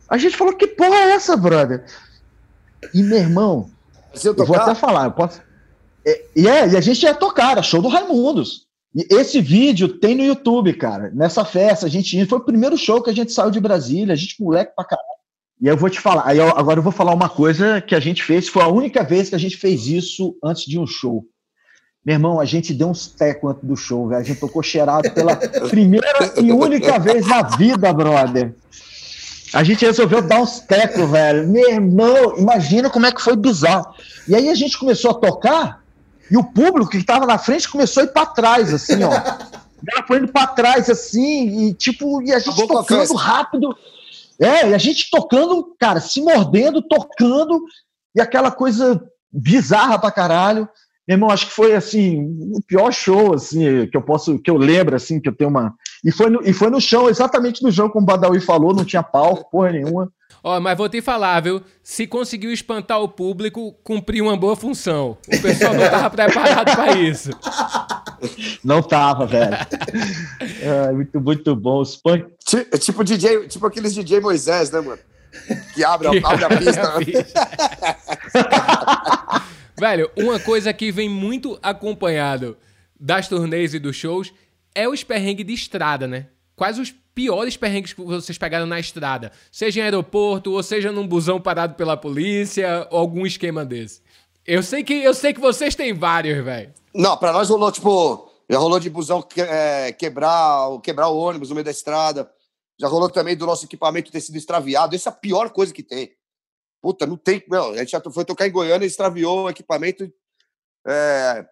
A 0.08 0.17
gente 0.17 0.38
falou, 0.38 0.56
que 0.56 0.67
porra 0.67 0.95
é 0.95 1.12
essa, 1.12 1.36
brother? 1.36 1.86
E, 2.93 3.04
meu 3.04 3.17
irmão, 3.17 3.69
eu, 4.23 4.34
eu 4.36 4.45
vou 4.45 4.56
até 4.56 4.73
falar, 4.73 5.06
eu 5.06 5.12
posso... 5.12 5.41
É, 6.06 6.25
e, 6.36 6.47
é, 6.47 6.69
e 6.69 6.78
a 6.78 6.82
gente 6.82 7.04
ia 7.04 7.13
tocar, 7.13 7.52
era 7.52 7.62
show 7.62 7.82
do 7.82 7.89
Raimundos. 7.89 8.65
E 8.95 9.06
esse 9.13 9.39
vídeo 9.41 9.99
tem 9.99 10.15
no 10.15 10.23
YouTube, 10.23 10.73
cara. 10.73 11.12
Nessa 11.13 11.45
festa, 11.45 11.86
a 11.86 11.89
gente 11.89 12.25
foi 12.25 12.39
o 12.39 12.45
primeiro 12.45 12.78
show 12.78 13.04
que 13.04 13.10
a 13.10 13.13
gente 13.13 13.32
saiu 13.32 13.52
de 13.52 13.60
Brasília, 13.60 14.13
a 14.13 14.17
gente 14.17 14.41
moleque 14.41 14.73
pra 14.75 14.86
caralho. 14.86 15.08
E 15.62 15.67
eu 15.67 15.75
vou 15.75 15.89
te 15.89 15.99
falar, 15.99 16.23
aí 16.25 16.38
eu, 16.38 16.47
agora 16.58 16.80
eu 16.80 16.84
vou 16.84 16.91
falar 16.91 17.13
uma 17.13 17.28
coisa 17.28 17.82
que 17.82 17.93
a 17.93 17.99
gente 17.99 18.23
fez, 18.23 18.47
foi 18.47 18.63
a 18.63 18.67
única 18.67 19.04
vez 19.04 19.28
que 19.30 19.36
a 19.36 19.39
gente 19.39 19.58
fez 19.58 19.88
isso 19.88 20.38
antes 20.41 20.63
de 20.65 20.80
um 20.80 20.88
show. 20.88 21.25
Meu 22.06 22.16
irmão, 22.16 22.40
a 22.40 22.46
gente 22.46 22.74
deu 22.74 22.90
uns 22.90 23.08
tecos 23.08 23.52
antes 23.52 23.64
do 23.64 23.76
show, 23.76 24.08
velho. 24.08 24.22
A 24.22 24.24
gente 24.24 24.40
tocou 24.40 24.64
cheirado 24.64 25.10
pela 25.12 25.36
primeira 25.70 26.34
e 26.42 26.52
única 26.52 26.98
vez 26.98 27.28
na 27.28 27.42
vida, 27.42 27.92
brother. 27.92 28.56
A 29.54 29.64
gente 29.64 29.86
resolveu 29.86 30.22
dar 30.22 30.42
uns 30.42 30.60
tecos, 30.60 31.10
velho. 31.10 31.48
Meu 31.48 31.70
irmão, 31.70 32.38
imagina 32.38 32.90
como 32.90 33.06
é 33.06 33.12
que 33.12 33.22
foi 33.22 33.36
bizarro. 33.36 33.94
E 34.28 34.36
aí 34.36 34.50
a 34.50 34.56
gente 34.56 34.78
começou 34.78 35.12
a 35.12 35.16
tocar 35.16 35.84
e 36.32 36.38
o 36.38 36.44
público 36.44 36.92
que 36.92 36.98
estava 36.98 37.26
na 37.26 37.38
frente 37.38 37.68
começou 37.68 38.02
a 38.02 38.06
ir 38.06 38.14
para 38.14 38.26
trás, 38.28 38.74
assim, 38.74 39.04
ó. 39.04 39.12
Ela 39.12 40.06
foi 40.06 40.20
indo 40.20 40.28
para 40.28 40.48
trás, 40.48 40.90
assim, 40.90 41.68
e 41.68 41.74
tipo, 41.74 42.22
e 42.22 42.32
a 42.32 42.40
gente 42.40 42.62
Acabou 42.62 42.84
tocando 42.84 43.14
rápido. 43.16 43.76
É, 44.40 44.70
e 44.70 44.74
a 44.74 44.78
gente 44.78 45.10
tocando, 45.10 45.76
cara, 45.80 46.00
se 46.00 46.22
mordendo, 46.22 46.82
tocando, 46.82 47.62
e 48.16 48.22
aquela 48.22 48.52
coisa 48.52 49.02
bizarra 49.32 49.98
pra 49.98 50.12
caralho. 50.12 50.68
Meu 51.10 51.15
irmão, 51.15 51.32
acho 51.32 51.48
que 51.48 51.54
foi 51.54 51.74
assim, 51.74 52.38
o 52.54 52.62
pior 52.62 52.91
show 52.91 53.34
assim 53.34 53.88
que 53.88 53.98
eu 53.98 54.02
posso, 54.02 54.38
que 54.38 54.52
eu 54.52 54.58
lembro 54.58 54.95
assim, 54.95 55.19
que 55.19 55.28
eu 55.28 55.36
tenho 55.36 55.50
uma 55.50 55.74
e 56.06 56.12
foi 56.12 56.30
no, 56.30 56.48
e 56.48 56.54
foi 56.54 56.69
no 56.69 56.80
chão, 56.80 57.10
exatamente 57.10 57.63
no 57.63 57.72
chão 57.72 57.89
como 57.89 58.04
o 58.04 58.06
Badawi 58.06 58.39
falou, 58.39 58.76
não 58.76 58.86
tinha 58.86 59.02
palco, 59.02 59.50
porra 59.50 59.72
nenhuma. 59.72 60.13
Ó, 60.43 60.60
mas 60.60 60.78
vou 60.78 60.88
te 60.88 61.02
falar, 61.02 61.39
viu? 61.39 61.63
Se 61.82 62.06
conseguiu 62.06 62.54
espantar 62.54 63.02
o 63.02 63.10
público, 63.10 63.74
cumpriu 63.84 64.26
uma 64.26 64.38
boa 64.38 64.56
função. 64.56 65.17
O 65.28 65.41
pessoal 65.41 65.74
não 65.74 65.89
tava 65.89 66.12
preparado 66.12 66.76
para 66.76 66.95
isso. 67.00 67.32
Não 68.63 68.84
tava, 68.84 69.26
velho. 69.26 69.58
É, 70.62 70.91
muito, 70.91 71.19
muito 71.19 71.56
bom. 71.56 71.82
Os 71.82 71.95
punk... 71.95 72.28
Tipo 72.80 73.04
DJ, 73.04 73.48
tipo 73.48 73.65
aqueles 73.65 73.95
DJ 73.95 74.19
Moisés, 74.19 74.69
né, 74.69 74.80
mano? 74.80 75.00
Que 75.74 75.84
abre, 75.84 76.10
que 76.22 76.26
abre 76.26 76.45
a 76.45 76.50
pista. 76.50 76.93
Velho, 79.80 80.12
uma 80.15 80.39
coisa 80.39 80.74
que 80.74 80.92
vem 80.92 81.10
muito 81.10 81.58
acompanhado 81.62 82.58
das 83.00 83.28
turnês 83.28 83.74
e 83.74 83.80
dos 83.80 83.96
shows 83.96 84.34
é 84.76 84.88
os 84.88 85.04
perrengues 85.04 85.46
de 85.46 85.54
estrada, 85.54 86.08
né? 86.08 86.28
Quais 86.56 86.78
os 86.78 86.94
piores 87.15 87.56
perrengues 87.56 87.94
que 87.94 88.02
vocês 88.02 88.38
pegaram 88.38 88.65
na 88.65 88.80
estrada? 88.80 89.32
Seja 89.52 89.80
em 89.80 89.84
aeroporto, 89.84 90.52
ou 90.52 90.62
seja 90.62 90.92
num 90.92 91.08
busão 91.08 91.39
parado 91.39 91.76
pela 91.76 91.96
polícia, 91.96 92.88
ou 92.92 93.00
algum 93.00 93.26
esquema 93.26 93.65
desse. 93.65 94.02
Eu 94.46 94.62
sei 94.62 94.84
que, 94.84 94.94
eu 94.94 95.13
sei 95.13 95.34
que 95.34 95.39
vocês 95.39 95.76
têm 95.76 95.94
vários, 95.94 96.44
velho. 96.44 96.74
Não, 96.94 97.15
pra 97.15 97.32
nós 97.32 97.50
rolou, 97.50 97.72
tipo, 97.72 98.30
já 98.50 98.58
rolou 98.58 98.80
de 98.80 98.89
busão 98.89 99.22
que, 99.22 99.42
é, 99.42 99.92
quebrar, 99.92 100.80
quebrar 100.82 101.08
o 101.10 101.18
ônibus 101.18 101.50
no 101.50 101.56
meio 101.56 101.65
da 101.65 101.72
estrada. 101.72 102.30
Já 102.80 102.88
rolou 102.88 103.10
também 103.10 103.36
do 103.38 103.46
nosso 103.46 103.65
equipamento 103.65 104.12
ter 104.12 104.22
sido 104.22 104.38
extraviado. 104.38 104.96
Essa 104.96 105.10
é 105.10 105.12
a 105.12 105.15
pior 105.15 105.50
coisa 105.52 105.74
que 105.74 105.84
tem. 105.84 106.12
Puta, 106.82 107.06
não 107.06 107.18
tem. 107.18 107.44
Meu, 107.50 107.72
a 107.72 107.78
gente 107.78 107.92
já 107.92 108.02
foi 108.12 108.26
tocar 108.26 108.48
em 108.48 108.52
Goiânia 108.52 108.86
e 108.86 108.88
extraviou 108.88 109.44
o 109.44 109.50
equipamento. 109.50 110.12
É, 110.88 111.46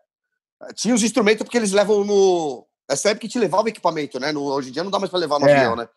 tinha 0.74 0.96
os 0.96 1.04
instrumentos 1.04 1.44
porque 1.44 1.58
eles 1.58 1.72
levam 1.72 2.04
no. 2.04 2.66
Essa 2.90 3.10
época 3.10 3.28
que 3.28 3.34
te 3.34 3.40
levava 3.40 3.64
o 3.64 3.70
equipamento, 3.70 4.20
né? 4.20 4.32
No, 4.32 4.44
hoje 4.44 4.70
em 4.70 4.72
dia 4.72 4.84
não 4.84 4.92
dá 4.92 5.00
mais 5.00 5.10
para 5.10 5.20
levar 5.20 5.40
no 5.40 5.48
é. 5.48 5.56
avião, 5.56 5.76
né? 5.76 5.90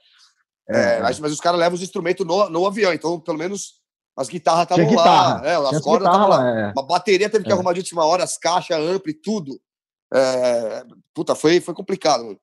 É, 0.68 0.96
é, 0.96 1.00
mas, 1.00 1.18
mas, 1.18 1.32
os 1.32 1.40
caras 1.40 1.58
levam 1.58 1.74
os 1.74 1.82
instrumentos 1.82 2.26
no, 2.26 2.48
no 2.48 2.66
avião, 2.66 2.92
então 2.92 3.18
pelo 3.18 3.38
menos 3.38 3.80
as 4.16 4.28
guitarras 4.28 4.64
estavam 4.64 4.94
lá, 4.94 5.40
é, 5.44 5.54
as 5.54 5.80
cordas 5.80 6.08
estavam 6.08 6.28
lá. 6.28 6.48
É. 6.48 6.72
Uma 6.72 6.86
bateria 6.86 7.30
teve 7.30 7.44
que 7.44 7.50
é. 7.50 7.54
arrumar 7.54 7.72
de 7.72 7.80
última 7.80 8.04
hora, 8.04 8.24
as 8.24 8.36
caixas, 8.36 8.78
ampli, 8.78 9.14
tudo. 9.14 9.60
É, 10.12 10.84
puta, 11.14 11.34
foi, 11.34 11.60
foi 11.60 11.74
complicado, 11.74 12.24
mano. 12.24 12.40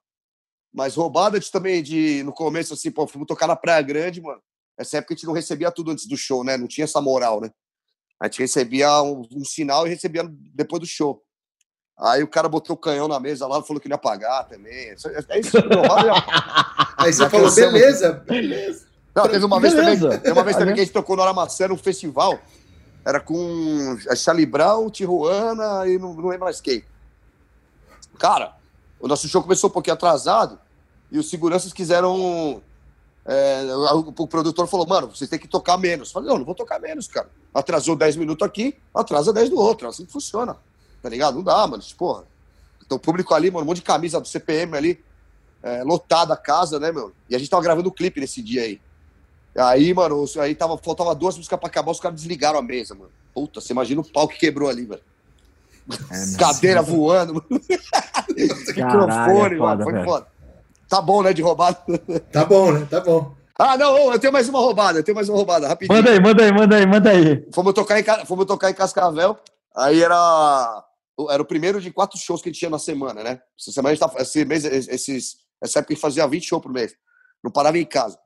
Mas 0.74 0.96
roubada 0.96 1.40
de, 1.40 1.52
também 1.52 1.82
de, 1.82 2.24
no 2.24 2.34
começo, 2.34 2.74
assim, 2.74 2.92
pô, 2.92 3.08
fomos 3.08 3.28
tocar 3.28 3.48
na 3.48 3.56
Praia 3.56 3.82
Grande, 3.82 4.22
mano. 4.22 4.42
Essa 4.78 4.98
época 4.98 5.14
a 5.14 5.18
gente 5.18 5.26
não 5.26 5.34
recebia 5.34 5.72
tudo 5.72 5.92
antes 5.92 6.08
do 6.08 6.16
show, 6.16 6.44
né? 6.44 6.58
Não 6.58 6.68
tinha 6.68 6.86
essa 6.86 7.02
moral, 7.02 7.42
né? 7.42 7.50
A 8.20 8.26
gente 8.26 8.40
recebia 8.40 9.02
um, 9.02 9.28
um 9.32 9.46
sinal 9.46 9.86
e 9.86 9.90
recebia 9.90 10.24
depois 10.54 10.82
do 10.82 10.88
show. 10.88 11.22
Aí 12.00 12.22
o 12.22 12.28
cara 12.28 12.48
botou 12.48 12.76
o 12.76 12.80
canhão 12.80 13.08
na 13.08 13.20
mesa 13.20 13.48
lá, 13.48 13.62
falou 13.64 13.80
que 13.82 13.88
ele 13.88 13.94
ia 13.94 13.98
pagar 13.98 14.44
também. 14.44 14.74
É 14.74 14.94
isso. 14.94 15.08
Aí 16.98 17.12
você 17.14 17.30
falou, 17.30 17.54
beleza, 17.54 18.14
beleza. 18.28 18.88
Não, 19.16 19.28
teve 19.28 19.44
uma 19.44 19.60
vez 19.60 19.74
também, 19.74 20.00
teve 20.00 20.32
uma 20.32 20.44
vez 20.44 20.56
também 20.58 20.76
que 20.76 20.82
a 20.82 20.84
gente 20.84 20.94
tocou 20.94 21.16
no 21.16 21.24
Aramacé, 21.24 21.68
num 21.68 21.78
festival. 21.78 22.40
Era 23.04 23.20
com 23.20 23.98
a 24.10 24.16
Charlie 24.16 24.46
Brown, 24.46 24.90
Tijuana 24.92 25.88
e 25.88 25.98
não, 25.98 26.14
não 26.14 26.28
lembro 26.28 26.46
mais 26.46 26.62
quem. 26.62 26.84
Cara, 28.20 28.56
o 29.00 29.08
nosso 29.08 29.28
show 29.28 29.42
começou 29.42 29.70
um 29.70 29.74
pouquinho 29.74 29.96
atrasado 29.96 30.60
e 31.12 31.18
os 31.18 31.30
seguranças 31.30 31.74
quiseram. 31.74 32.62
É, 33.30 33.62
o, 33.94 34.26
produtor 34.26 34.68
falou, 34.68 34.88
mano, 34.88 35.08
vocês 35.08 35.30
têm 35.30 35.38
que 35.38 35.50
tocar 35.50 35.78
menos. 35.78 36.08
Eu 36.10 36.14
falei, 36.14 36.30
não, 36.30 36.38
não 36.38 36.46
vou 36.46 36.56
tocar 36.56 36.80
menos, 36.80 37.08
cara. 37.08 37.30
Atrasou 37.54 37.96
10 37.96 38.16
minutos 38.16 38.48
aqui, 38.48 38.78
atrasa 38.96 39.34
10 39.34 39.50
do 39.50 39.58
outro. 39.58 39.88
Assim 39.88 40.06
que 40.06 40.12
funciona. 40.12 40.56
Tá 41.02 41.10
ligado? 41.10 41.36
Não 41.36 41.44
dá, 41.44 41.68
mano. 41.68 41.84
Porra. 41.98 42.24
Então, 42.86 42.96
o 42.98 43.00
público 43.00 43.34
ali, 43.34 43.52
mano, 43.52 43.66
um 43.66 43.68
monte 43.68 43.78
de 43.78 43.84
camisa 43.84 44.22
do 44.22 44.28
CPM 44.28 44.78
ali, 44.78 45.04
é, 45.62 45.84
lotada 45.84 46.34
a 46.34 46.38
casa, 46.38 46.80
né, 46.80 46.90
meu? 46.90 47.12
E 47.30 47.36
a 47.36 47.38
gente 47.38 47.50
tava 47.50 47.62
gravando 47.62 47.90
o 47.90 47.92
clipe 47.92 48.22
nesse 48.22 48.42
dia 48.42 48.62
aí. 48.62 48.80
Aí, 49.58 49.94
mano, 49.94 50.24
aí 50.40 50.56
tava, 50.56 50.78
faltava 50.78 51.14
duas 51.14 51.36
músicas 51.36 51.60
pra 51.60 51.68
acabar, 51.68 51.92
os 51.92 52.00
caras 52.00 52.18
desligaram 52.18 52.60
a 52.60 52.62
mesa, 52.62 52.96
mano. 52.96 53.12
Puta, 53.34 53.60
você 53.60 53.74
imagina 53.74 54.00
o 54.00 54.06
pau 54.06 54.28
que 54.28 54.38
quebrou 54.38 54.70
ali, 54.70 54.86
velho. 54.86 55.02
É, 56.12 56.38
Cadeira 56.38 56.82
voando, 56.82 57.34
mano. 57.36 57.48
Microfone, 58.30 59.56
é 59.56 59.58
mano. 59.58 59.84
Foi 59.84 59.94
velho. 59.94 60.06
foda. 60.06 60.28
Tá 60.88 61.02
bom, 61.02 61.22
né, 61.22 61.34
de 61.34 61.42
roubada? 61.42 61.78
Tá 62.32 62.46
bom, 62.46 62.72
né? 62.72 62.88
Tá 62.90 63.02
bom. 63.02 63.36
Ah, 63.60 63.76
não, 63.76 64.12
eu 64.12 64.20
tenho 64.20 64.32
mais 64.32 64.48
uma 64.48 64.60
roubada, 64.60 65.00
eu 65.00 65.04
tenho 65.04 65.16
mais 65.16 65.28
uma 65.28 65.38
roubada, 65.38 65.68
rapidinho. 65.68 65.98
Manda 65.98 66.12
aí, 66.12 66.20
manda 66.20 66.44
aí, 66.44 66.52
manda 66.52 66.76
aí, 66.76 66.86
manda 66.86 67.10
aí. 67.10 67.48
Fomos 67.52 67.74
tocar 67.74 68.00
em, 68.00 68.26
fomos 68.26 68.46
tocar 68.46 68.70
em 68.70 68.74
Cascavel, 68.74 69.36
aí 69.76 70.02
era, 70.02 70.86
era 71.30 71.42
o 71.42 71.46
primeiro 71.46 71.82
de 71.82 71.92
quatro 71.92 72.20
shows 72.20 72.42
que 72.42 72.50
a 72.50 72.52
gente 72.52 72.60
tinha 72.60 72.70
na 72.70 72.78
semana, 72.78 73.24
né? 73.24 73.42
Essa 73.60 73.72
semana 73.72 73.94
a 73.94 73.96
gente 73.96 74.08
tá, 74.08 74.22
esse 74.22 74.46
mês, 74.46 74.64
esses, 74.64 75.38
essa 75.60 75.80
época 75.80 75.94
a 75.94 75.96
gente 75.96 76.02
fazia 76.02 76.28
20 76.28 76.46
shows 76.46 76.62
por 76.62 76.72
mês. 76.72 76.96
Não 77.44 77.50
parava 77.50 77.80
em 77.80 77.86
casa. 77.86 78.20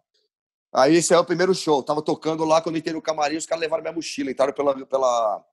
Aí 0.73 0.95
esse 0.95 1.13
é 1.13 1.17
o 1.17 1.25
primeiro 1.25 1.55
show. 1.55 1.81
Tava 1.81 2.01
tocando 2.01 2.43
lá, 2.43 2.61
quando 2.61 2.75
eu 2.75 2.79
entrei 2.79 2.93
no 2.93 3.01
camarim, 3.01 3.37
os 3.37 3.45
caras 3.45 3.61
levaram 3.61 3.83
minha 3.83 3.93
mochila, 3.93 4.31
entraram 4.31 4.53
pela, 4.53 4.85
pela, 4.85 5.45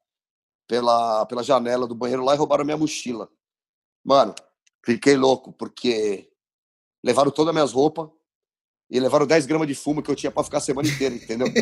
pela, 0.66 1.26
pela 1.26 1.42
janela 1.44 1.86
do 1.86 1.94
banheiro 1.94 2.24
lá 2.24 2.34
e 2.34 2.38
roubaram 2.38 2.64
minha 2.64 2.76
mochila. 2.76 3.28
Mano, 4.04 4.34
fiquei 4.84 5.16
louco, 5.16 5.52
porque 5.52 6.27
levaram 7.08 7.30
todas 7.30 7.48
as 7.48 7.54
minhas 7.54 7.72
roupas, 7.72 8.08
e 8.90 9.00
levaram 9.00 9.26
10 9.26 9.46
gramas 9.46 9.66
de 9.66 9.74
fumo 9.74 10.02
que 10.02 10.10
eu 10.10 10.14
tinha 10.14 10.30
para 10.30 10.44
ficar 10.44 10.58
a 10.58 10.60
semana 10.60 10.86
inteira, 10.88 11.14
entendeu? 11.14 11.48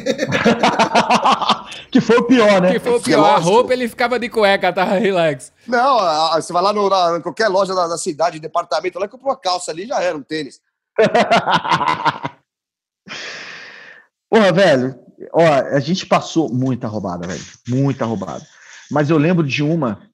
que 1.91 2.01
foi 2.01 2.17
o 2.19 2.25
pior, 2.25 2.61
né? 2.61 2.73
Que 2.73 2.81
foi 2.81 2.97
o 2.97 3.01
pior. 3.01 3.25
A 3.25 3.39
roupa 3.39 3.73
ele 3.73 3.89
ficava 3.89 4.19
de 4.19 4.29
cueca, 4.29 4.73
tá? 4.73 4.85
Relax. 4.85 5.53
Não, 5.67 5.99
você 6.35 6.53
vai 6.53 6.63
lá 6.63 6.73
no, 6.73 6.89
na, 6.89 7.17
em 7.19 7.21
qualquer 7.21 7.49
loja 7.49 7.75
da, 7.75 7.89
da 7.89 7.99
cidade, 7.99 8.39
departamento, 8.39 8.97
lá 8.99 9.09
comprou 9.09 9.31
uma 9.31 9.39
calça 9.39 9.73
ali 9.73 9.87
já 9.87 10.01
era 10.01 10.17
um 10.17 10.23
tênis. 10.23 10.61
Porra, 14.31 14.53
velho, 14.53 14.99
ó, 15.33 15.43
a 15.43 15.81
gente 15.81 16.07
passou 16.07 16.49
muita 16.49 16.87
roubada, 16.89 17.27
velho. 17.27 17.45
Muita 17.69 18.05
roubada. 18.05 18.47
Mas 18.91 19.11
eu 19.11 19.19
lembro 19.19 19.45
de 19.45 19.65
uma. 19.65 20.06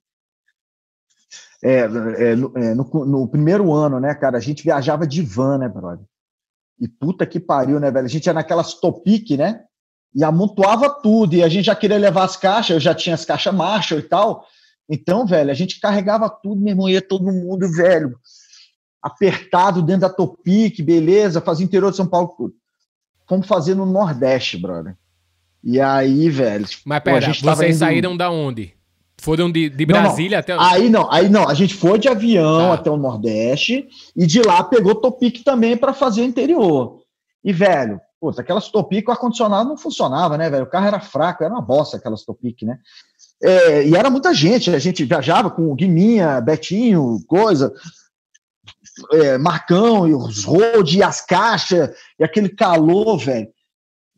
É, 1.63 1.79
é, 1.81 1.87
no, 2.37 2.59
é, 2.59 2.75
no, 2.75 2.85
no, 3.07 3.29
primeiro 3.29 3.73
ano, 3.73 4.01
né, 4.01 4.15
cara, 4.15 4.37
a 4.37 4.41
gente 4.41 4.65
viajava 4.65 5.07
de 5.07 5.23
van, 5.23 5.59
né, 5.59 5.69
brother? 5.69 6.05
E 6.81 6.89
puta 6.89 7.25
que 7.25 7.39
pariu, 7.39 7.79
né, 7.79 7.91
velho? 7.91 8.07
A 8.07 8.09
gente 8.09 8.27
ia 8.27 8.33
naquelas 8.33 8.75
Topic, 8.75 9.31
né? 9.39 9.61
E 10.13 10.25
amontoava 10.25 10.91
tudo. 10.91 11.35
E 11.35 11.43
a 11.43 11.49
gente 11.49 11.67
já 11.67 11.77
queria 11.77 11.99
levar 11.99 12.25
as 12.25 12.37
caixas, 12.37 12.75
eu 12.75 12.81
já 12.81 12.93
tinha 12.93 13.15
as 13.15 13.25
caixas 13.25 13.55
Marshall 13.55 14.01
e 14.01 14.03
tal. 14.03 14.45
Então, 14.89 15.25
velho, 15.25 15.51
a 15.51 15.55
gente 15.55 15.79
carregava 15.79 16.29
tudo, 16.29 16.61
meu 16.61 16.73
irmão, 16.73 16.89
ia 16.89 17.01
todo 17.01 17.33
mundo, 17.33 17.71
velho, 17.71 18.19
apertado 19.01 19.81
dentro 19.81 20.03
da 20.03 20.11
Topic, 20.11 20.81
beleza, 20.83 21.41
fazia 21.41 21.65
interior 21.65 21.93
de 21.93 21.97
São 21.97 22.07
Paulo 22.07 22.35
tudo. 22.37 22.55
Fomos 23.29 23.47
fazer 23.47 23.77
no 23.77 23.87
Nordeste, 23.87 24.59
brother. 24.59 24.97
E 25.63 25.81
aí, 25.81 26.29
velho. 26.29 26.67
Mas 26.85 27.03
pera, 27.03 27.27
pô, 27.27 27.33
vocês 27.33 27.77
indo... 27.77 27.79
saíram 27.79 28.17
da 28.17 28.29
onde? 28.31 28.75
Foram 29.23 29.53
de, 29.53 29.71
de 29.71 29.87
Brasília 29.87 30.45
não, 30.49 30.57
não. 30.57 30.65
até. 30.65 30.75
Aí 30.75 30.91
não, 30.91 31.13
aí 31.13 31.29
não. 31.29 31.49
A 31.49 31.55
gente 31.55 31.75
foi 31.75 31.97
de 31.97 32.09
avião 32.09 32.71
tá. 32.71 32.75
até 32.75 32.91
o 32.91 32.97
Nordeste 32.97 33.87
e 34.17 34.27
de 34.27 34.43
lá 34.43 34.65
pegou 34.65 34.97
Topic 34.97 35.45
também 35.45 35.77
para 35.77 35.95
fazer 35.95 36.25
interior. 36.25 37.03
E, 37.45 37.53
velho, 37.53 38.01
putz, 38.21 38.41
aquelas 38.41 38.69
Topic, 38.69 39.07
o 39.07 39.13
ar-condicionado 39.13 39.69
não 39.69 39.77
funcionava, 39.77 40.37
né, 40.37 40.51
velho? 40.51 40.65
O 40.65 40.69
carro 40.69 40.89
era 40.89 40.99
fraco, 40.99 41.45
era 41.45 41.55
uma 41.55 41.63
bosta 41.63 41.99
aquelas 41.99 42.25
Topic, 42.25 42.63
né? 42.63 42.79
É, 43.41 43.87
e 43.87 43.95
era 43.95 44.11
muita 44.11 44.35
gente, 44.35 44.75
a 44.75 44.79
gente 44.81 45.05
viajava 45.05 45.53
com 45.53 45.71
o 45.71 45.75
Guiminha, 45.77 46.41
Betinho, 46.41 47.21
coisa, 47.29 47.73
é, 49.13 49.39
Marcão, 49.39 50.09
e 50.09 50.15
os 50.15 50.43
road, 50.43 50.99
e 50.99 51.03
as 51.03 51.21
caixas, 51.21 51.91
e 52.19 52.25
aquele 52.25 52.49
calor, 52.49 53.19
velho. 53.19 53.47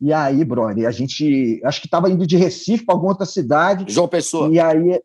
E 0.01 0.11
aí, 0.11 0.43
brother, 0.43 0.87
a 0.87 0.91
gente 0.91 1.61
acho 1.63 1.79
que 1.79 1.87
estava 1.87 2.09
indo 2.09 2.27
de 2.27 2.37
Recife 2.37 2.85
para 2.85 2.95
alguma 2.95 3.11
outra 3.11 3.25
cidade. 3.25 3.85
João 3.87 4.07
Pessoa. 4.07 4.49
E 4.51 4.59
aí, 4.59 4.99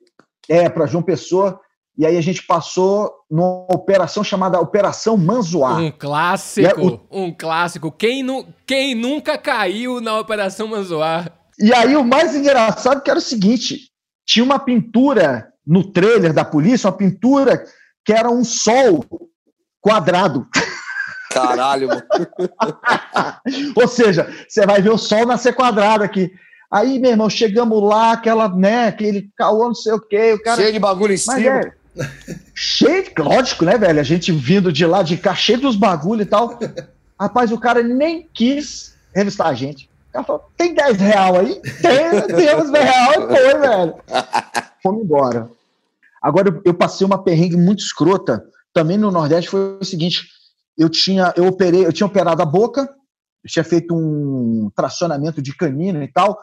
é, 0.49 0.69
para 0.69 0.87
João 0.87 1.03
Pessoa. 1.03 1.61
E 1.97 2.07
aí 2.07 2.17
a 2.17 2.21
gente 2.21 2.47
passou 2.47 3.13
numa 3.31 3.67
operação 3.73 4.25
chamada 4.25 4.61
Operação 4.61 5.17
Manzoá. 5.17 5.77
Um 5.77 5.91
clássico, 5.91 7.07
o... 7.11 7.25
um 7.25 7.33
clássico. 7.33 7.93
Quem, 7.93 8.23
nu... 8.23 8.47
Quem 8.67 8.95
nunca 8.95 9.37
caiu 9.37 10.01
na 10.01 10.19
Operação 10.19 10.67
Manzoá? 10.67 11.27
E 11.59 11.75
aí 11.75 11.95
o 11.95 12.05
mais 12.05 12.35
engraçado 12.35 13.03
que 13.03 13.11
era 13.11 13.19
o 13.19 13.23
seguinte, 13.23 13.91
tinha 14.27 14.45
uma 14.45 14.59
pintura 14.59 15.53
no 15.67 15.93
trailer 15.93 16.33
da 16.33 16.45
polícia, 16.45 16.89
uma 16.89 16.97
pintura 16.97 17.65
que 18.05 18.13
era 18.13 18.31
um 18.31 18.43
sol 18.45 19.05
quadrado. 19.81 20.47
Caralho, 21.31 21.89
mano. 21.89 22.03
Ou 23.77 23.89
seja, 23.89 24.29
você 24.49 24.67
vai 24.67 24.83
ver 24.83 24.91
o 24.91 24.99
sol 24.99 25.25
nascer 25.25 25.55
quadrado 25.55 26.03
aqui. 26.03 26.31
Aí, 26.71 26.99
meu 26.99 27.13
irmão, 27.13 27.31
chegamos 27.31 27.83
lá, 27.83 28.13
aquela, 28.13 28.49
né, 28.49 28.89
aquele 28.89 29.31
caô, 29.37 29.67
não 29.67 29.75
sei 29.75 29.93
o 29.93 30.01
quê. 30.01 30.35
O 30.35 30.43
cara... 30.43 30.61
Cheio 30.61 30.73
de 30.73 30.79
bagulho 30.79 31.15
em 31.15 31.17
cima. 31.17 31.41
É, 31.41 31.73
cheio, 32.55 33.05
lógico, 33.19 33.65
né, 33.65 33.77
velho? 33.77 33.99
A 33.99 34.05
gente 34.05 34.31
vindo 34.31 34.73
de 34.73 34.85
lá 34.87 35.03
de 35.03 35.17
cá, 35.17 35.35
cheio 35.35 35.61
dos 35.61 35.77
bagulho 35.77 36.23
e 36.23 36.27
tal. 36.27 36.59
Rapaz, 37.19 37.51
o 37.51 37.59
cara 37.59 37.83
nem 37.83 38.29
quis 38.33 38.95
revistar 39.15 39.49
a 39.49 39.55
gente. 39.55 39.91
O 40.11 40.13
cara 40.13 40.25
falou: 40.25 40.51
tem 40.57 40.75
10 40.75 40.97
real 40.99 41.39
aí? 41.39 41.61
Tem, 41.83 42.37
temos 42.37 42.71
10 42.71 42.85
real 42.85 43.13
e 43.13 43.37
foi, 43.37 43.59
velho. 43.59 43.95
Fomos 44.83 45.05
embora. 45.05 45.51
Agora, 46.23 46.49
eu, 46.49 46.63
eu 46.65 46.75
passei 46.75 47.07
uma 47.07 47.23
perrengue 47.23 47.57
muito 47.57 47.81
escrota. 47.81 48.45
Também 48.73 48.97
no 48.97 49.11
Nordeste 49.11 49.51
foi 49.51 49.79
o 49.81 49.85
seguinte: 49.85 50.29
eu 50.77 50.89
tinha, 50.89 51.33
eu 51.37 51.47
operei, 51.47 51.85
eu 51.85 51.93
tinha 51.93 52.07
operado 52.07 52.43
a 52.43 52.47
boca, 52.47 52.83
eu 52.83 53.51
tinha 53.51 53.65
feito 53.65 53.95
um 53.95 54.71
tracionamento 54.75 55.41
de 55.41 55.57
canino 55.57 56.03
e 56.03 56.09
tal. 56.13 56.39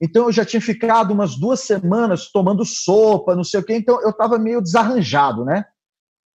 Então 0.00 0.24
eu 0.24 0.32
já 0.32 0.44
tinha 0.44 0.60
ficado 0.60 1.12
umas 1.12 1.36
duas 1.36 1.60
semanas 1.60 2.30
tomando 2.30 2.64
sopa, 2.64 3.36
não 3.36 3.44
sei 3.44 3.60
o 3.60 3.64
quê, 3.64 3.76
então 3.76 4.00
eu 4.02 4.10
estava 4.10 4.38
meio 4.38 4.60
desarranjado, 4.60 5.44
né? 5.44 5.64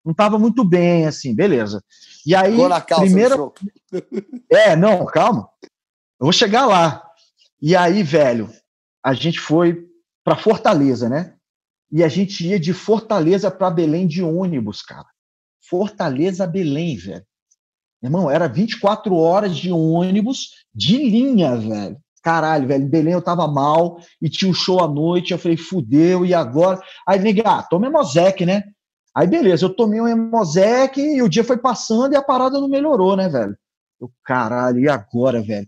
Não 0.06 0.12
estava 0.12 0.38
muito 0.38 0.64
bem, 0.64 1.08
assim, 1.08 1.34
beleza. 1.34 1.84
E 2.26 2.36
aí, 2.36 2.56
primeiro. 2.96 3.54
É, 4.52 4.76
não, 4.76 5.06
calma. 5.06 5.50
Eu 6.20 6.26
vou 6.26 6.32
chegar 6.32 6.68
lá. 6.68 7.04
E 7.62 7.76
aí, 7.76 8.04
velho, 8.04 8.50
a 9.04 9.14
gente 9.14 9.40
foi 9.40 9.88
para 10.24 10.36
Fortaleza, 10.36 11.10
né? 11.10 11.36
E 11.92 12.04
a 12.04 12.08
gente 12.08 12.46
ia 12.46 12.60
de 12.60 12.74
Fortaleza 12.74 13.50
para 13.50 13.72
Belém 13.72 14.06
de 14.06 14.22
ônibus, 14.22 14.82
cara. 14.82 15.08
Fortaleza 15.68 16.46
Belém, 16.46 16.98
velho. 16.98 17.26
Irmão, 18.08 18.30
era 18.30 18.48
24 18.48 19.16
horas 19.16 19.56
de 19.56 19.72
ônibus 19.72 20.52
de 20.74 20.98
linha, 20.98 21.56
velho. 21.56 21.98
Caralho, 22.22 22.68
velho, 22.68 22.88
Belém 22.88 23.14
eu 23.14 23.22
tava 23.22 23.48
mal 23.48 24.00
e 24.22 24.30
tinha 24.30 24.50
um 24.50 24.54
show 24.54 24.84
à 24.84 24.88
noite. 24.88 25.32
Eu 25.32 25.38
falei, 25.38 25.58
fudeu, 25.58 26.26
e 26.26 26.34
agora? 26.34 26.80
Aí, 27.08 27.20
nega, 27.20 27.44
ah, 27.46 27.64
toma 27.64 27.88
Hemosec, 27.88 28.46
né? 28.46 28.64
Aí, 29.16 29.28
beleza, 29.28 29.66
eu 29.66 29.70
tomei 29.74 30.02
um 30.02 30.08
Hemosec 30.08 31.00
e 31.00 31.22
o 31.22 31.30
dia 31.30 31.44
foi 31.44 31.58
passando 31.58 32.14
e 32.14 32.18
a 32.18 32.22
parada 32.22 32.60
não 32.60 32.68
melhorou, 32.68 33.16
né, 33.16 33.30
velho? 33.30 33.56
Eu, 34.02 34.12
caralho, 34.24 34.80
e 34.80 34.90
agora, 34.90 35.42
velho? 35.42 35.68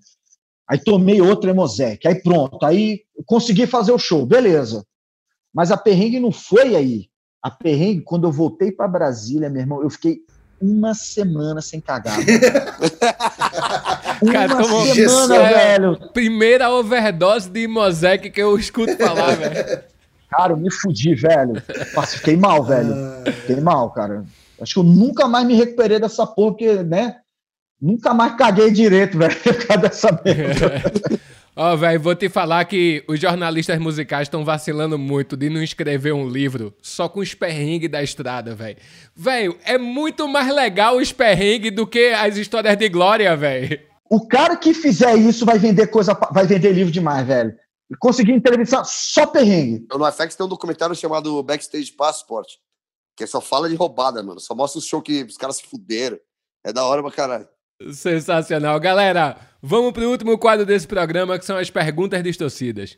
Aí 0.70 0.78
tomei 0.78 1.22
outro 1.22 1.50
Hemosec, 1.50 2.06
aí 2.06 2.22
pronto, 2.22 2.66
aí 2.66 3.02
consegui 3.26 3.66
fazer 3.66 3.94
o 3.94 3.98
show, 3.98 4.26
beleza. 4.26 4.86
Mas 5.54 5.72
a 5.72 5.78
perrengue 5.78 6.20
não 6.20 6.32
foi 6.32 6.76
aí. 6.76 7.08
A 7.42 7.50
perrengue, 7.50 8.02
quando 8.02 8.28
eu 8.28 8.32
voltei 8.32 8.72
para 8.72 8.88
Brasília, 8.88 9.50
meu 9.50 9.62
irmão, 9.62 9.82
eu 9.82 9.90
fiquei 9.90 10.20
uma 10.62 10.93
semana 10.93 11.62
sem 11.62 11.80
cagar. 11.80 12.18
uma 14.22 14.32
Cara, 14.32 14.64
semana, 14.93 15.36
é, 15.36 15.53
velho. 15.53 15.97
Primeira 16.14 16.70
overdose 16.70 17.49
de 17.49 17.68
Mosaic 17.68 18.30
que 18.30 18.41
eu 18.41 18.58
escuto 18.58 18.97
falar, 18.97 19.36
velho. 19.38 19.84
Cara, 20.30 20.53
eu 20.53 20.58
me 20.58 20.72
fudi, 20.72 21.16
velho. 21.16 21.62
Fiquei 22.08 22.36
mal, 22.36 22.64
velho. 22.64 22.93
Fiquei 23.41 23.62
mal, 23.62 23.91
cara. 23.91 24.26
Acho 24.60 24.74
que 24.74 24.80
eu 24.80 24.84
nunca 24.84 25.28
mais 25.28 25.45
me 25.45 25.55
recuperei 25.55 25.99
dessa 25.99 26.26
porra, 26.26 26.51
porque, 26.51 26.74
né? 26.84 27.18
Nunca 27.80 28.14
mais 28.14 28.36
caguei 28.36 28.72
direito, 28.72 29.18
velho, 29.18 29.36
por 29.39 29.68
causa 29.68 29.82
dessa 29.84 30.22
merda. 30.26 30.82
Ó, 31.60 31.74
oh, 31.74 31.78
velho, 31.78 31.99
vou 31.99 32.14
te 32.16 32.30
falar 32.30 32.64
que 32.66 33.03
os 33.08 33.20
jornalistas 33.20 33.80
musicais 33.80 34.28
estão 34.28 34.45
vacilando 34.45 34.95
muito 34.95 35.36
de 35.36 35.49
não 35.49 35.64
escrever 35.64 36.14
um 36.14 36.30
livro 36.30 36.72
só 36.84 37.10
com 37.10 37.20
os 37.20 37.34
perrengues 37.34 37.89
da 37.89 38.03
estrada, 38.03 38.53
velho. 38.53 38.78
Velho, 39.16 39.58
é 39.66 39.76
muito 39.76 40.28
mais 40.28 40.53
legal 40.53 40.97
os 40.97 41.12
perrengues 41.12 41.72
do 41.72 41.88
que 41.88 42.10
as 42.10 42.38
histórias 42.38 42.78
de 42.78 42.88
glória, 42.88 43.36
velho. 43.36 43.80
O 44.08 44.28
cara 44.28 44.55
que 44.55 44.72
fizer 44.72 45.16
isso 45.16 45.47
vai 45.47 45.58
vender 45.58 45.88
coisa, 45.88 46.14
vai 46.32 46.45
vender 46.45 46.74
livro 46.74 46.91
demais, 46.91 47.26
velho. 47.26 47.55
Conseguir 47.99 48.34
entrevistar 48.34 48.84
só 48.84 49.26
perrengue. 49.26 49.84
No 49.91 50.12
FX 50.12 50.36
tem 50.36 50.45
um 50.45 50.49
documentário 50.49 50.95
chamado 50.95 51.41
Backstage 51.41 51.91
Passport, 51.91 52.47
que 53.16 53.26
só 53.26 53.41
fala 53.41 53.68
de 53.68 53.74
roubada, 53.74 54.22
mano. 54.22 54.39
Só 54.39 54.53
mostra 54.53 54.78
o 54.78 54.84
show 54.84 55.01
que 55.01 55.24
os 55.24 55.38
caras 55.38 55.55
se 55.55 55.64
fuderam. 55.64 56.20
É 56.64 56.72
da 56.72 56.86
hora 56.86 57.01
pra 57.01 57.12
caralho. 57.12 57.47
Sensacional. 57.92 58.80
Galera, 58.80 59.38
vamos 59.62 59.94
pro 59.94 60.10
último 60.10 60.38
quadro 60.38 60.66
desse 60.66 60.88
programa, 60.88 61.38
que 61.38 61.46
são 61.46 61.58
as 61.58 61.70
perguntas 61.70 62.24
distorcidas. 62.24 62.98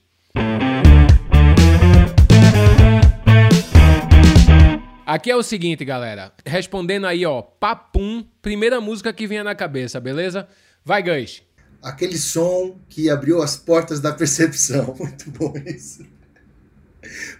Aqui 5.06 5.32
é 5.32 5.36
o 5.36 5.44
seguinte, 5.44 5.84
galera. 5.84 6.32
Respondendo 6.46 7.08
aí, 7.08 7.26
ó, 7.26 7.42
papum, 7.42 8.24
primeira 8.42 8.80
música 8.80 9.12
que 9.12 9.28
vinha 9.28 9.44
na 9.44 9.56
cabeça, 9.56 10.00
beleza? 10.00 10.48
Vai, 10.86 11.04
Gans. 11.04 11.44
Aquele 11.82 12.18
som 12.18 12.80
que 12.88 13.10
abriu 13.10 13.42
as 13.42 13.58
portas 13.58 14.00
da 14.00 14.14
percepção. 14.14 14.96
Muito 15.00 15.30
bom 15.32 15.54
isso. 15.66 16.06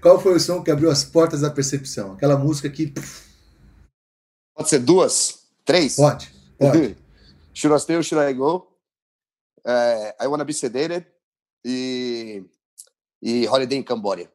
Qual 0.02 0.20
foi 0.20 0.36
o 0.36 0.40
som 0.40 0.64
que 0.64 0.72
abriu 0.72 0.90
as 0.90 1.04
portas 1.04 1.42
da 1.42 1.52
percepção? 1.52 2.14
Aquela 2.14 2.38
música 2.38 2.70
que. 2.70 2.94
Pode 4.56 4.70
ser 4.70 4.80
duas? 4.80 5.44
Três? 5.64 5.96
Pode, 5.96 6.30
pode. 6.58 6.98
should 7.60 7.74
I 7.74 7.78
stay 7.78 7.96
or 7.96 8.04
should 8.04 8.20
I 8.20 8.32
go? 8.34 8.68
É, 9.68 10.16
I 10.22 10.28
Wanna 10.28 10.46
Be 10.46 10.54
Sedated 10.54 11.06
e, 11.66 12.42
e 13.22 13.46
Holiday 13.48 13.78
in 13.78 13.84
Cambodia. 13.84 14.32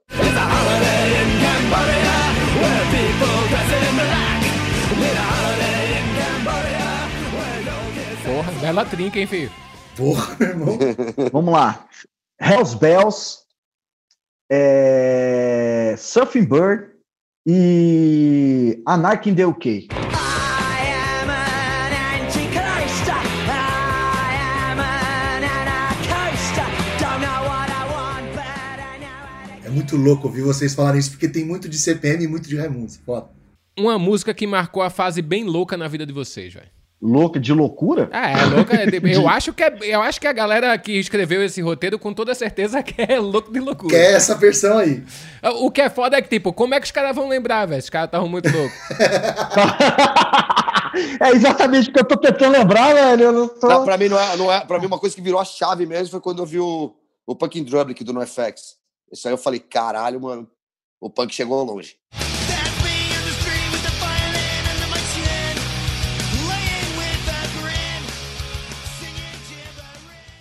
Porra, 8.26 8.52
bela 8.60 8.84
trinca, 8.84 9.18
hein, 9.18 9.26
filho? 9.26 9.50
Porra, 9.96 10.36
meu 10.38 10.48
irmão. 10.48 10.78
Vamos 11.32 11.54
lá. 11.54 11.88
Hells 12.38 12.76
Bells, 12.76 13.38
é... 14.50 15.94
Surfing 15.96 16.44
Bird 16.44 16.90
e 17.46 18.82
Anarchy 18.86 19.30
in 19.30 19.34
the 19.34 19.46
UK. 19.46 20.03
Muito 29.74 29.96
louco 29.96 30.28
ouvir 30.28 30.42
vocês 30.42 30.74
falarem 30.74 31.00
isso, 31.00 31.10
porque 31.10 31.28
tem 31.28 31.44
muito 31.44 31.68
de 31.68 31.78
CPM 31.78 32.24
e 32.24 32.28
muito 32.28 32.48
de 32.48 32.56
Raimundos. 32.56 32.98
Foda. 33.04 33.28
Uma 33.76 33.98
música 33.98 34.32
que 34.32 34.46
marcou 34.46 34.82
a 34.82 34.90
fase 34.90 35.20
bem 35.20 35.44
louca 35.44 35.76
na 35.76 35.88
vida 35.88 36.06
de 36.06 36.12
vocês, 36.12 36.54
velho. 36.54 36.68
Louca 37.02 37.38
de 37.38 37.52
loucura? 37.52 38.08
É, 38.12 38.32
é 38.32 38.44
louca. 38.46 38.74
eu, 39.12 39.28
acho 39.28 39.52
que 39.52 39.62
é, 39.62 39.76
eu 39.82 40.00
acho 40.00 40.18
que 40.18 40.26
a 40.26 40.32
galera 40.32 40.78
que 40.78 40.92
escreveu 40.92 41.44
esse 41.44 41.60
roteiro 41.60 41.98
com 41.98 42.14
toda 42.14 42.34
certeza 42.34 42.80
quer 42.82 43.20
louco 43.20 43.52
de 43.52 43.60
loucura. 43.60 43.94
Quer 43.94 44.14
essa 44.14 44.34
versão 44.34 44.78
aí. 44.78 45.04
O 45.60 45.70
que 45.70 45.82
é 45.82 45.90
foda 45.90 46.16
é 46.16 46.22
que, 46.22 46.30
tipo, 46.30 46.50
como 46.52 46.74
é 46.74 46.80
que 46.80 46.86
os 46.86 46.92
caras 46.92 47.14
vão 47.14 47.28
lembrar, 47.28 47.66
velho? 47.66 47.80
Os 47.80 47.90
caras 47.90 48.08
estavam 48.08 48.26
muito 48.26 48.48
loucos. 48.50 48.78
é 51.20 51.30
exatamente 51.32 51.90
o 51.90 51.92
que 51.92 52.00
eu 52.00 52.04
tô 52.04 52.16
tentando 52.16 52.52
lembrar, 52.52 52.94
velho. 52.94 53.22
Eu 53.22 53.32
não 53.32 53.48
tô... 53.48 53.68
Não, 53.68 53.84
pra, 53.84 53.98
mim, 53.98 54.08
não 54.08 54.18
é, 54.18 54.36
não 54.38 54.50
é, 54.50 54.64
pra 54.64 54.78
mim, 54.78 54.86
uma 54.86 54.98
coisa 54.98 55.14
que 55.14 55.20
virou 55.20 55.40
a 55.40 55.44
chave 55.44 55.84
mesmo 55.84 56.08
foi 56.08 56.20
quando 56.20 56.38
eu 56.38 56.46
vi 56.46 56.58
o, 56.58 56.94
o 57.26 57.36
Punk 57.36 57.58
in 57.58 57.64
Drublic 57.64 58.02
do 58.02 58.14
NoFX. 58.14 58.82
Isso 59.14 59.28
aí 59.28 59.32
eu 59.32 59.38
falei, 59.38 59.60
caralho, 59.60 60.20
mano, 60.20 60.48
o 61.00 61.08
punk 61.08 61.32
chegou 61.32 61.62
longe. 61.62 61.94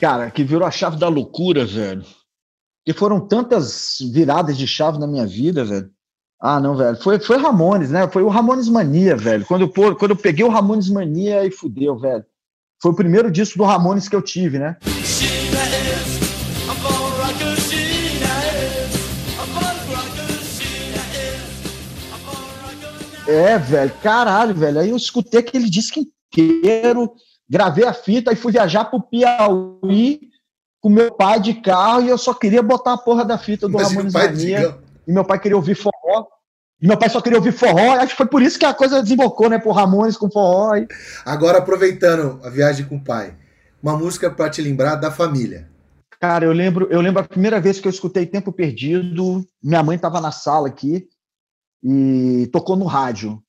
Cara, 0.02 0.32
que 0.32 0.44
virou 0.44 0.68
a 0.68 0.72
chave 0.72 0.98
da 0.98 1.08
loucura, 1.08 1.66
velho. 1.66 2.04
Que 2.84 2.94
foram 2.94 3.26
tantas 3.26 3.98
viradas 4.12 4.58
de 4.58 4.68
chave 4.68 4.98
na 4.98 5.06
minha 5.06 5.28
vida, 5.28 5.64
velho. 5.64 5.92
Ah, 6.42 6.60
não, 6.60 6.76
velho. 6.76 6.98
Foi, 6.98 7.20
foi 7.20 7.38
Ramones, 7.38 7.92
né? 7.92 8.10
Foi 8.10 8.24
o 8.24 8.28
Ramones 8.28 8.68
Mania, 8.68 9.16
velho. 9.16 9.46
Quando 9.46 9.62
eu, 9.62 9.96
quando 9.96 10.12
eu 10.12 10.18
peguei 10.18 10.44
o 10.44 10.50
Ramones 10.50 10.90
Mania, 10.90 11.42
aí 11.42 11.52
fudeu, 11.52 11.96
velho. 11.98 12.26
Foi 12.82 12.92
o 12.92 12.96
primeiro 12.96 13.32
disco 13.32 13.60
do 13.60 13.64
Ramones 13.66 14.10
que 14.10 14.16
eu 14.16 14.22
tive, 14.22 14.58
né? 14.58 14.78
É, 23.28 23.58
velho, 23.58 23.92
caralho, 24.02 24.54
velho. 24.54 24.80
Aí 24.80 24.90
eu 24.90 24.98
escutei 24.98 25.40
aquele 25.40 25.70
disco 25.70 26.00
inteiro, 26.00 27.14
gravei 27.50 27.86
a 27.86 27.94
fita 27.94 28.32
e 28.32 28.36
fui 28.36 28.52
viajar 28.52 28.86
pro 28.86 29.02
Piauí 29.02 30.22
com 30.82 30.90
meu 30.90 31.14
pai 31.14 31.40
de 31.40 31.54
carro 31.56 32.02
e 32.04 32.10
eu 32.10 32.18
só 32.18 32.34
queria 32.34 32.62
botar 32.62 32.94
a 32.94 32.98
porra 32.98 33.24
da 33.24 33.38
fita 33.38 33.68
do 33.68 33.74
Mas 33.74 33.90
Ramones 33.90 34.14
pai 34.14 34.28
Mania. 34.28 34.58
diga- 34.60 34.80
E 35.08 35.12
meu 35.14 35.24
pai 35.24 35.40
queria 35.40 35.56
ouvir 35.56 35.76
forró. 35.76 36.28
E 36.82 36.88
meu 36.88 36.98
pai 36.98 37.10
só 37.10 37.22
queria 37.22 37.38
ouvir 37.38 37.54
forró. 37.54 37.94
Acho 37.94 38.10
que 38.12 38.18
foi 38.18 38.26
por 38.26 38.42
isso 38.42 38.60
que 38.60 38.66
a 38.66 38.74
coisa 38.74 39.02
desembocou, 39.02 39.50
né? 39.50 39.58
Por 39.58 39.72
Ramones 39.72 40.18
com 40.18 40.30
forró. 40.30 40.76
E... 40.76 40.86
Agora, 41.26 41.60
aproveitando 41.60 42.42
a 42.44 42.50
viagem 42.50 42.86
com 42.86 42.98
o 42.98 43.04
pai, 43.04 43.36
uma 43.82 43.98
música 43.98 44.30
pra 44.30 44.50
te 44.50 44.62
lembrar 44.62 44.96
da 44.96 45.10
família. 45.12 45.70
Cara, 46.20 46.46
eu 46.46 46.52
lembro, 46.52 46.88
eu 46.90 47.00
lembro 47.02 47.22
a 47.22 47.28
primeira 47.28 47.60
vez 47.62 47.80
que 47.80 47.88
eu 47.88 47.92
escutei 47.92 48.26
Tempo 48.26 48.52
Perdido. 48.52 49.46
Minha 49.62 49.84
mãe 49.84 49.96
estava 49.96 50.20
na 50.20 50.32
sala 50.32 50.68
aqui 50.68 51.08
e 51.84 52.48
tocou 52.52 52.76
no 52.76 52.86
rádio. 52.86 53.42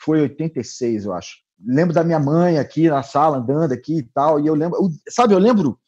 Foi 0.00 0.20
86, 0.20 1.06
eu 1.06 1.12
acho. 1.12 1.36
Lembro 1.64 1.94
da 1.94 2.04
minha 2.04 2.20
mãe 2.20 2.58
aqui 2.58 2.88
na 2.88 3.02
sala, 3.02 3.38
andando 3.38 3.72
aqui 3.72 3.98
e 3.98 4.02
tal. 4.02 4.38
E 4.38 4.46
eu 4.46 4.54
lembro, 4.54 4.78
sabe, 5.08 5.34
eu 5.34 5.38
lembro 5.38 5.78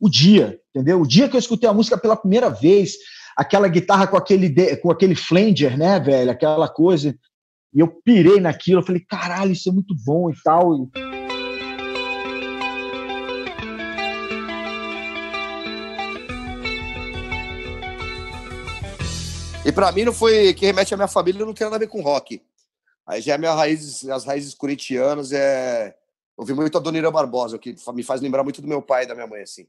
o 0.00 0.08
dia, 0.08 0.58
entendeu? 0.74 1.00
O 1.00 1.06
dia 1.06 1.28
que 1.28 1.36
eu 1.36 1.38
escutei 1.38 1.68
a 1.68 1.74
música 1.74 1.96
pela 1.96 2.16
primeira 2.16 2.48
vez, 2.48 2.94
aquela 3.36 3.68
guitarra 3.68 4.06
com 4.06 4.16
aquele, 4.16 4.76
com 4.78 4.90
aquele 4.90 5.14
flanger, 5.14 5.78
né, 5.78 6.00
velho? 6.00 6.30
Aquela 6.30 6.68
coisa. 6.68 7.14
E 7.72 7.78
eu 7.78 7.88
pirei 8.04 8.40
naquilo. 8.40 8.80
Eu 8.80 8.86
falei, 8.86 9.04
caralho, 9.08 9.52
isso 9.52 9.68
é 9.68 9.72
muito 9.72 9.94
bom 10.04 10.30
e 10.30 10.34
tal. 10.42 10.74
E- 10.96 11.09
E 19.70 19.72
pra 19.72 19.92
mim 19.92 20.04
não 20.04 20.12
foi 20.12 20.52
que 20.52 20.66
remete 20.66 20.92
à 20.92 20.96
minha 20.96 21.06
família, 21.06 21.46
não 21.46 21.54
tem 21.54 21.64
nada 21.64 21.76
a 21.76 21.78
ver 21.78 21.86
com 21.86 22.02
rock. 22.02 22.42
Aí 23.06 23.20
já 23.20 23.34
é 23.34 23.38
minha 23.38 23.54
raiz, 23.54 24.04
as 24.08 24.24
raízes 24.24 24.52
corintianas 24.52 25.30
é 25.30 25.94
ouvi 26.36 26.52
muito 26.54 26.76
a 26.76 26.80
Dona 26.80 26.98
Irã 26.98 27.12
Barbosa, 27.12 27.56
que 27.56 27.76
me 27.94 28.02
faz 28.02 28.20
lembrar 28.20 28.42
muito 28.42 28.60
do 28.60 28.66
meu 28.66 28.82
pai 28.82 29.04
e 29.04 29.06
da 29.06 29.14
minha 29.14 29.28
mãe 29.28 29.42
assim. 29.42 29.68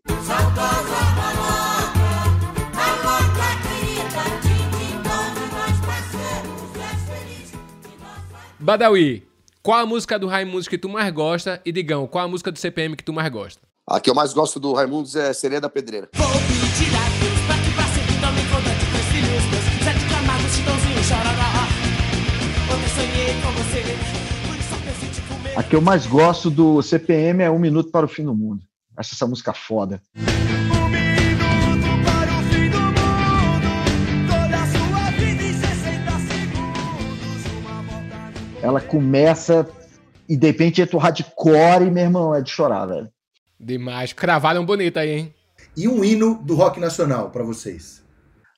Badawi, 8.60 9.28
qual 9.62 9.82
a 9.82 9.86
música 9.86 10.18
do 10.18 10.26
Raimundos 10.26 10.68
que 10.68 10.80
tu 10.80 10.89
mais 10.89 11.14
gosta? 11.14 11.62
E 11.64 11.72
Digão, 11.72 12.08
qual 12.08 12.26
a 12.26 12.28
música 12.28 12.52
do 12.52 12.58
CPM 12.58 12.95
que 12.95 13.04
tu 13.04 13.14
mais 13.14 13.32
gosta? 13.32 13.62
A 13.86 13.99
que 13.99 14.10
eu 14.10 14.16
mais 14.16 14.34
gosto 14.34 14.60
do 14.60 14.74
Raimundos 14.74 15.16
é 15.16 15.32
Sereia 15.32 15.62
da 15.62 15.70
Pedreira. 15.70 16.10
Vou 16.16 16.28
pedir 16.28 16.89
a 16.95 17.24
Deus 17.24 17.45
pra 17.45 17.61
A 25.56 25.62
que 25.62 25.76
eu 25.76 25.82
mais 25.82 26.08
gosto 26.08 26.49
do 26.49 26.82
CPM 26.82 27.43
é 27.43 27.52
Um 27.52 27.60
Minuto 27.60 27.91
para 27.91 28.06
o 28.06 28.10
Fim 28.10 28.24
do 28.24 28.34
Mundo. 28.34 28.64
Acho 28.95 29.16
essa 29.16 29.28
música 29.28 29.54
foda. 29.54 30.02
Um 30.16 30.89
minuto 30.89 31.88
para 32.06 32.39
o 32.39 32.43
fim 32.43 32.70
do 32.70 32.80
mundo 32.80 32.97
Toda 34.28 34.62
a 34.62 34.68
sua 34.68 35.12
vida 35.12 35.43
em 35.43 35.54
60 35.54 36.12
segundos 36.20 37.45
Uma 37.60 37.82
volta 37.84 38.18
no 38.60 38.66
Ela 38.66 38.82
começa 38.82 39.68
e 40.30 40.38
de 40.38 40.47
repente 40.47 40.82
entra 40.82 40.95
o 40.95 40.99
hardcore 40.99 41.86
e, 41.86 41.91
meu 41.91 42.04
irmão, 42.04 42.34
é 42.34 42.41
de 42.41 42.49
chorar, 42.49 42.86
velho. 42.86 43.10
Demais. 43.60 44.14
Cravaram 44.14 44.66
bonito 44.66 44.97
aí, 44.97 45.10
hein? 45.10 45.34
E 45.76 45.88
um 45.88 46.04
hino 46.04 46.36
do 46.41 46.56
rock 46.56 46.80
nacional 46.80 47.30
pra 47.30 47.43
vocês. 47.43 48.02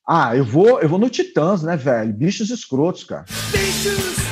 Ah, 0.07 0.35
eu 0.35 0.45
vou, 0.45 0.79
eu 0.79 0.87
vou 0.89 0.99
no 0.99 1.09
Titãs, 1.09 1.63
né, 1.63 1.75
velho? 1.75 2.13
Bichos 2.13 2.51
escrotos, 2.51 3.03
cara. 3.03 3.25
Bichos, 3.51 4.22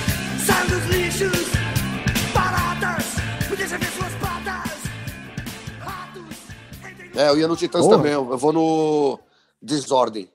É, 7.22 7.30
eu 7.30 7.38
ia 7.38 7.47
no 7.47 7.55
Titãs 7.55 7.86
Porra. 7.86 7.97
também, 7.97 8.13
eu 8.13 8.36
vou 8.36 8.51
no 8.51 9.19
Desordem. 9.61 10.28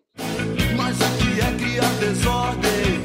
Mas 0.77 0.97
aqui 1.03 1.41
é 1.41 1.57
criar 1.59 1.91
desordem. 1.99 3.03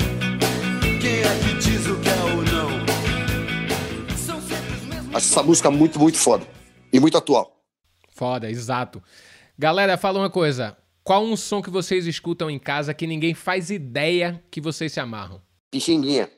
Quem 1.02 1.22
é 1.22 1.40
que 1.40 1.56
diz 1.58 1.88
o 1.88 2.00
que 2.00 2.08
é 2.08 2.24
ou 2.26 2.44
não? 2.44 4.16
São 4.16 4.40
sempre 4.40 4.76
os 4.76 4.84
mesmos. 4.84 5.16
Acho 5.16 5.32
essa 5.32 5.42
música 5.42 5.72
muito, 5.72 6.00
muito 6.00 6.20
foda. 6.20 6.46
E 6.94 7.00
muito 7.00 7.18
atual. 7.18 7.60
Foda, 8.12 8.52
exato. 8.52 9.02
Galera, 9.58 9.98
fala 9.98 10.20
uma 10.20 10.30
coisa. 10.30 10.78
Qual 11.04 11.24
um 11.24 11.36
som 11.36 11.60
que 11.60 11.72
vocês 11.72 12.06
escutam 12.06 12.52
em 12.52 12.60
casa 12.60 12.94
que 12.94 13.08
ninguém 13.08 13.34
faz 13.34 13.72
ideia 13.72 14.44
que 14.52 14.62
vocês 14.62 14.94
se 14.94 15.00
amarram? 15.00 15.42
Pixinguinha. 15.72 16.30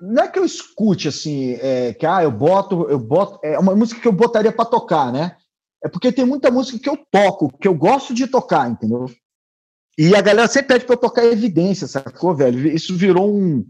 Não 0.00 0.24
é 0.24 0.28
que 0.28 0.38
eu 0.38 0.44
escute 0.44 1.06
assim, 1.06 1.52
é, 1.60 1.94
que 1.94 2.04
ah, 2.04 2.22
eu 2.24 2.30
boto, 2.30 2.88
eu 2.90 2.98
boto. 2.98 3.38
É 3.44 3.58
uma 3.58 3.74
música 3.76 4.00
que 4.00 4.08
eu 4.08 4.12
botaria 4.12 4.50
pra 4.50 4.64
tocar, 4.64 5.12
né? 5.12 5.36
É 5.84 5.88
porque 5.88 6.12
tem 6.12 6.24
muita 6.24 6.50
música 6.50 6.78
que 6.78 6.88
eu 6.88 6.98
toco, 7.10 7.56
que 7.58 7.68
eu 7.68 7.74
gosto 7.74 8.12
de 8.12 8.26
tocar, 8.26 8.70
entendeu? 8.70 9.06
E 9.98 10.14
a 10.16 10.20
galera 10.20 10.48
sempre 10.48 10.74
pede 10.74 10.86
pra 10.86 10.94
eu 10.94 11.00
tocar 11.00 11.24
evidência, 11.24 11.86
sacou, 11.86 12.34
velho? 12.34 12.66
Isso 12.68 12.96
virou 12.96 13.32
um, 13.32 13.64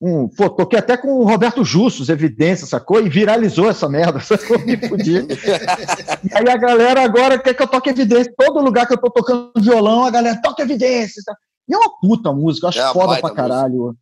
um. 0.00 0.28
Pô, 0.28 0.48
toquei 0.48 0.78
até 0.78 0.96
com 0.96 1.08
o 1.08 1.24
Roberto 1.24 1.64
Justus, 1.64 2.08
evidência, 2.08 2.66
sacou? 2.66 3.00
E 3.00 3.08
viralizou 3.08 3.68
essa 3.68 3.88
merda, 3.88 4.20
sacou? 4.24 4.58
Me 4.60 4.76
fudi. 4.76 5.26
e 6.24 6.34
aí 6.34 6.48
a 6.48 6.56
galera 6.56 7.02
agora 7.02 7.38
quer 7.38 7.52
que 7.52 7.62
eu 7.62 7.66
toque 7.66 7.90
evidência. 7.90 8.32
Todo 8.36 8.62
lugar 8.62 8.86
que 8.86 8.94
eu 8.94 9.00
tô 9.00 9.10
tocando 9.10 9.50
violão, 9.58 10.04
a 10.04 10.10
galera 10.10 10.40
toca 10.40 10.62
evidência. 10.62 11.22
E 11.68 11.74
é 11.74 11.76
uma 11.76 11.98
puta 12.00 12.32
música, 12.32 12.66
eu 12.66 12.68
acho 12.68 12.80
É 12.80 12.92
foda 12.92 13.20
pra 13.20 13.30
caralho. 13.30 13.96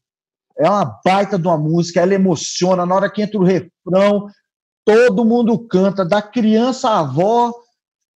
É 0.59 0.69
uma 0.69 1.01
baita 1.05 1.39
de 1.39 1.47
uma 1.47 1.59
música, 1.59 2.01
ela 2.01 2.15
emociona. 2.15 2.87
Na 2.87 2.95
hora 2.95 3.11
que 3.11 3.23
entra 3.23 3.39
o 3.39 3.45
refrão, 3.45 4.29
todo 4.85 5.25
mundo 5.25 5.59
canta, 5.59 6.05
da 6.05 6.23
criança 6.23 6.91
à 6.91 7.01
avó. 7.01 7.53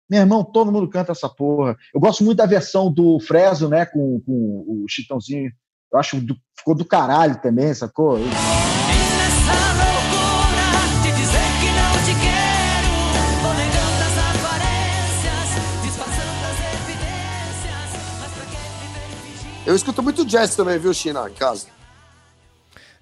Meu 0.08 0.20
irmão, 0.20 0.44
todo 0.44 0.72
mundo 0.72 0.88
canta 0.88 1.12
essa 1.12 1.28
porra. 1.28 1.76
Eu 1.92 2.00
gosto 2.00 2.24
muito 2.24 2.38
da 2.38 2.46
versão 2.46 2.92
do 2.92 3.18
Fresno, 3.20 3.68
né, 3.68 3.84
com, 3.84 4.20
com 4.24 4.84
o 4.84 4.86
Chitãozinho. 4.88 5.50
Eu 5.92 5.98
acho 5.98 6.20
do, 6.20 6.36
ficou 6.56 6.74
do 6.74 6.84
caralho 6.84 7.40
também, 7.40 7.74
sacou? 7.74 8.18
Que 8.18 8.24
que? 12.14 12.48
Eu 19.68 19.76
escuto 19.76 20.02
muito 20.02 20.24
jazz 20.24 20.56
também, 20.56 20.78
viu, 20.78 20.94
China, 20.94 21.28
em 21.28 21.34
casa. 21.34 21.66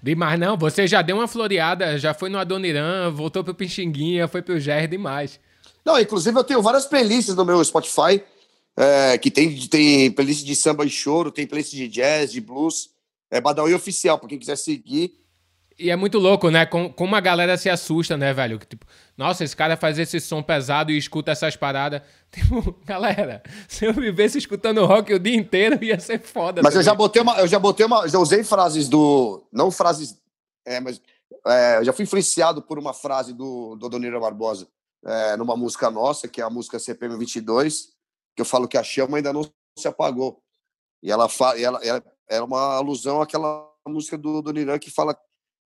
Demais 0.01 0.39
não, 0.39 0.55
você 0.55 0.87
já 0.87 1.01
deu 1.01 1.17
uma 1.17 1.27
floreada, 1.27 1.97
já 1.97 2.13
foi 2.13 2.29
no 2.29 2.37
Adoniran, 2.37 3.09
voltou 3.11 3.43
pro 3.43 3.53
Pixinguinha, 3.53 4.27
foi 4.27 4.41
pro 4.41 4.59
Jair 4.59 4.87
demais. 4.87 5.39
Não, 5.83 5.99
inclusive 5.99 6.37
eu 6.37 6.43
tenho 6.43 6.61
várias 6.61 6.85
playlists 6.85 7.35
no 7.35 7.45
meu 7.45 7.63
Spotify, 7.63 8.21
é, 8.75 9.17
que 9.17 9.31
tem, 9.31 9.57
tem 9.67 10.11
playlist 10.11 10.45
de 10.45 10.55
samba 10.55 10.85
e 10.85 10.89
choro, 10.89 11.31
tem 11.31 11.47
playlist 11.47 11.73
de 11.73 11.87
jazz, 11.87 12.31
de 12.31 12.39
blues. 12.39 12.91
É 13.29 13.41
Badawi 13.41 13.73
Oficial, 13.73 14.19
pra 14.19 14.29
quem 14.29 14.37
quiser 14.37 14.55
seguir. 14.55 15.13
E 15.79 15.91
é 15.91 15.95
muito 15.95 16.17
louco, 16.17 16.49
né? 16.49 16.65
Com- 16.65 16.91
Como 16.91 17.15
a 17.15 17.19
galera 17.19 17.55
se 17.55 17.69
assusta, 17.69 18.17
né, 18.17 18.33
velho? 18.33 18.57
Tipo, 18.57 18.85
nossa, 19.15 19.43
esse 19.43 19.55
cara 19.55 19.77
faz 19.77 19.99
esse 19.99 20.19
som 20.19 20.41
pesado 20.41 20.91
e 20.91 20.97
escuta 20.97 21.31
essas 21.31 21.55
paradas. 21.55 22.01
Tipo, 22.31 22.73
galera, 22.85 23.41
se 23.69 23.85
eu 23.85 23.93
vivesse 23.93 24.37
escutando 24.37 24.85
rock 24.85 25.13
o 25.13 25.19
dia 25.19 25.35
inteiro, 25.35 25.77
ia 25.85 25.99
ser 25.99 26.19
foda. 26.19 26.61
Mas 26.61 26.75
eu 26.75 26.81
já 26.83 26.91
também. 26.91 27.05
botei 27.05 27.21
uma. 27.21 27.39
Eu 27.39 27.47
já 27.47 27.59
botei 27.59 27.85
uma. 27.85 28.07
Já 28.07 28.19
usei 28.19 28.43
frases 28.43 28.89
do. 28.89 29.47
Não 29.51 29.71
frases. 29.71 30.19
É, 30.65 30.79
mas. 30.79 30.99
é, 31.47 31.77
eu 31.77 31.85
já 31.85 31.93
fui 31.93 32.03
influenciado 32.03 32.61
por 32.61 32.77
uma 32.79 32.93
frase 32.93 33.31
do, 33.33 33.75
do 33.75 33.85
Adoniran 33.85 34.19
Barbosa 34.19 34.67
é, 35.05 35.37
numa 35.37 35.55
música 35.55 35.89
nossa, 35.91 36.27
que 36.27 36.41
é 36.41 36.43
a 36.43 36.49
música 36.49 36.79
CPM 36.79 37.17
22, 37.17 37.89
que 38.35 38.41
eu 38.41 38.45
falo 38.45 38.67
que 38.67 38.77
a 38.77 38.83
chama 38.83 39.17
ainda 39.17 39.31
não 39.31 39.43
se 39.77 39.87
apagou. 39.87 40.41
E 41.01 41.11
ela 41.11 41.29
fala. 41.29 41.57
E 41.57 41.63
ela, 41.63 41.79
ela 41.83 42.03
era 42.29 42.43
uma 42.43 42.75
alusão 42.75 43.21
àquela 43.21 43.65
música 43.87 44.17
do 44.17 44.39
Adoniran 44.39 44.77
que 44.79 44.91
fala 44.91 45.17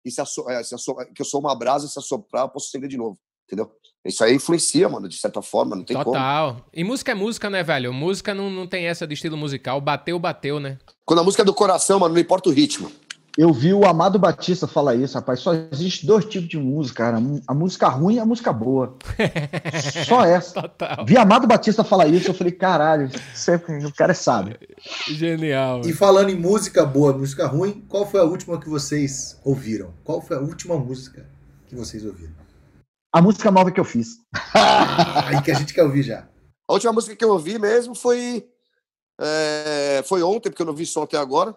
que, 0.04 0.12
se 0.12 0.22
asso- 0.22 0.50
é, 0.50 0.64
se 0.64 0.74
asso- 0.76 0.96
que 1.16 1.22
eu 1.22 1.26
sou 1.26 1.40
uma 1.40 1.56
brasa, 1.56 1.88
se 1.88 1.98
assoprar, 2.00 2.44
eu 2.46 2.50
posso 2.50 2.68
acender 2.68 2.90
de 2.90 2.98
novo. 2.98 3.18
Entendeu? 3.48 3.70
Isso 4.06 4.24
aí 4.24 4.34
influencia, 4.36 4.88
mano, 4.88 5.10
de 5.10 5.18
certa 5.18 5.42
forma, 5.42 5.76
não 5.76 5.84
tem 5.84 5.96
como. 5.98 6.06
Total. 6.14 6.66
E 6.74 6.84
música 6.86 7.12
é 7.12 7.16
música, 7.16 7.50
né, 7.50 7.62
velho? 7.64 7.92
Música 7.94 8.34
não, 8.34 8.50
não 8.50 8.66
tem 8.66 8.86
essa 8.86 9.06
de 9.06 9.14
estilo 9.14 9.36
musical. 9.36 9.82
Bateu, 9.82 10.18
bateu, 10.18 10.58
né? 10.60 10.78
Quando 11.06 11.20
a 11.20 11.24
música 11.24 11.44
é 11.44 11.46
do 11.46 11.54
coração, 11.54 12.00
mano, 12.00 12.14
não 12.16 12.22
importa 12.22 12.50
o 12.50 12.54
ritmo. 12.54 12.90
Eu 13.38 13.54
vi 13.54 13.74
o 13.74 13.86
Amado 13.86 14.20
Batista 14.20 14.68
falar 14.68 14.96
isso, 14.96 15.16
rapaz. 15.16 15.40
Só 15.40 15.54
existe 15.72 16.06
dois 16.06 16.26
tipos 16.26 16.50
de 16.50 16.58
música, 16.58 17.06
cara. 17.06 17.18
A 17.48 17.54
música 17.54 17.88
ruim 17.88 18.16
e 18.16 18.20
a 18.20 18.26
música 18.26 18.52
boa. 18.52 18.98
Só 20.06 20.26
essa. 20.26 20.62
Total. 20.62 21.06
Vi 21.06 21.18
Amado 21.18 21.48
Batista 21.48 21.84
falar 21.84 22.08
isso, 22.08 22.30
eu 22.30 22.34
falei, 22.34 22.52
caralho, 22.52 23.10
sempre, 23.34 23.78
o 23.86 23.94
cara 23.94 24.12
é 24.12 24.16
sábio. 24.16 24.58
Genial. 25.08 25.82
E 25.86 25.94
falando 25.94 26.30
em 26.30 26.38
música 26.38 26.86
boa, 26.86 27.14
música 27.14 27.48
ruim, 27.48 27.86
qual 27.88 28.06
foi 28.06 28.20
a 28.20 28.26
última 28.26 28.60
que 28.60 28.70
vocês 28.70 29.40
ouviram? 29.46 29.94
Qual 30.04 30.22
foi 30.22 30.36
a 30.36 30.42
última 30.42 30.78
música 30.78 31.26
que 31.68 31.76
vocês 31.76 32.06
ouviram? 32.06 32.34
A 33.14 33.22
música 33.22 33.50
nova 33.50 33.72
que 33.72 33.80
eu 33.80 33.86
fiz. 33.86 34.18
Aí 35.26 35.42
que 35.42 35.52
a 35.52 35.56
gente 35.56 35.74
quer 35.74 35.84
ouvir 35.84 36.04
já. 36.04 36.28
A 36.68 36.74
última 36.74 36.94
música 36.94 37.16
que 37.16 37.24
eu 37.24 37.32
ouvi 37.32 37.58
mesmo 37.60 37.96
foi. 37.96 38.46
é, 39.20 40.02
foi 40.06 40.22
ontem, 40.22 40.50
porque 40.50 40.62
eu 40.62 40.66
não 40.66 40.74
vi 40.74 40.86
som 40.86 41.04
até 41.04 41.18
agora. 41.18 41.56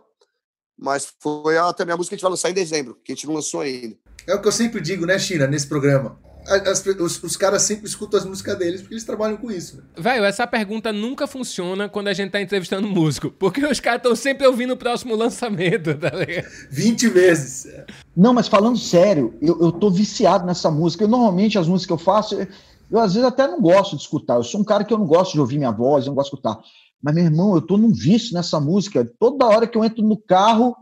Mas 0.79 1.13
foi 1.21 1.57
a, 1.57 1.73
também 1.73 1.95
a 1.95 1.97
música 1.97 2.11
que 2.11 2.15
a 2.15 2.19
gente 2.19 2.23
vai 2.23 2.31
lançar 2.31 2.51
em 2.51 2.55
dezembro, 2.55 2.99
que 3.05 3.13
a 3.13 3.15
gente 3.15 3.27
não 3.27 3.35
lançou 3.35 3.61
ainda. 3.61 3.97
É 4.27 4.35
o 4.35 4.41
que 4.41 4.49
eu 4.49 4.53
sempre 4.53 4.81
digo, 4.81 5.07
né, 5.07 5.19
China, 5.19 5.47
nesse 5.47 5.67
programa. 5.67 6.19
As 6.47 6.85
os, 6.85 7.23
os 7.23 7.37
caras 7.39 7.63
sempre 7.63 7.87
escutam 7.87 8.21
as 8.21 8.27
músicas 8.27 8.59
deles 8.59 8.83
porque 8.83 8.95
eles 8.95 9.05
trabalham 9.05 9.37
com 9.39 9.51
isso. 9.51 9.79
Né? 9.79 9.83
Velho, 9.97 10.25
essa 10.25 10.47
pergunta 10.47 10.93
nunca 10.93 11.27
funciona 11.27 11.89
quando 11.89 12.09
a 12.09 12.13
gente 12.13 12.33
tá 12.33 12.41
entrevistando 12.41 12.87
músico. 12.87 13.31
Porque 13.31 13.65
os 13.65 13.81
caras 13.81 14.01
estão 14.01 14.15
sempre 14.15 14.47
ouvindo 14.47 14.75
o 14.75 14.77
próximo 14.77 15.17
lançamento, 15.17 15.95
tá 15.95 16.11
ligado? 16.11 16.47
20 16.71 17.09
vezes. 17.09 17.67
Não, 18.15 18.35
mas 18.35 18.47
falando 18.47 18.77
sério, 18.77 19.35
eu, 19.41 19.59
eu 19.59 19.73
tô 19.73 19.91
viciado 19.91 20.45
nessa 20.45 20.71
música. 20.71 21.05
Eu, 21.05 21.09
normalmente 21.09 21.59
as 21.59 21.67
músicas 21.67 21.87
que 21.87 21.93
eu 21.95 22.05
faço, 22.05 22.35
eu, 22.35 22.47
eu 22.91 22.99
às 22.99 23.15
vezes 23.15 23.27
até 23.27 23.47
não 23.47 23.61
gosto 23.61 23.97
de 23.97 24.03
escutar. 24.03 24.35
Eu 24.35 24.45
sou 24.45 24.61
um 24.61 24.65
cara 24.65 24.85
que 24.85 24.93
eu 24.93 24.99
não 24.99 25.07
gosto 25.07 25.33
de 25.33 25.41
ouvir 25.41 25.57
minha 25.57 25.71
voz, 25.73 26.05
eu 26.05 26.11
não 26.11 26.15
gosto 26.15 26.31
de 26.31 26.37
escutar. 26.37 26.61
Mas, 27.05 27.15
meu 27.15 27.25
irmão, 27.25 27.55
eu 27.55 27.61
tô 27.61 27.77
num 27.77 27.93
vício 27.93 28.33
nessa 28.33 28.59
música. 28.59 29.05
Toda 29.21 29.45
hora 29.45 29.67
que 29.67 29.77
eu 29.77 29.85
entro 29.85 30.03
no 30.03 30.17
carro, 30.17 30.75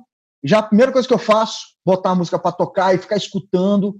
já 0.44 0.60
a 0.60 0.62
primeira 0.62 0.92
coisa 0.92 1.08
que 1.08 1.12
eu 1.12 1.18
faço, 1.18 1.74
botar 1.84 2.10
a 2.10 2.14
música 2.14 2.38
pra 2.38 2.52
tocar 2.52 2.94
e 2.94 2.98
ficar 2.98 3.16
escutando. 3.16 3.96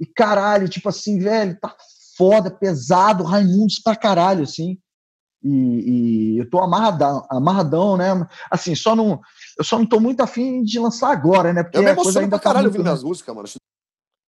E 0.00 0.04
caralho, 0.04 0.68
tipo 0.68 0.88
assim, 0.88 1.20
velho, 1.20 1.56
tá 1.60 1.72
foda, 2.16 2.50
pesado, 2.50 3.22
Raimundos 3.22 3.78
pra 3.78 3.94
caralho, 3.94 4.42
assim. 4.42 4.78
E, 5.44 6.34
e 6.34 6.38
eu 6.38 6.50
tô 6.50 6.58
amarradão, 6.58 7.24
amarradão, 7.30 7.96
né? 7.96 8.26
Assim, 8.50 8.74
só 8.74 8.96
não. 8.96 9.20
Eu 9.56 9.62
só 9.62 9.78
não 9.78 9.86
tô 9.86 10.00
muito 10.00 10.20
afim 10.22 10.64
de 10.64 10.76
lançar 10.80 11.12
agora, 11.12 11.52
né? 11.52 11.62
Porque 11.62 11.78
Eu 11.78 11.84
me 11.84 11.90
emociono 11.90 12.28
pra 12.28 12.40
caralho 12.40 12.64
tá 12.64 12.70
muito, 12.70 12.78
ouvindo 12.78 12.88
né? 12.88 12.92
as 12.92 13.04
músicas, 13.04 13.32
mano. 13.32 13.48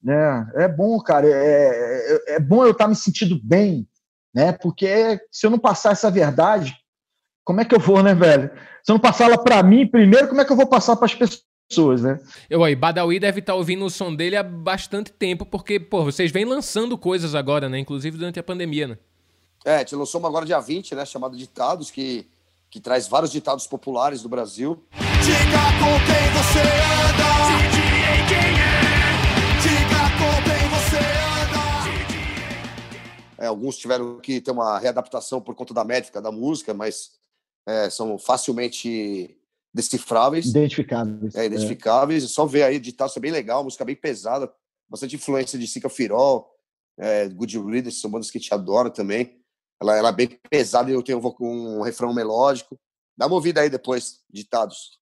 É, 0.07 0.65
é 0.65 0.69
bom, 0.69 1.01
cara. 1.01 1.27
É, 1.27 1.33
é, 2.29 2.35
é 2.35 2.39
bom 2.39 2.67
eu 2.67 2.73
estar 2.73 2.87
me 2.87 2.95
sentindo 2.95 3.41
bem, 3.43 3.89
né? 4.35 4.53
Porque 4.53 5.19
se 5.33 5.47
eu 5.47 5.51
não 5.51 5.59
passar 5.59 5.93
essa 5.93 6.11
verdade, 6.11 6.77
como 7.51 7.61
é 7.61 7.65
que 7.65 7.75
eu 7.75 7.81
vou, 7.81 8.01
né, 8.01 8.15
velho? 8.15 8.49
Se 8.81 8.93
eu 8.93 8.95
não 8.95 9.01
passar 9.01 9.25
ela 9.25 9.37
para 9.37 9.61
mim 9.61 9.85
primeiro, 9.85 10.29
como 10.29 10.41
é 10.41 10.45
que 10.45 10.53
eu 10.53 10.57
vou 10.57 10.69
passar 10.69 10.95
para 10.95 11.07
as 11.07 11.17
pessoas, 11.69 12.01
né? 12.01 12.21
Eu 12.49 12.63
aí, 12.63 12.77
Badawi 12.77 13.19
deve 13.19 13.41
estar 13.41 13.57
ouvindo 13.57 13.85
o 13.85 13.91
som 13.91 14.15
dele 14.15 14.37
há 14.37 14.43
bastante 14.45 15.11
tempo, 15.11 15.45
porque, 15.45 15.81
pô, 15.81 16.05
vocês 16.05 16.31
vêm 16.31 16.45
lançando 16.45 16.97
coisas 16.97 17.35
agora, 17.35 17.69
né? 17.69 17.81
Inclusive 17.81 18.17
durante 18.17 18.39
a 18.39 18.43
pandemia, 18.45 18.87
né? 18.87 18.99
É, 19.65 19.75
a 19.75 19.79
gente 19.79 19.97
lançou 19.97 20.21
uma 20.21 20.29
agora 20.29 20.47
dia 20.47 20.61
20, 20.61 20.95
né? 20.95 21.05
Chamado 21.05 21.37
Ditados, 21.37 21.91
que, 21.91 22.25
que 22.71 22.79
traz 22.79 23.09
vários 23.09 23.33
ditados 23.33 23.67
populares 23.67 24.23
do 24.23 24.29
Brasil. 24.29 24.81
Diga 24.93 25.65
com 25.81 25.99
quem 26.07 26.31
você 26.39 26.61
anda. 26.61 27.31
Te 27.69 27.83
direi 27.83 28.23
quem 28.29 28.55
é. 28.63 28.79
Diga 29.61 30.03
com 30.21 30.31
quem 30.45 30.69
você 30.69 30.99
anda. 30.99 31.61
É, 33.45 33.47
alguns 33.49 33.77
tiveram 33.77 34.21
que 34.21 34.41
ter 34.41 34.53
uma 34.53 34.79
readaptação 34.79 35.41
por 35.41 35.57
conta 35.57 35.75
da 35.75 35.83
métrica 35.83 36.23
da 36.23 36.31
música, 36.31 36.73
mas 36.73 37.19
é, 37.67 37.91
são 37.91 38.19
facilmente 38.19 39.37
decifráveis. 39.73 40.47
Identificáveis. 40.47 41.35
é, 41.35 41.47
identificáveis. 41.47 42.25
É 42.25 42.29
só 42.29 42.45
ver 42.47 42.65
aí, 42.65 42.79
ditado, 42.79 43.11
isso 43.11 43.19
é 43.19 43.23
bem 43.23 43.33
legal, 43.33 43.65
música 43.65 43.85
bem 43.85 43.97
pesada, 43.97 44.53
bastante 44.89 45.17
influência 45.17 45.59
de 45.59 45.67
Sica 45.67 45.89
Firol, 45.89 46.51
é, 46.99 47.29
Good 47.29 47.59
Readers, 47.59 48.01
são 48.01 48.11
bandas 48.11 48.31
que 48.31 48.39
a 48.39 48.41
gente 48.41 48.53
adora 48.53 48.91
também. 48.91 49.41
Ela, 49.81 49.97
ela 49.97 50.09
é 50.11 50.13
bem 50.13 50.29
pesada 50.51 50.91
e 50.91 50.95
eu 50.95 51.03
tenho 51.03 51.21
um, 51.41 51.79
um 51.79 51.83
refrão 51.83 52.13
melódico. 52.13 52.79
Dá 53.17 53.27
uma 53.27 53.37
ouvida 53.37 53.63
aí 53.63 53.71
depois, 53.71 54.21
ditados. 54.31 55.00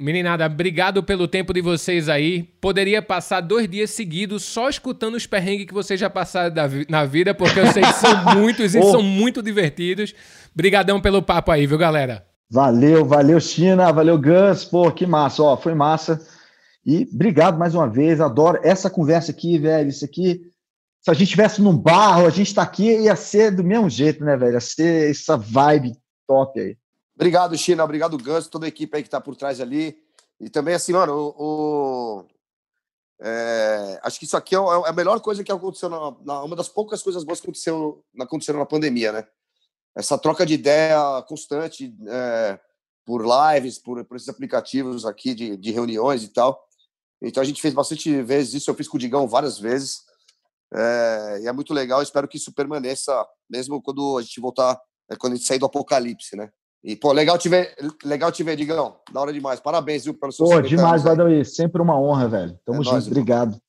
Meninada, 0.00 0.46
obrigado 0.46 1.02
pelo 1.02 1.26
tempo 1.26 1.52
de 1.52 1.60
vocês 1.60 2.08
aí. 2.08 2.44
Poderia 2.60 3.02
passar 3.02 3.40
dois 3.40 3.68
dias 3.68 3.90
seguidos 3.90 4.44
só 4.44 4.68
escutando 4.68 5.16
os 5.16 5.26
perrengues 5.26 5.66
que 5.66 5.74
vocês 5.74 5.98
já 5.98 6.08
passaram 6.08 6.68
vi- 6.68 6.86
na 6.88 7.04
vida, 7.04 7.34
porque 7.34 7.58
eu 7.58 7.66
sei 7.72 7.82
que 7.82 7.92
são 7.94 8.14
muitos 8.38 8.76
e 8.76 8.78
Oh. 8.78 8.92
são 8.92 9.02
muito 9.02 9.42
divertidos. 9.42 10.14
Brigadão 10.54 11.00
pelo 11.00 11.20
papo 11.20 11.50
aí, 11.50 11.66
viu, 11.66 11.76
galera? 11.76 12.24
Valeu, 12.48 13.04
valeu, 13.04 13.40
China, 13.40 13.90
valeu, 13.92 14.16
Gus. 14.16 14.64
Pô, 14.64 14.88
que 14.92 15.04
massa, 15.04 15.42
ó, 15.42 15.56
foi 15.56 15.74
massa. 15.74 16.24
E 16.86 17.08
obrigado 17.12 17.58
mais 17.58 17.74
uma 17.74 17.88
vez, 17.88 18.20
adoro 18.20 18.60
essa 18.62 18.88
conversa 18.88 19.32
aqui, 19.32 19.58
velho. 19.58 19.88
Isso 19.88 20.04
aqui, 20.04 20.40
se 21.02 21.10
a 21.10 21.12
gente 21.12 21.24
estivesse 21.24 21.60
num 21.60 21.76
barro, 21.76 22.24
a 22.24 22.30
gente 22.30 22.54
tá 22.54 22.62
aqui, 22.62 22.84
ia 23.02 23.16
ser 23.16 23.50
do 23.50 23.64
mesmo 23.64 23.90
jeito, 23.90 24.24
né, 24.24 24.36
velho? 24.36 24.52
Ia 24.52 24.60
ser 24.60 25.10
essa 25.10 25.36
vibe 25.36 25.94
top 26.28 26.60
aí. 26.60 26.76
Obrigado, 27.18 27.58
China. 27.58 27.82
Obrigado, 27.82 28.16
Gus, 28.16 28.46
toda 28.46 28.66
a 28.66 28.68
equipe 28.68 28.96
aí 28.96 29.02
que 29.02 29.10
tá 29.10 29.20
por 29.20 29.34
trás 29.34 29.60
ali. 29.60 30.00
E 30.38 30.48
também, 30.48 30.72
assim, 30.74 30.92
mano, 30.92 31.34
o, 31.36 32.20
o- 32.20 32.28
é, 33.20 33.98
acho 34.04 34.20
que 34.20 34.24
isso 34.24 34.36
aqui 34.36 34.54
é 34.54 34.60
o- 34.60 34.86
é 34.86 34.88
a 34.88 34.92
melhor 34.92 35.20
coisa 35.20 35.42
que 35.42 35.50
aconteceu, 35.50 35.88
na, 35.88 36.16
na- 36.24 36.44
uma 36.44 36.54
das 36.54 36.68
poucas 36.68 37.02
coisas 37.02 37.24
boas 37.24 37.40
que 37.40 37.46
aconteceu, 37.46 38.04
aconteceram 38.20 38.60
na 38.60 38.66
pandemia, 38.66 39.10
né? 39.10 39.26
Essa 39.96 40.16
troca 40.16 40.46
de 40.46 40.54
ideia 40.54 41.20
constante 41.26 41.92
é, 42.06 42.60
por 43.04 43.24
lives, 43.26 43.78
por, 43.80 44.04
por 44.04 44.16
esses 44.16 44.28
aplicativos 44.28 45.04
aqui 45.04 45.34
de, 45.34 45.56
de 45.56 45.72
reuniões 45.72 46.22
e 46.22 46.28
tal. 46.28 46.62
Então 47.20 47.42
a 47.42 47.46
gente 47.46 47.60
fez 47.60 47.74
bastante 47.74 48.22
vezes 48.22 48.54
isso, 48.54 48.70
eu 48.70 48.74
fiz 48.76 48.86
com 48.86 48.96
o 48.96 49.00
Digão 49.00 49.26
várias 49.26 49.58
vezes. 49.58 50.02
É, 50.72 51.40
e 51.42 51.48
é 51.48 51.52
muito 51.52 51.74
legal, 51.74 52.00
espero 52.00 52.28
que 52.28 52.36
isso 52.36 52.52
permaneça, 52.54 53.26
mesmo 53.50 53.82
quando 53.82 54.18
a 54.18 54.22
gente 54.22 54.40
voltar, 54.40 54.80
é, 55.10 55.16
quando 55.16 55.32
a 55.32 55.36
gente 55.36 55.48
sair 55.48 55.58
do 55.58 55.66
apocalipse, 55.66 56.36
né? 56.36 56.52
E, 56.82 56.94
pô, 56.94 57.12
legal 57.12 57.36
te 57.36 57.48
ver, 57.48 57.74
legal 58.04 58.30
te 58.30 58.42
ver, 58.42 58.56
Digão. 58.56 58.96
Da 59.12 59.20
hora 59.20 59.32
demais. 59.32 59.60
Parabéns, 59.60 60.04
viu, 60.04 60.14
pelo 60.14 60.32
seu 60.32 60.46
Pô, 60.46 60.52
50 60.52 60.68
demais. 60.68 61.02
Badawi. 61.02 61.44
Sempre 61.44 61.82
uma 61.82 62.00
honra, 62.00 62.28
velho. 62.28 62.58
Tamo 62.64 62.80
É 62.80 62.84
junto, 62.84 62.92
nóis, 62.92 63.06
obrigado. 63.06 63.60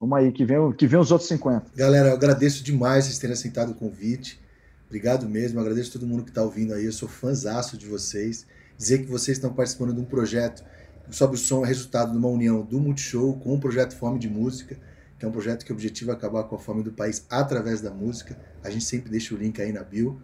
Vamos 0.00 0.18
aí, 0.18 0.32
que 0.32 0.44
vem, 0.44 0.72
que 0.72 0.86
vem 0.86 0.98
os 0.98 1.12
outros 1.12 1.28
50. 1.28 1.72
Galera, 1.76 2.08
eu 2.08 2.14
agradeço 2.14 2.64
demais 2.64 3.04
vocês 3.04 3.18
terem 3.18 3.34
aceitado 3.34 3.70
o 3.70 3.74
convite. 3.74 4.40
Obrigado 4.86 5.28
mesmo, 5.28 5.60
agradeço 5.60 5.90
a 5.90 5.92
todo 5.92 6.08
mundo 6.08 6.24
que 6.24 6.30
está 6.30 6.42
ouvindo 6.42 6.74
aí. 6.74 6.84
Eu 6.84 6.92
sou 6.92 7.08
fãzaço 7.08 7.76
de 7.76 7.86
vocês. 7.86 8.46
Dizer 8.76 8.98
que 8.98 9.10
vocês 9.10 9.36
estão 9.36 9.52
participando 9.52 9.94
de 9.94 10.00
um 10.00 10.04
projeto 10.04 10.64
Sobe 11.10 11.34
o 11.34 11.38
Som 11.38 11.64
é 11.64 11.68
resultado 11.68 12.12
de 12.12 12.18
uma 12.18 12.28
união 12.28 12.62
do 12.62 12.78
Multishow 12.78 13.36
com 13.40 13.54
o 13.54 13.60
projeto 13.60 13.96
Fome 13.96 14.18
de 14.18 14.28
Música, 14.28 14.78
que 15.18 15.24
é 15.24 15.28
um 15.28 15.32
projeto 15.32 15.64
que 15.64 15.72
o 15.72 15.74
objetivo 15.74 16.12
é 16.12 16.14
acabar 16.14 16.44
com 16.44 16.54
a 16.54 16.58
fome 16.58 16.82
do 16.82 16.92
país 16.92 17.26
através 17.28 17.80
da 17.80 17.90
música. 17.90 18.38
A 18.62 18.70
gente 18.70 18.84
sempre 18.84 19.10
deixa 19.10 19.34
o 19.34 19.38
link 19.38 19.60
aí 19.60 19.72
na 19.72 19.82
bio. 19.82 20.22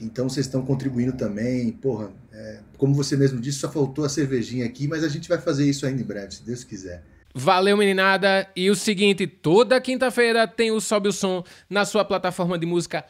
Então 0.00 0.28
vocês 0.28 0.46
estão 0.46 0.64
contribuindo 0.64 1.12
também. 1.12 1.72
Porra, 1.72 2.10
é, 2.32 2.60
como 2.76 2.94
você 2.94 3.16
mesmo 3.16 3.40
disse, 3.40 3.58
só 3.58 3.70
faltou 3.70 4.04
a 4.04 4.08
cervejinha 4.08 4.66
aqui, 4.66 4.86
mas 4.86 5.02
a 5.02 5.08
gente 5.08 5.28
vai 5.28 5.38
fazer 5.38 5.68
isso 5.68 5.86
ainda 5.86 6.02
em 6.02 6.04
breve, 6.04 6.34
se 6.34 6.42
Deus 6.42 6.64
quiser. 6.64 7.02
Valeu, 7.34 7.76
meninada. 7.76 8.48
E 8.56 8.70
o 8.70 8.74
seguinte, 8.74 9.26
toda 9.26 9.80
quinta-feira 9.80 10.48
tem 10.48 10.70
o 10.70 10.80
Sobe 10.80 11.08
o 11.08 11.12
Som 11.12 11.44
na 11.68 11.84
sua 11.84 12.04
plataforma 12.04 12.58
de 12.58 12.64
música 12.64 13.04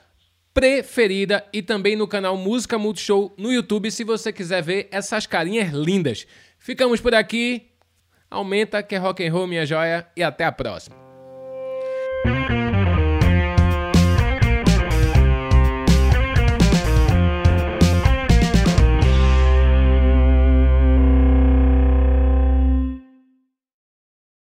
preferida 0.52 1.44
e 1.52 1.60
também 1.60 1.94
no 1.94 2.08
canal 2.08 2.36
Música 2.36 2.78
Multishow 2.78 3.34
no 3.36 3.52
YouTube, 3.52 3.90
se 3.90 4.02
você 4.02 4.32
quiser 4.32 4.62
ver 4.62 4.88
essas 4.90 5.26
carinhas 5.26 5.70
lindas. 5.72 6.26
Ficamos 6.58 7.00
por 7.00 7.14
aqui. 7.14 7.66
Aumenta 8.30 8.82
que 8.82 8.94
é 8.94 8.98
rock 8.98 9.24
and 9.24 9.32
roll, 9.32 9.46
minha 9.46 9.64
joia, 9.64 10.06
e 10.16 10.22
até 10.22 10.44
a 10.44 10.50
próxima. 10.50 10.96